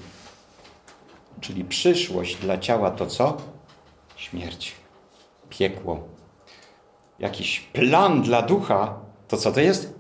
Czyli 1.41 1.65
przyszłość 1.65 2.37
dla 2.37 2.59
ciała 2.59 2.91
to 2.91 3.07
co? 3.07 3.37
Śmierć. 4.17 4.73
Piekło. 5.51 6.16
Jakiś 7.19 7.61
plan 7.61 8.23
dla 8.23 8.43
ducha, 8.43 9.01
to 9.29 9.37
co 9.37 9.53
to 9.53 9.61
jest? 9.61 9.95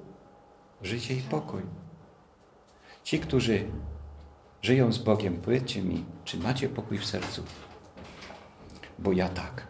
Życie 0.82 1.14
i 1.14 1.20
pokój. 1.20 1.62
Ci, 3.04 3.18
którzy 3.18 3.64
żyją 4.62 4.92
z 4.92 4.98
Bogiem, 4.98 5.36
powiedzcie 5.36 5.82
mi, 5.82 6.04
czy 6.24 6.36
macie 6.38 6.68
pokój 6.68 6.98
w 6.98 7.06
sercu? 7.06 7.42
Bo 8.98 9.12
ja 9.12 9.28
tak. 9.28 9.66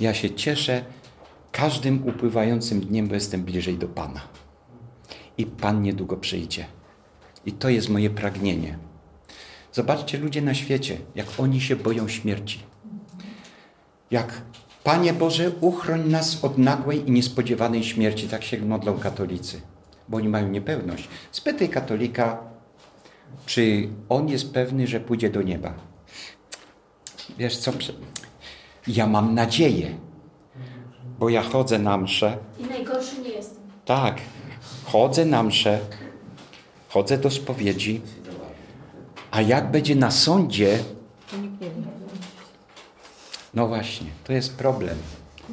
Ja 0.00 0.14
się 0.14 0.34
cieszę 0.34 0.84
każdym 1.52 2.08
upływającym 2.08 2.80
dniem, 2.80 3.08
bo 3.08 3.14
jestem 3.14 3.42
bliżej 3.42 3.78
do 3.78 3.88
Pana. 3.88 4.20
I 5.38 5.46
Pan 5.46 5.82
niedługo 5.82 6.16
przyjdzie. 6.16 6.66
I 7.46 7.52
to 7.52 7.68
jest 7.68 7.88
moje 7.88 8.10
pragnienie. 8.10 8.78
Zobaczcie 9.72 10.18
ludzie 10.18 10.42
na 10.42 10.54
świecie, 10.54 10.98
jak 11.14 11.26
oni 11.38 11.60
się 11.60 11.76
boją 11.76 12.08
śmierci. 12.08 12.62
Jak 14.10 14.42
Panie 14.84 15.12
Boże, 15.12 15.50
uchroń 15.60 16.08
nas 16.08 16.44
od 16.44 16.58
nagłej 16.58 17.08
i 17.08 17.10
niespodziewanej 17.10 17.84
śmierci. 17.84 18.28
Tak 18.28 18.44
się 18.44 18.58
modlą 18.58 18.98
katolicy, 18.98 19.60
bo 20.08 20.16
oni 20.16 20.28
mają 20.28 20.48
niepewność. 20.48 21.08
Spytaj 21.32 21.68
katolika, 21.68 22.38
czy 23.46 23.88
on 24.08 24.28
jest 24.28 24.52
pewny, 24.52 24.86
że 24.86 25.00
pójdzie 25.00 25.30
do 25.30 25.42
nieba. 25.42 25.74
Wiesz 27.38 27.56
co? 27.56 27.72
Ja 28.86 29.06
mam 29.06 29.34
nadzieję, 29.34 29.94
bo 31.18 31.28
ja 31.28 31.42
chodzę 31.42 31.78
na 31.78 31.96
mszę. 31.96 32.38
I 32.58 32.64
najgorszy 32.64 33.22
nie 33.22 33.28
jestem. 33.30 33.62
Tak, 33.84 34.20
chodzę 34.84 35.24
na 35.24 35.42
mszę, 35.42 35.78
chodzę 36.88 37.18
do 37.18 37.30
spowiedzi, 37.30 38.00
a 39.30 39.40
jak 39.40 39.70
będzie 39.70 39.94
na 39.94 40.10
sądzie, 40.10 40.78
no 43.54 43.66
właśnie, 43.66 44.06
to 44.24 44.32
jest 44.32 44.56
problem. 44.56 44.96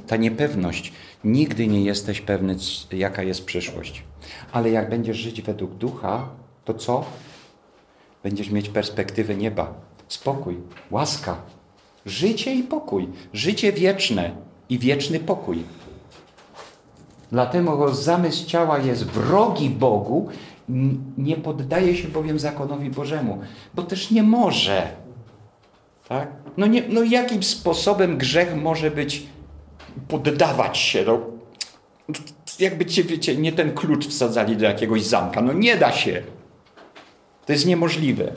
Ta 0.07 0.17
niepewność. 0.17 0.93
Nigdy 1.23 1.67
nie 1.67 1.81
jesteś 1.81 2.21
pewny, 2.21 2.55
jaka 2.91 3.23
jest 3.23 3.45
przyszłość. 3.45 4.03
Ale 4.51 4.69
jak 4.69 4.89
będziesz 4.89 5.17
żyć 5.17 5.41
według 5.41 5.75
ducha, 5.75 6.29
to 6.65 6.73
co? 6.73 7.05
Będziesz 8.23 8.49
mieć 8.49 8.69
perspektywę 8.69 9.35
nieba, 9.35 9.73
spokój, 10.07 10.57
łaska, 10.91 11.37
życie 12.05 12.55
i 12.55 12.63
pokój. 12.63 13.09
Życie 13.33 13.71
wieczne 13.71 14.31
i 14.69 14.79
wieczny 14.79 15.19
pokój. 15.19 15.63
Dlatego 17.31 17.95
zamysł 17.95 18.45
ciała 18.45 18.79
jest 18.79 19.05
wrogi 19.05 19.69
Bogu, 19.69 20.29
nie 21.17 21.37
poddaje 21.37 21.95
się 21.95 22.07
bowiem 22.07 22.39
zakonowi 22.39 22.89
Bożemu, 22.89 23.39
bo 23.73 23.83
też 23.83 24.11
nie 24.11 24.23
może. 24.23 25.06
Tak? 26.09 26.31
No, 26.57 26.67
nie, 26.67 26.83
no 26.89 27.03
jakim 27.03 27.43
sposobem 27.43 28.17
grzech 28.17 28.55
może 28.55 28.91
być, 28.91 29.27
poddawać 30.07 30.77
się? 30.77 31.03
No, 31.07 31.19
jakby 32.59 32.85
cię, 32.85 33.03
wiecie, 33.03 33.37
nie 33.37 33.51
ten 33.51 33.73
klucz 33.73 34.07
wsadzali 34.07 34.57
do 34.57 34.65
jakiegoś 34.65 35.03
zamka. 35.03 35.41
No 35.41 35.53
nie 35.53 35.77
da 35.77 35.91
się. 35.91 36.23
To 37.45 37.53
jest 37.53 37.65
niemożliwe. 37.65 38.33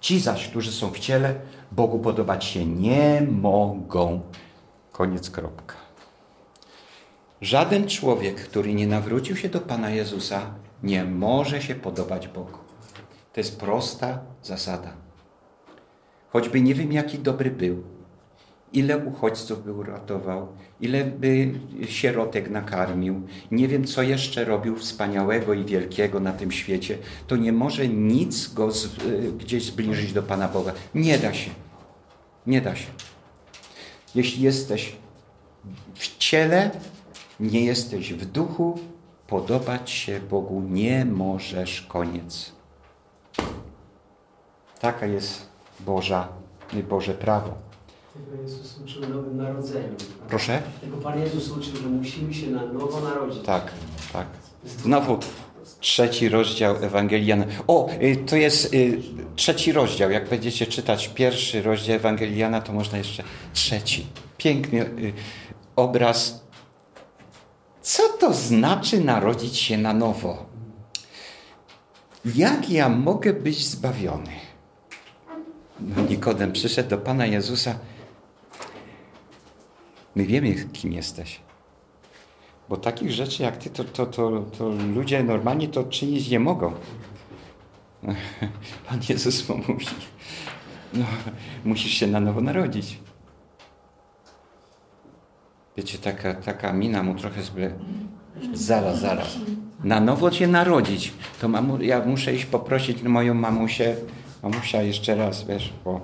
Ci 0.00 0.20
zaś, 0.20 0.48
którzy 0.48 0.72
są 0.72 0.90
w 0.90 0.98
ciele, 0.98 1.34
Bogu 1.72 1.98
podobać 1.98 2.44
się 2.44 2.66
nie 2.66 3.26
mogą. 3.30 4.20
Koniec 4.92 5.30
kropka. 5.30 5.74
Żaden 7.40 7.88
człowiek, 7.88 8.40
który 8.40 8.74
nie 8.74 8.86
nawrócił 8.86 9.36
się 9.36 9.48
do 9.48 9.60
Pana 9.60 9.90
Jezusa, 9.90 10.54
nie 10.82 11.04
może 11.04 11.62
się 11.62 11.74
podobać 11.74 12.28
Bogu. 12.28 12.58
To 13.32 13.40
jest 13.40 13.60
prosta 13.60 14.18
zasada. 14.42 15.03
Choćby 16.34 16.60
nie 16.60 16.74
wiem, 16.74 16.92
jaki 16.92 17.18
dobry 17.18 17.50
był, 17.50 17.82
ile 18.72 18.98
uchodźców 18.98 19.64
by 19.64 19.72
uratował, 19.72 20.48
ile 20.80 21.04
by 21.04 21.50
sierotek 21.88 22.50
nakarmił, 22.50 23.22
nie 23.50 23.68
wiem, 23.68 23.84
co 23.84 24.02
jeszcze 24.02 24.44
robił 24.44 24.76
wspaniałego 24.76 25.54
i 25.54 25.64
wielkiego 25.64 26.20
na 26.20 26.32
tym 26.32 26.52
świecie, 26.52 26.98
to 27.26 27.36
nie 27.36 27.52
może 27.52 27.88
nic 27.88 28.54
go 28.54 28.70
z, 28.70 28.88
gdzieś 29.38 29.64
zbliżyć 29.64 30.12
do 30.12 30.22
Pana 30.22 30.48
Boga. 30.48 30.72
Nie 30.94 31.18
da 31.18 31.34
się. 31.34 31.50
Nie 32.46 32.60
da 32.60 32.76
się. 32.76 32.90
Jeśli 34.14 34.42
jesteś 34.42 34.96
w 35.94 36.18
ciele, 36.18 36.70
nie 37.40 37.64
jesteś 37.64 38.12
w 38.12 38.24
duchu, 38.26 38.78
podobać 39.26 39.90
się 39.90 40.20
Bogu 40.20 40.62
nie 40.70 41.04
możesz. 41.04 41.82
Koniec. 41.82 42.52
Taka 44.80 45.06
jest 45.06 45.53
Boża, 45.80 46.28
Boże 46.88 47.14
prawo. 47.14 47.54
Tego 48.14 48.42
Jezus 48.42 48.78
uczył 48.84 49.02
nowym 49.08 49.36
narodzeniu. 49.36 49.94
Proszę? 50.28 50.62
Tego 50.80 50.96
Pan 50.96 51.20
Jezus 51.20 51.50
uczył, 51.50 51.76
że 51.76 51.88
musimy 51.88 52.34
się 52.34 52.50
na 52.50 52.66
nowo 52.66 53.00
narodzić. 53.00 53.44
Tak, 53.44 53.72
tak. 54.12 54.26
Znowu 54.64 55.18
trzeci 55.80 56.28
rozdział 56.28 56.76
Ewangeliana. 56.76 57.44
O, 57.66 57.88
y, 58.02 58.16
to 58.16 58.36
jest 58.36 58.74
y, 58.74 58.98
trzeci 59.36 59.72
rozdział. 59.72 60.10
Jak 60.10 60.28
będziecie 60.28 60.66
czytać 60.66 61.08
pierwszy 61.08 61.62
rozdział 61.62 61.96
Ewangeliana, 61.96 62.60
to 62.60 62.72
można 62.72 62.98
jeszcze 62.98 63.22
trzeci. 63.52 64.06
Piękny 64.38 64.80
y, 64.80 65.12
obraz. 65.76 66.44
Co 67.82 68.02
to 68.08 68.34
znaczy 68.34 69.00
narodzić 69.00 69.56
się 69.56 69.78
na 69.78 69.92
nowo? 69.92 70.46
Jak 72.34 72.70
ja 72.70 72.88
mogę 72.88 73.32
być 73.32 73.66
zbawiony? 73.66 74.43
Nikodem 76.10 76.52
przyszedł 76.52 76.90
do 76.90 76.98
Pana 76.98 77.26
Jezusa. 77.26 77.74
My 80.14 80.26
wiemy, 80.26 80.54
kim 80.72 80.92
jesteś. 80.92 81.40
Bo 82.68 82.76
takich 82.76 83.10
rzeczy 83.10 83.42
jak 83.42 83.56
ty, 83.56 83.70
to, 83.70 83.84
to, 83.84 84.06
to, 84.06 84.44
to 84.58 84.68
ludzie 84.68 85.24
normalnie 85.24 85.68
to 85.68 85.84
czynić 85.84 86.28
nie 86.28 86.40
mogą. 86.40 86.72
Pan 88.88 89.00
Jezus 89.08 89.48
mu 89.48 89.56
mówi, 89.56 89.86
no, 90.94 91.04
musisz 91.64 91.92
się 91.92 92.06
na 92.06 92.20
nowo 92.20 92.40
narodzić. 92.40 92.98
Wiecie, 95.76 95.98
taka, 95.98 96.34
taka 96.34 96.72
mina 96.72 97.02
mu 97.02 97.14
trochę 97.14 97.42
zble... 97.42 97.70
Zaraz, 98.52 99.00
zaraz. 99.00 99.38
Na 99.84 100.00
nowo 100.00 100.30
cię 100.30 100.46
narodzić. 100.46 101.12
To 101.40 101.48
mamu, 101.48 101.82
ja 101.82 102.06
muszę 102.06 102.34
iść 102.34 102.44
poprosić 102.44 103.02
moją 103.02 103.34
mamusię. 103.34 103.96
Mamusia 104.44 104.82
jeszcze 104.82 105.14
raz, 105.14 105.44
wiesz, 105.44 105.72
bo 105.84 106.00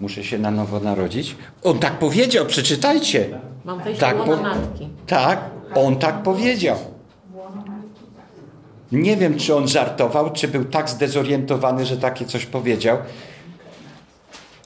muszę 0.00 0.24
się 0.24 0.38
na 0.38 0.50
nowo 0.50 0.80
narodzić. 0.80 1.36
On 1.62 1.78
tak 1.78 1.98
powiedział, 1.98 2.46
przeczytajcie. 2.46 3.40
Mam 3.64 3.82
wejść 3.82 4.00
Tak, 4.00 4.16
do 4.26 4.36
matki. 4.36 4.88
Tak, 5.06 5.40
on 5.74 5.96
tak 5.96 6.22
powiedział. 6.22 6.76
Nie 8.92 9.16
wiem, 9.16 9.38
czy 9.38 9.54
on 9.56 9.68
żartował, 9.68 10.32
czy 10.32 10.48
był 10.48 10.64
tak 10.64 10.90
zdezorientowany, 10.90 11.86
że 11.86 11.96
takie 11.96 12.24
coś 12.24 12.46
powiedział. 12.46 12.98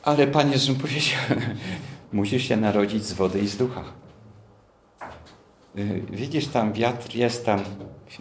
Ale 0.02 0.26
Pan 0.26 0.52
Jezus 0.52 0.78
powiedział, 0.78 1.20
musisz 2.12 2.48
się 2.48 2.56
narodzić 2.56 3.04
z 3.04 3.12
wody 3.12 3.38
i 3.38 3.48
z 3.48 3.56
ducha. 3.56 3.84
Y, 5.78 6.02
Widzisz, 6.10 6.46
tam 6.46 6.72
wiatr 6.72 7.14
jest, 7.14 7.46
tam 7.46 7.60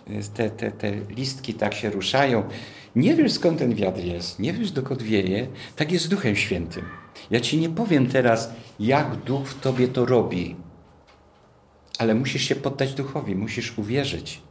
y, 0.09 0.23
te, 0.33 0.49
te, 0.49 0.71
te 0.71 0.91
listki 1.09 1.53
tak 1.53 1.73
się 1.73 1.89
ruszają. 1.89 2.43
Nie 2.95 3.15
wiesz, 3.15 3.31
skąd 3.31 3.59
ten 3.59 3.75
wiatr 3.75 3.99
jest, 3.99 4.39
nie 4.39 4.53
wiesz, 4.53 4.71
dokąd 4.71 5.01
wieje. 5.01 5.47
Tak 5.75 5.91
jest 5.91 6.05
z 6.05 6.09
Duchem 6.09 6.35
Świętym. 6.35 6.85
Ja 7.31 7.39
Ci 7.39 7.57
nie 7.57 7.69
powiem 7.69 8.07
teraz, 8.07 8.53
jak 8.79 9.15
Duch 9.15 9.47
w 9.47 9.59
Tobie 9.59 9.87
to 9.87 10.05
robi. 10.05 10.55
Ale 11.97 12.15
musisz 12.15 12.41
się 12.41 12.55
poddać 12.55 12.93
Duchowi, 12.93 13.35
musisz 13.35 13.77
uwierzyć. 13.77 14.41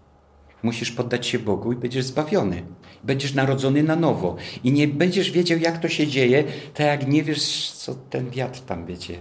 Musisz 0.62 0.92
poddać 0.92 1.26
się 1.26 1.38
Bogu 1.38 1.72
i 1.72 1.76
będziesz 1.76 2.05
zbawiony. 2.05 2.62
Będziesz 3.05 3.34
narodzony 3.34 3.82
na 3.82 3.96
nowo. 3.96 4.36
I 4.64 4.72
nie 4.72 4.88
będziesz 4.88 5.30
wiedział, 5.30 5.59
jak 5.59 5.78
to 5.78 5.88
się 5.88 6.07
dzieje, 6.07 6.44
tak 6.74 6.86
jak 6.86 7.09
nie 7.09 7.22
wiesz, 7.22 7.70
co 7.70 7.94
ten 7.94 8.30
wiatr 8.30 8.61
tam, 8.61 8.86
wiecie, 8.86 9.18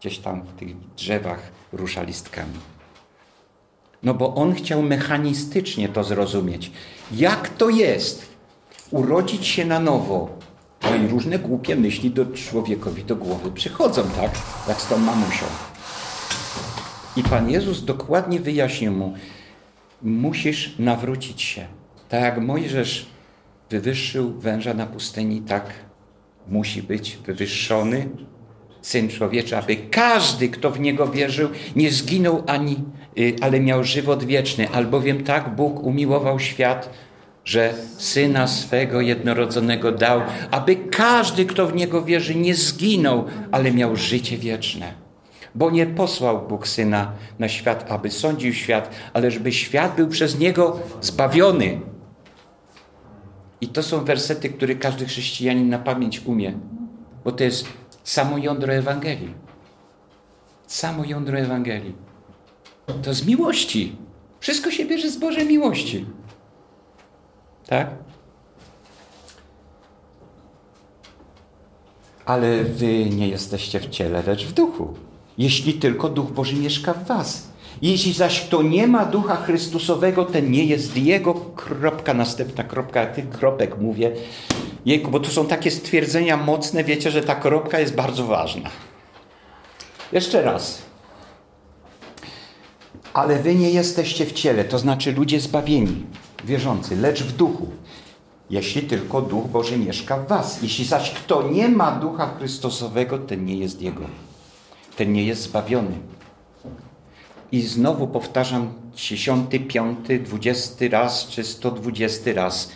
gdzieś 0.00 0.18
tam 0.18 0.42
w 0.42 0.52
tych 0.52 0.76
drzewach 0.96 1.52
rusza 1.72 2.02
listkami. 2.02 2.73
No 4.04 4.14
bo 4.14 4.34
on 4.34 4.54
chciał 4.54 4.82
mechanistycznie 4.82 5.88
to 5.88 6.04
zrozumieć. 6.04 6.70
Jak 7.12 7.48
to 7.48 7.70
jest 7.70 8.26
urodzić 8.90 9.46
się 9.46 9.64
na 9.64 9.80
nowo? 9.80 10.28
No 10.82 10.94
i 10.96 11.08
różne 11.08 11.38
głupie 11.38 11.76
myśli 11.76 12.10
do 12.10 12.26
człowiekowi 12.26 13.04
do 13.04 13.16
głowy 13.16 13.50
przychodzą, 13.50 14.02
tak? 14.02 14.30
Jak 14.68 14.80
z 14.80 14.88
tą 14.88 14.98
mamusią. 14.98 15.46
I 17.16 17.22
Pan 17.22 17.50
Jezus 17.50 17.84
dokładnie 17.84 18.40
wyjaśnił 18.40 18.92
mu, 18.92 19.14
musisz 20.02 20.78
nawrócić 20.78 21.42
się. 21.42 21.66
Tak 22.08 22.22
jak 22.22 22.40
Mojżesz 22.40 23.06
wywyższył 23.70 24.40
węża 24.40 24.74
na 24.74 24.86
pustyni, 24.86 25.40
tak 25.40 25.72
musi 26.48 26.82
być 26.82 27.18
wywyższony 27.26 28.08
Syn 28.82 29.08
Człowieczy, 29.08 29.56
aby 29.56 29.76
każdy, 29.76 30.48
kto 30.48 30.70
w 30.70 30.80
Niego 30.80 31.08
wierzył, 31.08 31.48
nie 31.76 31.90
zginął 31.90 32.42
ani, 32.46 32.76
ale 33.40 33.60
miał 33.60 33.84
żywot 33.84 34.24
wieczny. 34.24 34.68
Albowiem 34.68 35.24
tak 35.24 35.54
Bóg 35.56 35.82
umiłował 35.82 36.40
świat, 36.40 36.90
że 37.44 37.74
Syna 37.98 38.46
swego 38.46 39.00
jednorodzonego 39.00 39.92
dał, 39.92 40.20
aby 40.50 40.76
każdy, 40.76 41.46
kto 41.46 41.66
w 41.66 41.74
Niego 41.74 42.02
wierzy, 42.02 42.34
nie 42.34 42.54
zginął, 42.54 43.24
ale 43.52 43.72
miał 43.72 43.96
życie 43.96 44.38
wieczne. 44.38 44.92
Bo 45.54 45.70
nie 45.70 45.86
posłał 45.86 46.48
Bóg 46.48 46.68
Syna 46.68 47.12
na 47.38 47.48
świat, 47.48 47.86
aby 47.88 48.10
sądził 48.10 48.52
świat, 48.52 48.90
ale 49.12 49.30
żeby 49.30 49.52
świat 49.52 49.96
był 49.96 50.08
przez 50.08 50.38
Niego 50.38 50.80
zbawiony. 51.00 51.80
I 53.60 53.68
to 53.68 53.82
są 53.82 54.04
wersety, 54.04 54.48
które 54.48 54.74
każdy 54.74 55.06
chrześcijanin 55.06 55.68
na 55.68 55.78
pamięć 55.78 56.20
umie, 56.24 56.52
bo 57.24 57.32
to 57.32 57.44
jest 57.44 57.66
samo 58.04 58.38
jądro 58.38 58.72
Ewangelii. 58.72 59.34
Samo 60.66 61.04
jądro 61.04 61.38
Ewangelii. 61.38 62.13
To 63.02 63.14
z 63.14 63.26
miłości. 63.26 63.96
Wszystko 64.40 64.70
się 64.70 64.84
bierze 64.84 65.10
z 65.10 65.16
Bożej 65.16 65.46
miłości. 65.46 66.06
Tak? 67.66 67.90
Ale 72.24 72.64
wy 72.64 73.04
nie 73.10 73.28
jesteście 73.28 73.80
w 73.80 73.90
ciele, 73.90 74.22
lecz 74.26 74.44
w 74.44 74.52
duchu. 74.52 74.94
Jeśli 75.38 75.74
tylko 75.74 76.08
Duch 76.08 76.30
Boży 76.32 76.56
mieszka 76.56 76.94
w 76.94 77.06
was. 77.06 77.48
Jeśli 77.82 78.12
zaś 78.12 78.40
kto 78.40 78.62
nie 78.62 78.86
ma 78.86 79.04
Ducha 79.04 79.36
Chrystusowego, 79.36 80.24
ten 80.24 80.50
nie 80.50 80.64
jest 80.64 80.96
Jego. 80.96 81.34
Kropka, 81.34 82.14
następna 82.14 82.64
kropka, 82.64 83.06
tych 83.06 83.30
kropek 83.30 83.78
mówię. 83.78 84.12
Jejku, 84.86 85.10
bo 85.10 85.20
tu 85.20 85.30
są 85.30 85.46
takie 85.46 85.70
stwierdzenia 85.70 86.36
mocne, 86.36 86.84
wiecie, 86.84 87.10
że 87.10 87.22
ta 87.22 87.34
kropka 87.34 87.80
jest 87.80 87.94
bardzo 87.94 88.26
ważna. 88.26 88.70
Jeszcze 90.12 90.42
raz. 90.42 90.82
Ale 93.14 93.38
wy 93.38 93.54
nie 93.54 93.70
jesteście 93.70 94.26
w 94.26 94.32
ciele, 94.32 94.64
to 94.64 94.78
znaczy 94.78 95.12
ludzie 95.12 95.40
zbawieni, 95.40 96.06
wierzący, 96.44 96.96
lecz 96.96 97.22
w 97.22 97.36
duchu. 97.36 97.68
Jeśli 98.50 98.82
tylko 98.82 99.22
Duch 99.22 99.46
Boży 99.46 99.78
mieszka 99.78 100.16
w 100.16 100.28
was. 100.28 100.62
Jeśli 100.62 100.84
zaś 100.84 101.10
kto 101.10 101.48
nie 101.50 101.68
ma 101.68 101.90
Ducha 101.90 102.34
Chrystusowego, 102.38 103.18
ten 103.18 103.44
nie 103.44 103.56
jest 103.56 103.82
Jego. 103.82 104.04
Ten 104.96 105.12
nie 105.12 105.24
jest 105.24 105.42
zbawiony. 105.42 105.98
I 107.52 107.62
znowu 107.62 108.06
powtarzam 108.06 108.72
dziesiąty, 108.96 109.60
piąty, 109.60 110.18
dwudziesty 110.18 110.88
raz 110.88 111.28
czy 111.28 111.44
sto 111.44 111.70
dwudziesty 111.70 112.34
raz. 112.34 112.70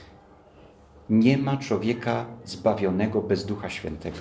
Nie 1.11 1.39
ma 1.39 1.57
człowieka 1.57 2.27
zbawionego 2.45 3.21
bez 3.23 3.47
Ducha 3.47 3.71
Świętego. 3.71 4.19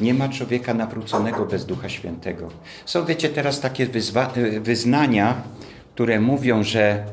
Nie 0.00 0.14
ma 0.14 0.28
człowieka 0.28 0.74
nawróconego 0.74 1.46
bez 1.46 1.66
Ducha 1.66 1.88
Świętego. 1.88 2.48
Są, 2.86 3.04
wiecie, 3.04 3.28
teraz 3.28 3.60
takie 3.60 3.88
y, 4.36 4.60
wyznania, 4.60 5.42
które 5.94 6.20
mówią, 6.20 6.62
że 6.62 7.04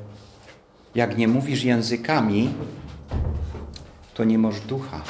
jak 0.95 1.17
nie 1.17 1.27
mówisz 1.27 1.63
językami, 1.63 2.49
to 4.13 4.23
nie 4.23 4.37
masz 4.37 4.61
ducha. 4.61 5.01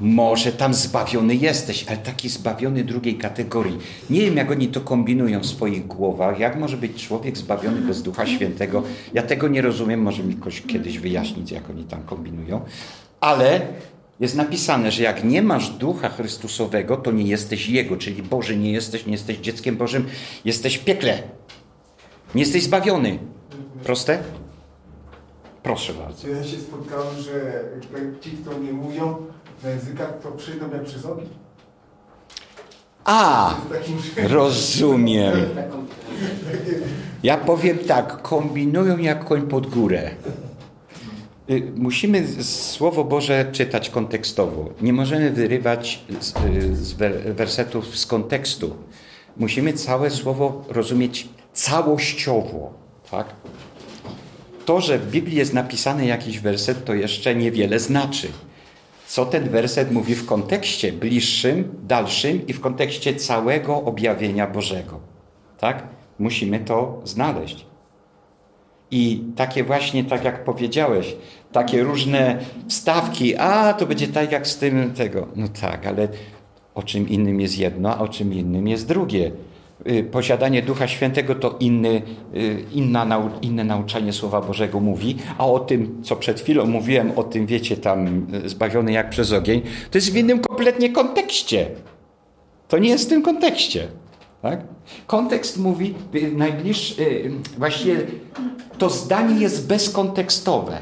Może 0.00 0.52
tam 0.52 0.74
zbawiony 0.74 1.34
jesteś, 1.34 1.84
ale 1.88 1.96
taki 1.96 2.28
zbawiony 2.28 2.84
drugiej 2.84 3.18
kategorii. 3.18 3.78
Nie 4.10 4.20
wiem, 4.20 4.36
jak 4.36 4.50
oni 4.50 4.68
to 4.68 4.80
kombinują 4.80 5.40
w 5.40 5.46
swoich 5.46 5.86
głowach. 5.86 6.38
Jak 6.38 6.56
może 6.56 6.76
być 6.76 7.06
człowiek 7.06 7.38
zbawiony 7.38 7.80
bez 7.80 8.02
Ducha 8.02 8.26
Świętego? 8.26 8.82
Ja 9.14 9.22
tego 9.22 9.48
nie 9.48 9.62
rozumiem, 9.62 10.02
może 10.02 10.22
mi 10.22 10.34
ktoś 10.34 10.62
kiedyś 10.62 10.98
wyjaśnić, 10.98 11.50
jak 11.50 11.70
oni 11.70 11.84
tam 11.84 12.02
kombinują. 12.02 12.60
Ale 13.20 13.60
jest 14.20 14.36
napisane, 14.36 14.90
że 14.90 15.02
jak 15.02 15.24
nie 15.24 15.42
masz 15.42 15.70
Ducha 15.70 16.08
Chrystusowego, 16.08 16.96
to 16.96 17.12
nie 17.12 17.24
jesteś 17.24 17.68
Jego, 17.68 17.96
czyli 17.96 18.22
Boży 18.22 18.56
nie 18.56 18.72
jesteś, 18.72 19.06
nie 19.06 19.12
jesteś 19.12 19.36
dzieckiem 19.36 19.76
Bożym, 19.76 20.06
jesteś 20.44 20.76
w 20.76 20.84
piekle. 20.84 21.22
Nie 22.34 22.42
jesteś 22.42 22.62
zbawiony. 22.62 23.18
Proste? 23.84 24.18
Proszę 25.62 25.94
bardzo. 25.94 26.28
Ja 26.28 26.44
się 26.44 26.56
spotkałem, 26.56 27.22
że 27.22 27.62
ci, 28.20 28.30
kto 28.30 28.58
nie 28.58 28.72
mówią 28.72 29.16
na 29.64 29.70
językach, 29.70 30.12
to 30.22 30.32
przyjdą 30.32 30.70
jak 30.72 30.84
przez 30.84 31.04
ogień. 31.04 31.28
A, 33.04 33.54
rozumiem. 34.28 35.34
Ja 37.22 37.36
powiem 37.36 37.78
tak, 37.78 38.22
kombinują 38.22 38.98
jak 38.98 39.24
koń 39.24 39.42
pod 39.42 39.66
górę. 39.66 40.10
Y, 41.50 41.72
Musimy 41.76 42.26
Słowo 42.44 43.04
Boże 43.04 43.46
czytać 43.52 43.90
kontekstowo. 43.90 44.70
Nie 44.82 44.92
możemy 44.92 45.30
wyrywać 45.30 46.00
z, 46.20 46.34
y, 46.36 46.76
z 46.76 46.92
wer- 46.92 47.34
wersetów 47.34 47.98
z 47.98 48.06
kontekstu. 48.06 48.76
Musimy 49.36 49.72
całe 49.72 50.10
Słowo 50.10 50.64
rozumieć 50.68 51.28
całościowo. 51.52 52.72
Tak? 53.10 53.26
To, 54.64 54.80
że 54.80 54.98
w 54.98 55.10
Biblii 55.10 55.36
jest 55.36 55.54
napisany 55.54 56.06
jakiś 56.06 56.40
werset, 56.40 56.84
to 56.84 56.94
jeszcze 56.94 57.34
niewiele 57.34 57.78
znaczy. 57.78 58.28
Co 59.06 59.26
ten 59.26 59.48
werset 59.48 59.92
mówi 59.92 60.14
w 60.14 60.26
kontekście 60.26 60.92
bliższym, 60.92 61.74
dalszym 61.82 62.46
i 62.46 62.52
w 62.52 62.60
kontekście 62.60 63.14
całego 63.14 63.82
objawienia 63.84 64.46
Bożego. 64.46 65.00
Tak? 65.58 65.82
Musimy 66.18 66.60
to 66.60 67.00
znaleźć. 67.04 67.66
I 68.90 69.24
takie 69.36 69.64
właśnie, 69.64 70.04
tak 70.04 70.24
jak 70.24 70.44
powiedziałeś, 70.44 71.16
takie 71.52 71.82
różne 71.82 72.38
wstawki, 72.68 73.36
a 73.36 73.72
to 73.72 73.86
będzie 73.86 74.08
tak 74.08 74.32
jak 74.32 74.46
z 74.46 74.58
tym 74.58 74.92
tego. 74.92 75.26
No 75.36 75.48
tak, 75.60 75.86
ale 75.86 76.08
o 76.74 76.82
czym 76.82 77.08
innym 77.08 77.40
jest 77.40 77.58
jedno, 77.58 77.96
a 77.96 77.98
o 77.98 78.08
czym 78.08 78.34
innym 78.34 78.68
jest 78.68 78.88
drugie. 78.88 79.32
Y, 79.90 80.04
Posiadanie 80.04 80.62
Ducha 80.62 80.88
Świętego 80.88 81.34
to 81.34 81.56
inny, 81.60 82.02
y, 82.34 82.64
inna, 82.72 83.04
nau, 83.04 83.30
inne 83.42 83.64
nauczanie 83.64 84.12
Słowa 84.12 84.40
Bożego 84.40 84.80
mówi, 84.80 85.16
a 85.38 85.46
o 85.46 85.58
tym, 85.58 86.02
co 86.02 86.16
przed 86.16 86.40
chwilą 86.40 86.66
mówiłem, 86.66 87.12
o 87.16 87.22
tym, 87.22 87.46
wiecie, 87.46 87.76
tam 87.76 88.26
y, 88.44 88.48
zbawiony 88.48 88.92
jak 88.92 89.10
przez 89.10 89.32
ogień, 89.32 89.62
to 89.90 89.98
jest 89.98 90.12
w 90.12 90.16
innym 90.16 90.40
kompletnie 90.40 90.92
kontekście. 90.92 91.66
To 92.68 92.78
nie 92.78 92.88
jest 92.88 93.04
w 93.04 93.08
tym 93.08 93.22
kontekście. 93.22 93.88
Tak? 94.42 94.60
Kontekst 95.06 95.58
mówi, 95.58 95.94
najbliższy, 96.36 97.30
właściwie 97.58 97.96
to 98.78 98.90
zdanie 98.90 99.40
jest 99.40 99.68
bezkontekstowe. 99.68 100.78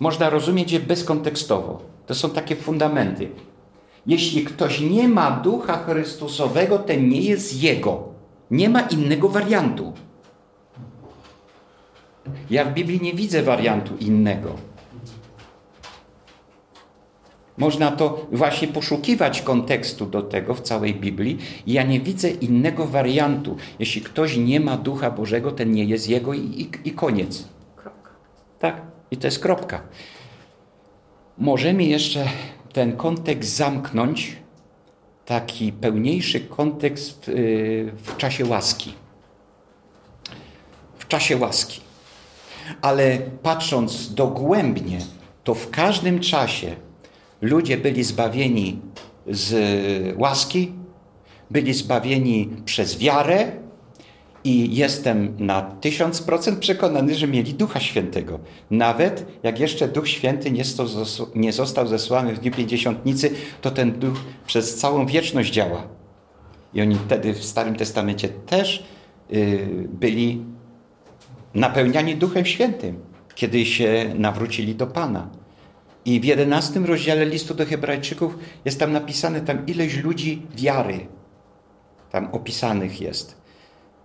Można 0.00 0.30
rozumieć 0.30 0.72
je 0.72 0.80
bezkontekstowo. 0.80 1.82
To 2.06 2.14
są 2.14 2.30
takie 2.30 2.56
fundamenty. 2.56 3.28
Jeśli 4.06 4.44
ktoś 4.44 4.80
nie 4.80 5.08
ma 5.08 5.30
ducha 5.30 5.84
Chrystusowego, 5.84 6.78
ten 6.78 7.08
nie 7.08 7.20
jest 7.20 7.62
jego. 7.62 8.08
Nie 8.50 8.68
ma 8.68 8.80
innego 8.80 9.28
wariantu. 9.28 9.92
Ja 12.50 12.64
w 12.64 12.74
Biblii 12.74 13.00
nie 13.00 13.14
widzę 13.14 13.42
wariantu 13.42 13.96
innego. 13.96 14.54
Można 17.58 17.90
to 17.90 18.26
właśnie 18.32 18.68
poszukiwać 18.68 19.42
kontekstu 19.42 20.06
do 20.06 20.22
tego 20.22 20.54
w 20.54 20.60
całej 20.60 20.94
Biblii. 20.94 21.38
Ja 21.66 21.82
nie 21.82 22.00
widzę 22.00 22.30
innego 22.30 22.86
wariantu. 22.86 23.56
Jeśli 23.78 24.02
ktoś 24.02 24.36
nie 24.36 24.60
ma 24.60 24.76
Ducha 24.76 25.10
Bożego, 25.10 25.52
ten 25.52 25.72
nie 25.72 25.84
jest 25.84 26.08
jego 26.08 26.32
i, 26.32 26.40
i, 26.40 26.88
i 26.88 26.92
koniec. 26.92 27.48
Kropka. 27.76 28.10
Tak, 28.58 28.82
i 29.10 29.16
to 29.16 29.26
jest 29.26 29.38
kropka. 29.38 29.82
Możemy 31.38 31.84
jeszcze 31.84 32.28
ten 32.72 32.96
kontekst 32.96 33.56
zamknąć, 33.56 34.36
taki 35.26 35.72
pełniejszy 35.72 36.40
kontekst 36.40 37.28
y, 37.28 37.92
w 37.96 38.16
czasie 38.16 38.46
łaski. 38.46 38.94
W 40.98 41.08
czasie 41.08 41.36
łaski. 41.36 41.80
Ale 42.82 43.18
patrząc 43.42 44.14
dogłębnie, 44.14 44.98
to 45.44 45.54
w 45.54 45.70
każdym 45.70 46.20
czasie 46.20 46.76
ludzie 47.40 47.76
byli 47.76 48.04
zbawieni 48.04 48.80
z 49.26 50.18
łaski, 50.18 50.72
byli 51.50 51.74
zbawieni 51.74 52.50
przez 52.64 52.98
wiarę 52.98 53.63
i 54.44 54.76
jestem 54.76 55.36
na 55.38 55.62
tysiąc 55.62 56.22
procent 56.22 56.58
przekonany, 56.58 57.14
że 57.14 57.28
mieli 57.28 57.54
Ducha 57.54 57.80
Świętego. 57.80 58.40
Nawet 58.70 59.26
jak 59.42 59.60
jeszcze 59.60 59.88
Duch 59.88 60.08
Święty 60.08 60.50
nie, 60.50 60.62
nie 61.34 61.52
został 61.52 61.86
zesłany 61.86 62.34
w 62.34 62.40
Dniu 62.40 62.52
Pięćdziesiątnicy, 62.52 63.30
to 63.60 63.70
ten 63.70 63.92
Duch 63.92 64.16
przez 64.46 64.76
całą 64.76 65.06
wieczność 65.06 65.52
działa. 65.52 65.88
I 66.74 66.80
oni 66.80 66.94
wtedy 66.94 67.34
w 67.34 67.44
Starym 67.44 67.76
Testamencie 67.76 68.28
też 68.28 68.84
yy, 69.30 69.68
byli 69.88 70.44
napełniani 71.54 72.16
Duchem 72.16 72.44
Świętym, 72.44 72.98
kiedy 73.34 73.66
się 73.66 74.12
nawrócili 74.14 74.74
do 74.74 74.86
Pana. 74.86 75.30
I 76.04 76.20
w 76.20 76.24
jedenastym 76.24 76.84
rozdziale 76.84 77.26
listu 77.26 77.54
do 77.54 77.66
Hebrajczyków 77.66 78.38
jest 78.64 78.80
tam 78.80 78.92
napisane 78.92 79.40
tam 79.40 79.66
ileś 79.66 79.96
ludzi 79.96 80.42
wiary. 80.56 81.06
Tam 82.10 82.28
opisanych 82.32 83.00
jest. 83.00 83.43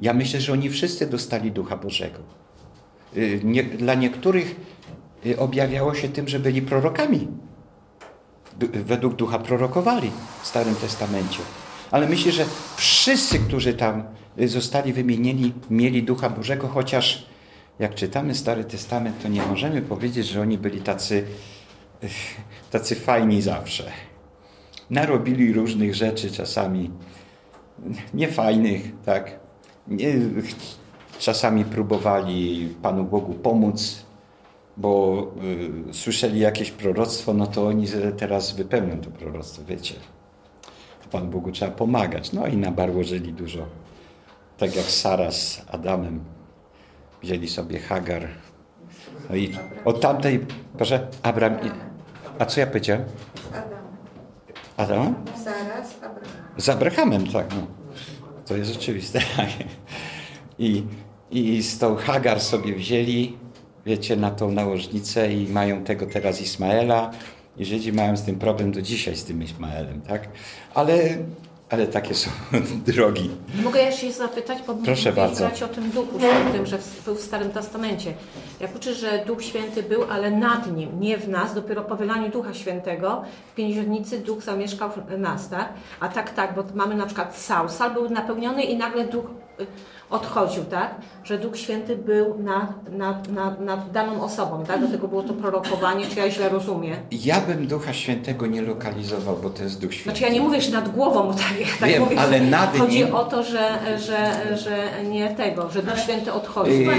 Ja 0.01 0.13
myślę, 0.13 0.41
że 0.41 0.53
oni 0.53 0.69
wszyscy 0.69 1.07
dostali 1.07 1.51
Ducha 1.51 1.77
Bożego. 1.77 2.19
Y, 3.17 3.41
nie, 3.43 3.63
dla 3.63 3.93
niektórych 3.93 4.55
y, 5.25 5.39
objawiało 5.39 5.95
się 5.95 6.09
tym, 6.09 6.27
że 6.27 6.39
byli 6.39 6.61
prorokami. 6.61 7.27
Według 8.73 9.15
Ducha 9.15 9.39
prorokowali 9.39 10.11
w 10.41 10.47
Starym 10.47 10.75
Testamencie. 10.75 11.39
Ale 11.91 12.07
myślę, 12.07 12.31
że 12.31 12.45
wszyscy, 12.75 13.39
którzy 13.39 13.73
tam 13.73 14.03
y, 14.39 14.47
zostali 14.47 14.93
wymienieni, 14.93 15.53
mieli 15.69 16.03
Ducha 16.03 16.29
Bożego, 16.29 16.67
chociaż 16.67 17.25
jak 17.79 17.95
czytamy 17.95 18.35
Stary 18.35 18.63
Testament, 18.63 19.21
to 19.21 19.27
nie 19.27 19.41
możemy 19.41 19.81
powiedzieć, 19.81 20.27
że 20.27 20.41
oni 20.41 20.57
byli 20.57 20.81
tacy, 20.81 21.25
tacy 22.71 22.95
fajni 22.95 23.41
zawsze. 23.41 23.91
Narobili 24.89 25.53
różnych 25.53 25.95
rzeczy, 25.95 26.31
czasami 26.31 26.91
niefajnych, 28.13 28.91
tak. 29.05 29.48
Czasami 31.19 31.65
próbowali 31.65 32.69
Panu 32.81 33.03
Bogu 33.03 33.33
pomóc, 33.33 34.05
bo 34.77 35.23
y, 35.89 35.93
słyszeli 35.93 36.39
jakieś 36.39 36.71
proroctwo, 36.71 37.33
no 37.33 37.47
to 37.47 37.67
oni 37.67 37.87
teraz 38.17 38.51
wypełnią 38.51 39.01
to 39.01 39.09
proroctwo, 39.09 39.63
wiecie. 39.67 39.95
Panu 41.11 41.27
Bogu 41.27 41.51
trzeba 41.51 41.71
pomagać. 41.71 42.33
No 42.33 42.47
i 42.47 42.57
na 42.57 42.71
barło 42.71 43.03
żyli 43.03 43.33
dużo. 43.33 43.65
Tak 44.57 44.75
jak 44.75 44.85
Sara 44.85 45.31
z 45.31 45.61
Adamem 45.71 46.23
wzięli 47.23 47.47
sobie 47.47 47.79
Hagar. 47.79 48.27
No 49.29 49.35
i 49.35 49.57
od 49.85 50.01
tamtej, 50.01 50.45
proszę, 50.77 51.07
Abram. 51.23 51.57
A 52.39 52.45
co 52.45 52.59
ja 52.59 52.67
powiedziałem? 52.67 53.03
Adam. 53.51 53.79
Adam? 54.77 55.15
Sara 55.43 55.85
z 55.85 56.03
Abrahamem. 56.03 56.57
Z 56.57 56.69
Abrahamem, 56.69 57.27
tak. 57.27 57.45
No. 57.55 57.78
To 58.49 58.57
jest 58.57 58.75
oczywiste. 58.75 59.21
I, 60.59 60.83
I 61.31 61.63
z 61.63 61.77
tą 61.77 61.95
Hagar 61.95 62.41
sobie 62.41 62.75
wzięli, 62.75 63.37
wiecie, 63.85 64.15
na 64.15 64.31
tą 64.31 64.51
nałożnicę 64.51 65.33
i 65.33 65.47
mają 65.47 65.83
tego 65.83 66.05
teraz 66.05 66.41
Ismaela. 66.41 67.11
I 67.57 67.65
Żydzi 67.65 67.93
mają 67.93 68.17
z 68.17 68.23
tym 68.23 68.39
problem 68.39 68.71
do 68.71 68.81
dzisiaj, 68.81 69.15
z 69.15 69.23
tym 69.23 69.43
Ismaelem, 69.43 70.01
tak? 70.01 70.29
Ale 70.73 71.17
ale 71.69 71.87
takie 71.87 72.13
są 72.13 72.29
drogi. 72.87 73.29
Mogę 73.63 73.81
ja 73.81 73.91
się 73.91 74.11
zapytać, 74.11 74.57
bo 74.67 74.75
Proszę 74.75 75.13
bardzo. 75.13 75.45
o 75.65 75.67
tym 75.67 75.89
Duchu 75.89 76.19
Świętym, 76.19 76.65
że 76.65 76.77
był 77.05 77.15
w 77.15 77.21
Starym 77.21 77.49
Testamencie. 77.49 78.13
Jak 78.59 78.75
uczysz, 78.75 78.97
że 78.97 79.23
Duch 79.27 79.43
Święty 79.43 79.83
był, 79.83 80.03
ale 80.11 80.31
nad 80.31 80.75
nim, 80.75 80.99
nie 80.99 81.17
w 81.17 81.29
nas, 81.29 81.53
dopiero 81.55 81.81
po 81.81 81.95
wylaniu 81.95 82.29
Ducha 82.31 82.53
Świętego 82.53 83.23
w 83.51 83.55
Pięćdziesiątnicy 83.55 84.19
Duch 84.19 84.41
zamieszkał 84.43 84.89
w 85.09 85.19
nas, 85.19 85.49
tak? 85.49 85.73
A 85.99 86.07
tak, 86.07 86.33
tak, 86.33 86.55
bo 86.55 86.63
mamy 86.75 86.95
na 86.95 87.05
przykład 87.05 87.37
Saul. 87.37 87.69
Saul 87.69 87.93
był 87.93 88.09
napełniony 88.09 88.63
i 88.63 88.77
nagle 88.77 89.05
Duch 89.05 89.25
odchodził, 90.09 90.63
tak? 90.65 90.95
Że 91.23 91.37
Duch 91.37 91.57
Święty 91.57 91.95
był 91.95 92.37
nad, 92.43 92.91
nad, 92.91 93.31
nad, 93.31 93.59
nad 93.61 93.91
daną 93.91 94.21
osobą, 94.23 94.63
tak? 94.67 94.81
Do 94.81 94.87
tego 94.87 95.07
było 95.07 95.23
to 95.23 95.33
prorokowanie, 95.33 96.05
czy 96.05 96.19
ja 96.19 96.31
źle 96.31 96.49
rozumiem? 96.49 96.95
Ja 97.11 97.41
bym 97.41 97.67
Ducha 97.67 97.93
Świętego 97.93 98.47
nie 98.47 98.61
lokalizował, 98.61 99.37
bo 99.43 99.49
to 99.49 99.63
jest 99.63 99.81
Duch 99.81 99.93
Święty. 99.93 100.09
Znaczy 100.19 100.23
ja 100.23 100.29
nie 100.39 100.41
mówię, 100.41 100.61
że 100.61 100.71
nad 100.71 100.89
głową, 100.89 101.23
bo 101.27 101.33
tak, 101.33 101.43
tak 101.79 101.89
Wiem, 101.89 102.03
mówię, 102.03 102.19
ale 102.19 102.41
nad 102.41 102.77
chodzi 102.77 102.95
nim- 102.97 103.15
o 103.15 103.23
to, 103.25 103.43
że, 103.43 103.69
że, 103.97 104.33
że 104.57 104.87
nie 105.09 105.29
tego, 105.35 105.69
że 105.69 105.83
Duch 105.83 105.99
Święty 105.99 106.33
odchodzi. 106.33 106.79
Yy, 106.85 106.93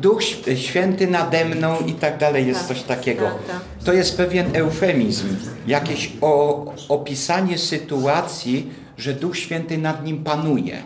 Duch 0.00 0.20
Ś- 0.22 0.58
Święty 0.66 1.06
nade 1.06 1.44
mną 1.44 1.74
i 1.86 1.92
tak 1.92 2.18
dalej 2.18 2.46
jest 2.46 2.60
Tak, 2.60 2.68
coś 2.68 2.82
takiego. 2.82 3.24
tak, 3.24 3.34
tak. 3.46 3.60
To 3.84 3.92
jest 3.92 4.16
pewien 4.16 4.46
eufemizm, 4.56 5.26
jakieś 5.66 6.12
o, 6.20 6.64
opisanie 6.88 7.58
sytuacji, 7.58 8.70
że 8.98 9.12
Duch 9.12 9.38
Święty 9.38 9.78
nad 9.78 10.04
nim 10.04 10.24
panuje. 10.24 10.82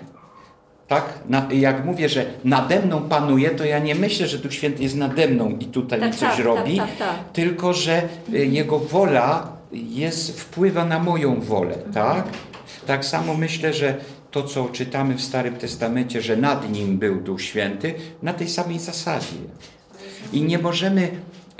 Tak? 0.89 1.19
Na, 1.29 1.49
jak 1.53 1.85
mówię, 1.85 2.09
że 2.09 2.27
nade 2.45 2.83
mną 2.83 3.01
panuje, 3.01 3.51
to 3.51 3.65
ja 3.65 3.79
nie 3.79 3.95
myślę, 3.95 4.27
że 4.27 4.39
Duch 4.39 4.55
Święty 4.55 4.83
jest 4.83 4.97
nade 4.97 5.29
mną 5.29 5.57
i 5.61 5.65
tutaj 5.65 6.01
Tak, 6.01 6.13
mi 6.13 6.19
coś 6.19 6.37
tak, 6.37 6.45
robi, 6.45 6.77
tak, 6.77 6.89
tak, 6.89 6.99
tak. 6.99 7.33
tylko 7.33 7.73
że 7.73 8.03
y, 8.35 8.47
Jego 8.47 8.79
wola 8.79 9.53
jest, 9.73 10.41
wpływa 10.41 10.85
na 10.85 10.99
moją 10.99 11.41
wolę. 11.41 11.75
Tak? 11.95 12.25
tak 12.87 13.05
samo 13.05 13.35
myślę, 13.35 13.73
że 13.73 13.95
to, 14.31 14.43
co 14.43 14.69
czytamy 14.69 15.15
w 15.15 15.23
Starym 15.23 15.57
Testamencie, 15.57 16.23
że 16.23 16.37
nad 16.37 16.73
nim 16.73 16.99
był 16.99 17.21
Duch 17.21 17.43
Święty, 17.43 17.95
na 18.23 18.33
tej 18.33 18.49
samej 18.49 18.79
zasadzie. 18.79 19.37
I 20.33 20.43
nie 20.43 20.59
możemy 20.59 21.09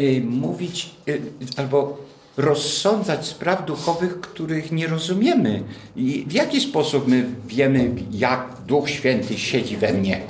y, 0.01 0.23
mówić 0.25 0.91
y, 1.09 1.21
albo 1.57 2.08
rozsądzać 2.39 3.27
spraw 3.27 3.67
duchowych, 3.67 4.21
których 4.21 4.73
nie 4.73 4.87
rozumiemy. 4.87 5.63
I 5.97 6.25
w 6.29 6.33
jaki 6.33 6.61
sposób 6.61 7.09
my 7.09 7.27
wiemy, 7.47 7.91
jak 8.11 8.57
Duch 8.67 8.91
Święty 8.91 9.39
siedzi 9.39 9.77
we 9.77 9.93
mnie? 9.93 10.21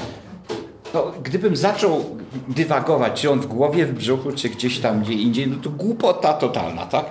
No, 0.95 1.13
gdybym 1.23 1.57
zaczął 1.57 2.17
dywagować, 2.49 3.21
czy 3.21 3.31
on 3.31 3.41
w 3.41 3.47
głowie, 3.47 3.87
w 3.87 3.93
brzuchu, 3.93 4.33
czy 4.33 4.49
gdzieś 4.49 4.79
tam 4.79 5.03
gdzie 5.03 5.13
indziej, 5.13 5.47
no 5.47 5.57
to 5.57 5.71
głupota 5.71 6.33
totalna, 6.33 6.87
tak? 6.87 7.07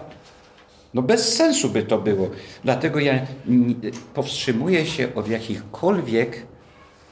No 0.94 1.02
bez 1.02 1.36
sensu 1.36 1.70
by 1.70 1.84
to 1.84 1.98
było. 1.98 2.30
Dlatego 2.64 3.00
ja 3.00 3.20
powstrzymuję 4.14 4.86
się 4.86 5.16
od 5.16 5.30
jakichkolwiek, 5.30 6.46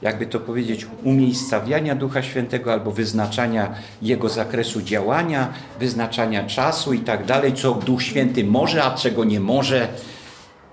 jakby 0.02 0.26
to 0.26 0.40
powiedzieć, 0.40 0.86
umiejscawiania 1.04 1.94
Ducha 1.94 2.22
Świętego 2.22 2.72
albo 2.72 2.90
wyznaczania 2.90 3.74
Jego 4.02 4.28
zakresu 4.28 4.82
działania, 4.82 5.52
wyznaczania 5.80 6.46
czasu 6.46 6.92
i 6.92 6.98
tak 6.98 7.24
dalej, 7.24 7.52
co 7.52 7.74
Duch 7.74 8.02
Święty 8.02 8.44
może, 8.44 8.84
a 8.84 8.94
czego 8.94 9.24
nie 9.24 9.40
może. 9.40 9.88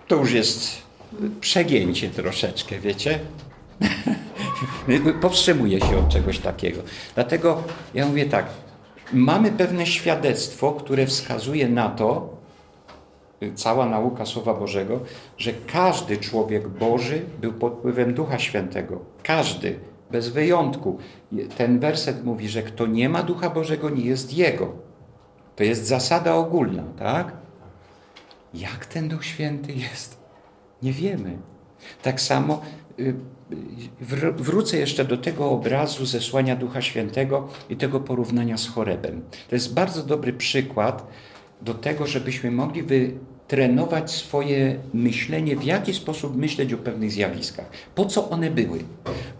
To 0.08 0.16
już 0.16 0.32
jest 0.32 0.82
przegięcie 1.42 2.10
troszeczkę, 2.10 2.80
wiecie? 2.80 3.20
Powstrzymuję 5.22 5.80
się 5.80 5.98
od 5.98 6.10
czegoś 6.10 6.40
takiego. 6.40 6.82
Dlatego 7.16 7.64
ja 7.94 8.06
mówię 8.06 8.26
tak, 8.26 8.46
mamy 9.14 9.52
pewne 9.52 9.86
świadectwo, 9.86 10.72
które 10.72 11.08
wskazuje 11.08 11.70
na 11.70 11.90
to, 11.90 12.38
cała 13.52 13.86
nauka 13.86 14.26
Słowa 14.26 14.54
Bożego, 14.54 15.00
że 15.38 15.52
każdy 15.68 16.18
człowiek 16.18 16.68
Boży 16.68 17.22
był 17.42 17.54
pod 17.54 17.74
wpływem 17.74 18.14
Ducha 18.14 18.40
Świętego. 18.40 19.00
Każdy, 19.24 19.80
bez 20.12 20.30
wyjątku. 20.30 20.98
Ten 21.58 21.80
werset 21.80 22.26
mówi, 22.26 22.50
że 22.50 22.64
kto 22.64 22.86
nie 22.88 23.10
ma 23.10 23.24
Ducha 23.24 23.50
Bożego, 23.50 23.90
nie 23.90 24.06
jest 24.06 24.34
Jego. 24.34 24.72
To 25.56 25.64
jest 25.64 25.86
zasada 25.86 26.36
ogólna, 26.36 26.84
tak? 27.00 27.32
Jak 28.54 28.86
ten 28.86 29.10
Duch 29.10 29.26
Święty 29.26 29.74
jest? 29.74 30.18
Nie 30.82 30.92
wiemy. 30.94 31.38
Tak 32.02 32.22
samo 32.22 32.62
y, 33.00 33.14
wr- 34.02 34.36
wrócę 34.36 34.78
jeszcze 34.78 35.06
do 35.06 35.18
tego 35.18 35.52
obrazu 35.52 36.06
zesłania 36.06 36.56
Ducha 36.56 36.82
Świętego 36.82 37.48
i 37.70 37.76
tego 37.78 38.00
porównania 38.00 38.58
z 38.58 38.68
chorebem. 38.68 39.22
To 39.50 39.56
jest 39.56 39.74
bardzo 39.74 40.04
dobry 40.04 40.34
przykład 40.34 41.08
do 41.62 41.74
tego, 41.74 42.08
żebyśmy 42.08 42.52
mogli 42.52 42.84
wy, 42.84 43.14
trenować 43.54 44.12
swoje 44.12 44.76
myślenie, 44.94 45.56
w 45.56 45.64
jaki 45.64 45.94
sposób 45.94 46.36
myśleć 46.36 46.74
o 46.74 46.78
pewnych 46.78 47.12
zjawiskach. 47.12 47.66
Po 47.96 48.06
co 48.06 48.30
one 48.30 48.52
były? 48.52 48.80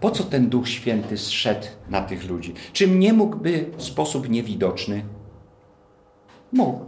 Po 0.00 0.10
co 0.10 0.24
ten 0.24 0.48
Duch 0.48 0.68
Święty 0.68 1.18
zszedł 1.18 1.66
na 1.90 2.02
tych 2.02 2.28
ludzi? 2.28 2.54
Czym 2.72 3.00
nie 3.00 3.12
mógłby 3.12 3.64
w 3.76 3.82
sposób 3.82 4.28
niewidoczny? 4.28 5.02
Mógł. 6.52 6.80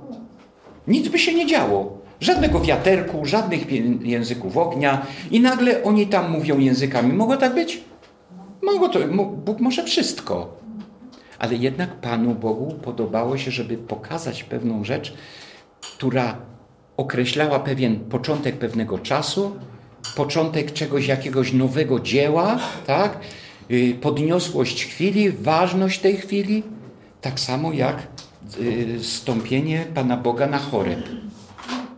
Nic 0.89 1.09
by 1.09 1.19
się 1.19 1.35
nie 1.35 1.47
działo. 1.47 1.99
Żadnego 2.21 2.61
wiaterku, 2.61 3.25
żadnych 3.25 3.73
języków 4.07 4.57
ognia 4.57 5.07
i 5.31 5.41
nagle 5.41 5.83
oni 5.83 6.07
tam 6.07 6.31
mówią 6.31 6.59
językami. 6.59 7.13
Mogło 7.13 7.37
tak 7.37 7.55
być? 7.55 7.81
Mogło 8.63 8.89
to, 8.89 8.99
Bóg 9.45 9.61
może 9.61 9.85
wszystko. 9.85 10.57
Ale 11.39 11.55
jednak 11.55 11.95
Panu 11.95 12.35
Bogu 12.35 12.75
podobało 12.83 13.39
się, 13.39 13.51
żeby 13.51 13.77
pokazać 13.79 14.45
pewną 14.45 14.85
rzecz, 14.85 15.15
która 15.81 16.56
określała 16.97 17.61
pewien 17.61 18.01
początek 18.01 18.57
pewnego 18.57 18.99
czasu, 18.99 19.57
początek 20.17 20.73
czegoś, 20.73 21.07
jakiegoś 21.07 21.53
nowego 21.53 22.01
dzieła, 22.01 22.59
tak? 22.87 23.19
Y, 23.71 23.95
podniosłość 24.01 24.85
chwili, 24.85 25.31
ważność 25.31 26.01
tej 26.01 26.17
chwili, 26.17 26.63
tak 27.21 27.41
samo 27.41 27.73
jak 27.73 28.07
y, 28.61 29.05
stąpienie 29.05 29.85
Pana 29.95 30.17
Boga 30.17 30.47
na 30.47 30.59
choreb. 30.59 31.01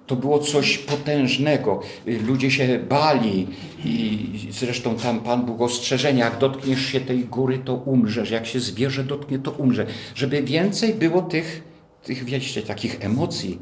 To 0.07 0.17
było 0.17 0.39
coś 0.39 0.79
potężnego. 0.79 1.81
Y, 2.09 2.19
ludzie 2.19 2.51
się 2.51 2.79
bali 2.79 3.47
i 3.85 4.29
zresztą 4.51 4.95
tam 4.95 5.21
Pan 5.21 5.47
Bóg 5.47 5.61
ostrzeżenia, 5.61 6.25
jak 6.25 6.39
dotkniesz 6.39 6.87
się 6.87 7.01
tej 7.01 7.25
góry, 7.25 7.59
to 7.59 7.75
umrzesz. 7.75 8.31
Jak 8.31 8.47
się 8.47 8.61
zwierzę 8.61 9.05
dotknie, 9.05 9.39
to 9.39 9.51
umrze. 9.51 9.87
Żeby 10.15 10.43
więcej 10.43 10.95
było 10.95 11.23
tych, 11.23 11.63
tych 12.03 12.25
wiecie, 12.25 12.63
takich 12.63 13.05
emocji. 13.05 13.59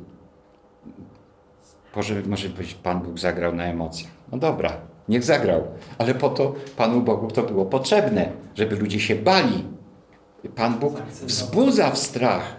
Może, 1.97 2.23
może 2.27 2.49
być 2.49 2.75
Pan 2.75 3.01
Bóg 3.01 3.19
zagrał 3.19 3.55
na 3.55 3.65
emocjach. 3.65 4.11
No 4.33 4.39
dobra, 4.39 4.73
niech 5.09 5.25
zagrał. 5.25 5.65
Ale 5.99 6.15
po 6.15 6.29
to 6.29 6.55
Panu 6.77 7.01
Bogu 7.01 7.31
to 7.31 7.43
było 7.43 7.67
potrzebne, 7.67 8.33
żeby 8.55 8.77
ludzie 8.77 9.01
się 9.01 9.15
bali. 9.15 9.65
Pan 10.55 10.79
Bóg 10.79 11.03
wzbudza 11.23 11.91
w 11.91 11.99
strach. 11.99 12.57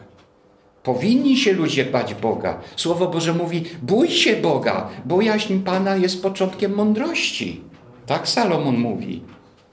Powinni 0.83 1.37
się 1.37 1.53
ludzie 1.53 1.85
bać 1.85 2.13
Boga. 2.13 2.59
Słowo 2.75 3.07
Boże 3.07 3.33
mówi: 3.33 3.63
bój 3.81 4.09
się 4.09 4.35
Boga, 4.35 4.89
bo 5.05 5.21
jaźń 5.21 5.59
Pana 5.59 5.95
jest 5.95 6.23
początkiem 6.23 6.75
mądrości. 6.75 7.61
Tak 8.05 8.27
Salomon 8.27 8.77
mówi. 8.77 9.23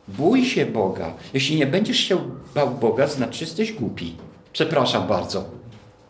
Bój 0.08 0.44
się 0.44 0.66
Boga. 0.66 1.14
Jeśli 1.34 1.56
nie 1.56 1.66
będziesz 1.66 1.98
się 1.98 2.18
bał 2.54 2.70
Boga, 2.70 3.06
znaczy 3.06 3.44
jesteś 3.44 3.72
głupi. 3.72 4.16
Przepraszam 4.52 5.06
bardzo. 5.06 5.44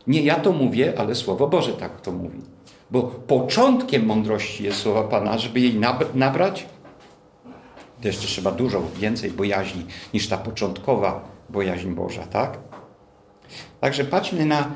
Nie 0.07 0.23
ja 0.23 0.35
to 0.35 0.53
mówię, 0.53 0.95
ale 0.97 1.15
Słowo 1.15 1.49
Boże 1.49 1.73
tak 1.73 2.01
to 2.01 2.13
mówi. 2.13 2.54
Bo 2.95 3.03
początkiem 3.03 4.07
mądrości 4.07 4.65
jest 4.65 4.79
słowa 4.79 5.03
Pana, 5.03 5.39
żeby 5.39 5.61
jej 5.61 5.81
nabrać, 6.15 6.67
to 8.01 8.09
jeszcze 8.09 8.27
trzeba 8.27 8.53
dużo 8.53 8.83
więcej 8.99 9.31
bojaźni 9.31 9.87
niż 10.15 10.29
ta 10.29 10.37
początkowa 10.37 11.29
bojaźń 11.51 11.89
Boża, 11.89 12.27
tak? 12.27 12.59
Także 13.81 14.05
patrzmy 14.05 14.47
na 14.47 14.71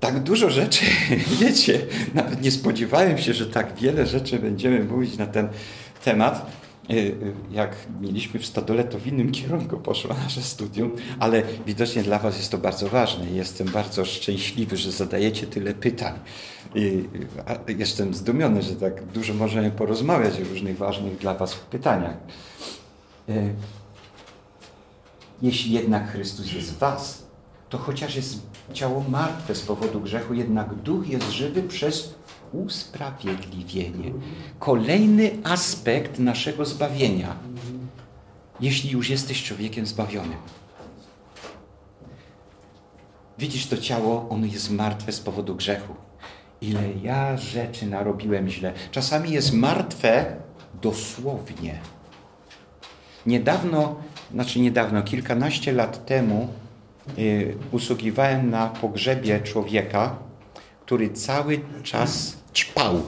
tak 0.00 0.20
dużo 0.20 0.50
rzeczy, 0.50 0.84
wiecie, 1.40 1.80
nawet 2.14 2.42
nie 2.42 2.50
spodziewałem 2.50 3.18
się, 3.18 3.34
że 3.34 3.46
tak 3.46 3.74
wiele 3.76 4.06
rzeczy 4.06 4.38
będziemy 4.38 4.84
mówić 4.84 5.18
na 5.18 5.26
ten 5.26 5.48
temat. 6.04 6.63
Y, 6.90 6.94
y, 6.94 7.34
jak 7.50 7.76
mieliśmy 8.00 8.40
w 8.40 8.46
Stodole, 8.46 8.84
to 8.84 8.98
w 8.98 9.06
innym 9.06 9.32
kierunku 9.32 9.76
poszło 9.76 10.14
nasze 10.14 10.42
studium, 10.42 10.96
ale 11.18 11.42
widocznie 11.66 12.02
dla 12.02 12.18
Was 12.18 12.36
jest 12.36 12.50
to 12.50 12.58
bardzo 12.58 12.88
ważne. 12.88 13.30
Jestem 13.30 13.68
bardzo 13.68 14.04
szczęśliwy, 14.04 14.76
że 14.76 14.92
zadajecie 14.92 15.46
tyle 15.46 15.74
pytań. 15.74 16.14
I 16.74 17.04
jestem 17.78 18.14
zdumiony, 18.14 18.62
że 18.62 18.76
tak 18.76 19.04
dużo 19.04 19.34
możemy 19.34 19.70
porozmawiać 19.70 20.40
o 20.40 20.44
różnych 20.44 20.78
ważnych 20.78 21.18
dla 21.18 21.34
Was 21.34 21.54
pytaniach. 21.54 22.16
Y, 23.28 23.54
jeśli 25.42 25.72
jednak 25.72 26.12
Chrystus 26.12 26.52
jest 26.52 26.74
w 26.74 26.78
Was, 26.78 27.26
to 27.68 27.78
chociaż 27.78 28.16
jest 28.16 28.38
ciało 28.72 29.04
martwe 29.08 29.54
z 29.54 29.60
powodu 29.60 30.00
grzechu, 30.00 30.34
jednak 30.34 30.74
duch 30.74 31.08
jest 31.08 31.30
żywy 31.30 31.62
przez 31.62 32.13
usprawiedliwienie. 32.54 34.12
Kolejny 34.58 35.30
aspekt 35.44 36.18
naszego 36.18 36.64
zbawienia, 36.64 37.36
jeśli 38.60 38.90
już 38.90 39.10
jesteś 39.10 39.42
człowiekiem 39.42 39.86
zbawionym. 39.86 40.38
Widzisz 43.38 43.66
to 43.66 43.76
ciało, 43.76 44.28
ono 44.28 44.46
jest 44.46 44.70
martwe 44.70 45.12
z 45.12 45.20
powodu 45.20 45.54
grzechu. 45.54 45.94
Ile 46.60 46.80
ja 47.02 47.36
rzeczy 47.36 47.86
narobiłem 47.86 48.48
źle. 48.48 48.72
Czasami 48.90 49.30
jest 49.30 49.52
martwe 49.52 50.36
dosłownie. 50.82 51.78
Niedawno, 53.26 53.96
znaczy 54.32 54.60
niedawno, 54.60 55.02
kilkanaście 55.02 55.72
lat 55.72 56.06
temu 56.06 56.48
y, 57.18 57.56
usługiwałem 57.72 58.50
na 58.50 58.66
pogrzebie 58.66 59.40
człowieka, 59.40 60.16
który 60.86 61.10
cały 61.10 61.60
czas 61.82 62.36
ćpał. 62.54 63.02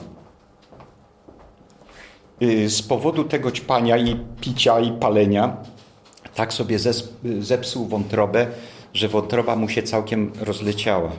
Y, 2.41 2.69
z 2.69 2.81
powodu 2.81 3.23
tego 3.23 3.51
ćpania 3.51 3.97
i 3.97 4.15
picia 4.41 4.79
i 4.79 4.91
palenia 4.91 5.57
tak 6.35 6.53
sobie 6.53 6.79
zepsuł 7.39 7.87
wątrobę, 7.87 8.47
że 8.93 9.07
wątroba 9.07 9.55
mu 9.55 9.69
się 9.69 9.83
całkiem 9.83 10.31
rozleciała. 10.39 11.11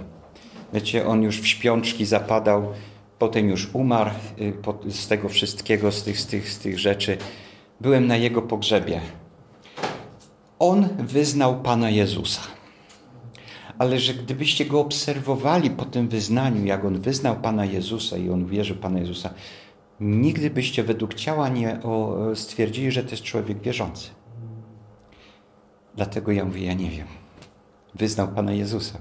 Wiecie, 0.72 1.06
on 1.06 1.22
już 1.22 1.40
w 1.40 1.46
śpiączki 1.46 2.04
zapadał, 2.06 2.72
potem 3.18 3.48
już 3.48 3.68
umarł 3.72 4.10
y, 4.40 4.92
z 4.92 5.08
tego 5.08 5.28
wszystkiego, 5.28 5.92
z 5.92 6.02
tych, 6.02 6.20
z 6.20 6.26
tych, 6.26 6.50
z 6.50 6.58
tych 6.58 6.78
rzeczy. 6.78 7.18
Byłem 7.80 8.06
na 8.06 8.16
jego 8.16 8.42
pogrzebie. 8.42 9.00
On 10.58 10.88
wyznał 10.98 11.60
Pana 11.60 11.90
Jezusa 11.90 12.57
ale 13.78 13.98
że 13.98 14.14
gdybyście 14.14 14.64
go 14.66 14.80
obserwowali 14.80 15.70
po 15.70 15.84
tym 15.84 16.08
wyznaniu, 16.08 16.64
jak 16.64 16.84
on 16.84 17.00
wyznał 17.00 17.36
Pana 17.36 17.64
Jezusa 17.64 18.16
i 18.16 18.30
on 18.30 18.46
wierzył 18.46 18.76
Pana 18.76 18.98
Jezusa, 18.98 19.30
nigdy 20.00 20.50
byście 20.50 20.82
według 20.82 21.14
ciała 21.14 21.48
nie 21.48 21.80
stwierdzili, 22.34 22.90
że 22.90 23.04
to 23.04 23.10
jest 23.10 23.22
człowiek 23.22 23.62
wierzący. 23.62 24.08
Dlatego 25.96 26.32
ja 26.32 26.44
mówię, 26.44 26.64
ja 26.64 26.74
nie 26.74 26.90
wiem. 26.90 27.06
Wyznał 27.94 28.28
Pana 28.28 28.52
Jezusa. 28.52 28.98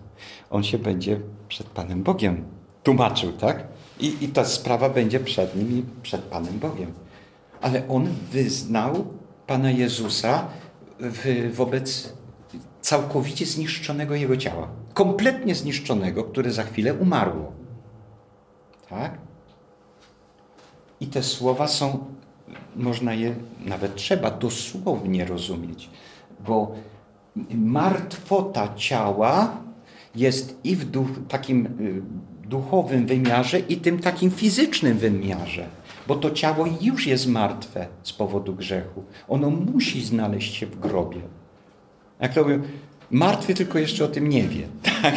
On 0.49 0.63
się 0.63 0.77
będzie 0.77 1.19
przed 1.47 1.67
Panem 1.67 2.03
Bogiem 2.03 2.45
tłumaczył, 2.83 3.31
tak? 3.31 3.67
I, 3.99 4.15
i 4.21 4.27
ta 4.27 4.45
sprawa 4.45 4.89
będzie 4.89 5.19
przed 5.19 5.55
nim 5.55 5.79
i 5.79 5.83
przed 6.01 6.21
Panem 6.21 6.59
Bogiem. 6.59 6.93
Ale 7.61 7.87
on 7.87 8.07
wyznał 8.31 9.05
Pana 9.47 9.71
Jezusa 9.71 10.47
w, 10.99 11.51
wobec 11.53 12.13
całkowicie 12.87 13.45
zniszczonego 13.45 14.15
jego 14.15 14.37
ciała. 14.37 14.67
Kompletnie 14.93 15.55
zniszczonego, 15.55 16.23
które 16.23 16.51
za 16.51 16.63
chwilę 16.63 16.93
umarło. 16.93 17.51
Tak? 18.89 19.17
I 20.99 21.07
te 21.07 21.23
słowa 21.23 21.67
są, 21.67 22.05
można 22.75 23.13
je, 23.13 23.35
nawet 23.65 23.95
trzeba 23.95 24.31
dosłownie 24.31 25.25
rozumieć, 25.25 25.89
bo 26.47 26.75
martwota 27.55 28.75
ciała 28.75 29.57
jest 30.15 30.59
i 30.63 30.75
w 30.75 30.85
duch, 30.85 31.09
takim 31.27 31.65
y, 31.65 32.01
duchowym 32.47 33.05
wymiarze, 33.05 33.59
i 33.59 33.77
tym 33.77 33.99
takim 33.99 34.31
fizycznym 34.31 34.97
wymiarze. 34.97 35.67
Bo 36.07 36.15
to 36.15 36.31
ciało 36.31 36.65
już 36.81 37.07
jest 37.07 37.27
martwe 37.27 37.87
z 38.03 38.13
powodu 38.13 38.55
grzechu. 38.55 39.03
Ono 39.27 39.49
musi 39.49 40.05
znaleźć 40.05 40.55
się 40.55 40.65
w 40.65 40.79
grobie. 40.79 41.21
Jak 42.21 42.33
to 42.33 42.43
mówią, 42.43 42.61
martwy 43.11 43.53
tylko 43.53 43.79
jeszcze 43.79 44.05
o 44.05 44.07
tym 44.07 44.29
nie 44.29 44.43
wie. 44.43 44.67
Tak? 45.01 45.15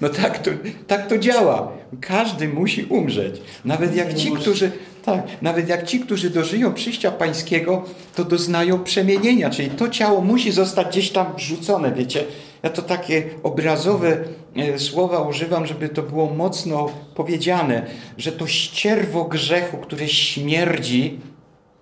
No 0.00 0.08
tak 0.08 0.38
to, 0.38 0.50
tak 0.86 1.06
to 1.06 1.18
działa. 1.18 1.72
Każdy 2.00 2.48
musi 2.48 2.84
umrzeć. 2.84 3.40
Nawet 3.64 3.96
jak 3.96 4.14
ci, 4.14 4.32
którzy, 4.32 4.72
tak, 5.04 5.22
nawet 5.42 5.68
jak 5.68 5.86
ci, 5.86 6.00
którzy 6.00 6.30
dożyją 6.30 6.74
przyjścia 6.74 7.10
pańskiego, 7.10 7.84
to 8.14 8.24
doznają 8.24 8.84
przemienienia, 8.84 9.50
czyli 9.50 9.70
to 9.70 9.88
ciało 9.88 10.20
musi 10.20 10.52
zostać 10.52 10.88
gdzieś 10.88 11.10
tam 11.10 11.26
wrzucone, 11.36 11.92
wiecie. 11.92 12.24
Ja 12.62 12.70
to 12.70 12.82
takie 12.82 13.22
obrazowe 13.42 14.16
e, 14.56 14.78
słowa 14.78 15.20
używam, 15.20 15.66
żeby 15.66 15.88
to 15.88 16.02
było 16.02 16.34
mocno 16.34 16.90
powiedziane, 17.14 17.86
że 18.18 18.32
to 18.32 18.46
ścierwo 18.46 19.24
grzechu, 19.24 19.76
które 19.76 20.08
śmierdzi, 20.08 21.18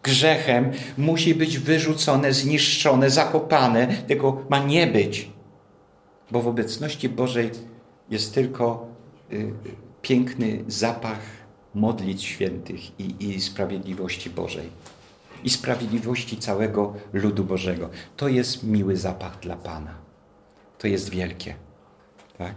grzechem 0.03 0.73
musi 0.99 1.35
być 1.35 1.59
wyrzucone, 1.59 2.33
zniszczone, 2.33 3.11
zakopane. 3.11 3.87
Tego 3.87 4.43
ma 4.49 4.59
nie 4.59 4.87
być. 4.87 5.31
Bo 6.31 6.43
w 6.43 6.49
obecności 6.49 7.09
Bożej 7.09 7.51
jest 8.11 8.35
tylko 8.35 8.87
y, 9.33 9.53
piękny 10.03 10.65
zapach 10.67 11.21
modlitw 11.75 12.23
świętych 12.23 13.01
i, 13.01 13.29
i 13.29 13.41
sprawiedliwości 13.41 14.31
Bożej. 14.31 14.69
I 15.45 15.51
sprawiedliwości 15.51 16.37
całego 16.37 16.95
ludu 17.13 17.45
Bożego. 17.45 17.91
To 18.17 18.29
jest 18.29 18.65
miły 18.65 18.97
zapach 18.97 19.41
dla 19.41 19.57
Pana. 19.57 19.95
To 20.79 20.87
jest 20.87 21.11
wielkie. 21.11 21.55
Tak? 22.39 22.55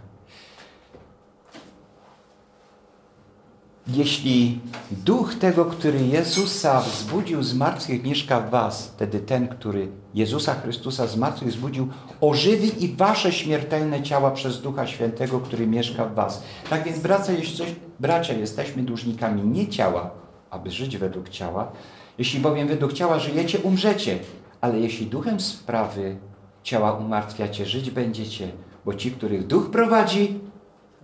Jeśli 3.86 4.60
duch 4.90 5.34
tego, 5.34 5.64
który 5.64 6.06
Jezusa 6.06 6.80
wzbudził 6.80 7.42
z 7.42 7.54
martwych, 7.54 8.04
mieszka 8.04 8.40
w 8.40 8.50
was, 8.50 8.92
wtedy 8.94 9.20
ten, 9.20 9.48
który 9.48 9.88
Jezusa 10.14 10.54
Chrystusa 10.54 11.06
z 11.06 11.16
martwych 11.16 11.48
wzbudził, 11.48 11.88
ożywi 12.20 12.84
i 12.84 12.96
wasze 12.96 13.32
śmiertelne 13.32 14.02
ciała 14.02 14.30
przez 14.30 14.60
Ducha 14.60 14.86
Świętego, 14.86 15.40
który 15.40 15.66
mieszka 15.66 16.04
w 16.04 16.14
was. 16.14 16.42
Tak 16.70 16.84
więc, 16.84 16.98
bracia, 16.98 17.32
jeśli 17.32 17.64
bracia, 18.00 18.32
jesteśmy 18.32 18.82
dłużnikami 18.82 19.42
nie 19.42 19.68
ciała, 19.68 20.10
aby 20.50 20.70
żyć 20.70 20.96
według 20.96 21.28
ciała. 21.28 21.72
Jeśli 22.18 22.40
bowiem 22.40 22.68
według 22.68 22.92
ciała 22.92 23.18
żyjecie, 23.18 23.58
umrzecie. 23.58 24.18
Ale 24.60 24.80
jeśli 24.80 25.06
duchem 25.06 25.40
sprawy 25.40 26.16
ciała 26.62 26.92
umartwiacie, 26.92 27.66
żyć 27.66 27.90
będziecie, 27.90 28.48
bo 28.84 28.94
ci, 28.94 29.10
których 29.10 29.46
duch 29.46 29.70
prowadzi, 29.70 30.40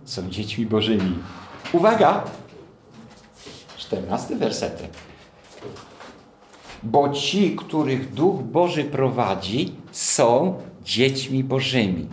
są 0.05 0.29
dziećmi 0.29 0.65
Bożymi. 0.65 1.15
Uwaga! 1.73 2.23
14 3.89 4.35
wersetek. 4.35 4.91
Bo 6.83 7.09
ci, 7.09 7.55
których 7.55 8.13
Duch 8.13 8.41
Boży 8.41 8.83
prowadzi, 8.83 9.75
są 9.91 10.61
dziećmi 10.83 11.43
Bożymi. 11.43 12.07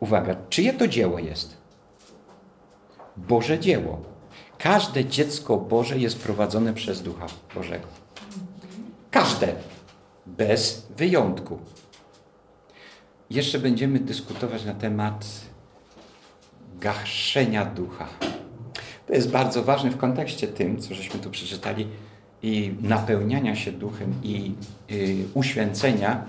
Uwaga, 0.00 0.36
czyje 0.48 0.72
to 0.72 0.88
dzieło 0.88 1.18
jest? 1.18 1.56
Boże 3.16 3.58
dzieło. 3.58 4.02
Każde 4.58 5.04
dziecko 5.04 5.56
Boże 5.56 5.98
jest 5.98 6.18
prowadzone 6.18 6.74
przez 6.74 7.02
Ducha 7.02 7.26
Bożego. 7.54 7.88
Każde. 9.10 9.54
Bez 10.26 10.86
wyjątku. 10.96 11.58
Jeszcze 13.30 13.58
będziemy 13.58 13.98
dyskutować 13.98 14.64
na 14.64 14.74
temat 14.74 15.26
gaszenia 16.80 17.64
ducha. 17.64 18.08
To 19.10 19.14
jest 19.16 19.30
bardzo 19.30 19.62
ważne 19.62 19.90
w 19.90 19.96
kontekście 19.96 20.48
tym, 20.48 20.80
co 20.80 20.94
żeśmy 20.94 21.20
tu 21.20 21.30
przeczytali, 21.30 21.86
i 22.42 22.74
napełniania 22.82 23.56
się 23.56 23.72
duchem 23.72 24.14
i 24.22 24.52
y, 24.90 25.16
uświęcenia. 25.34 26.24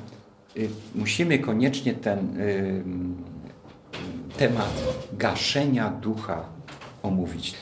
Y, 0.58 0.70
musimy 0.96 1.40
koniecznie 1.40 1.94
ten 1.94 2.40
y, 2.40 2.84
temat 4.38 4.84
gaszenia 5.14 5.90
ducha 5.90 6.44
omówić. 7.04 7.54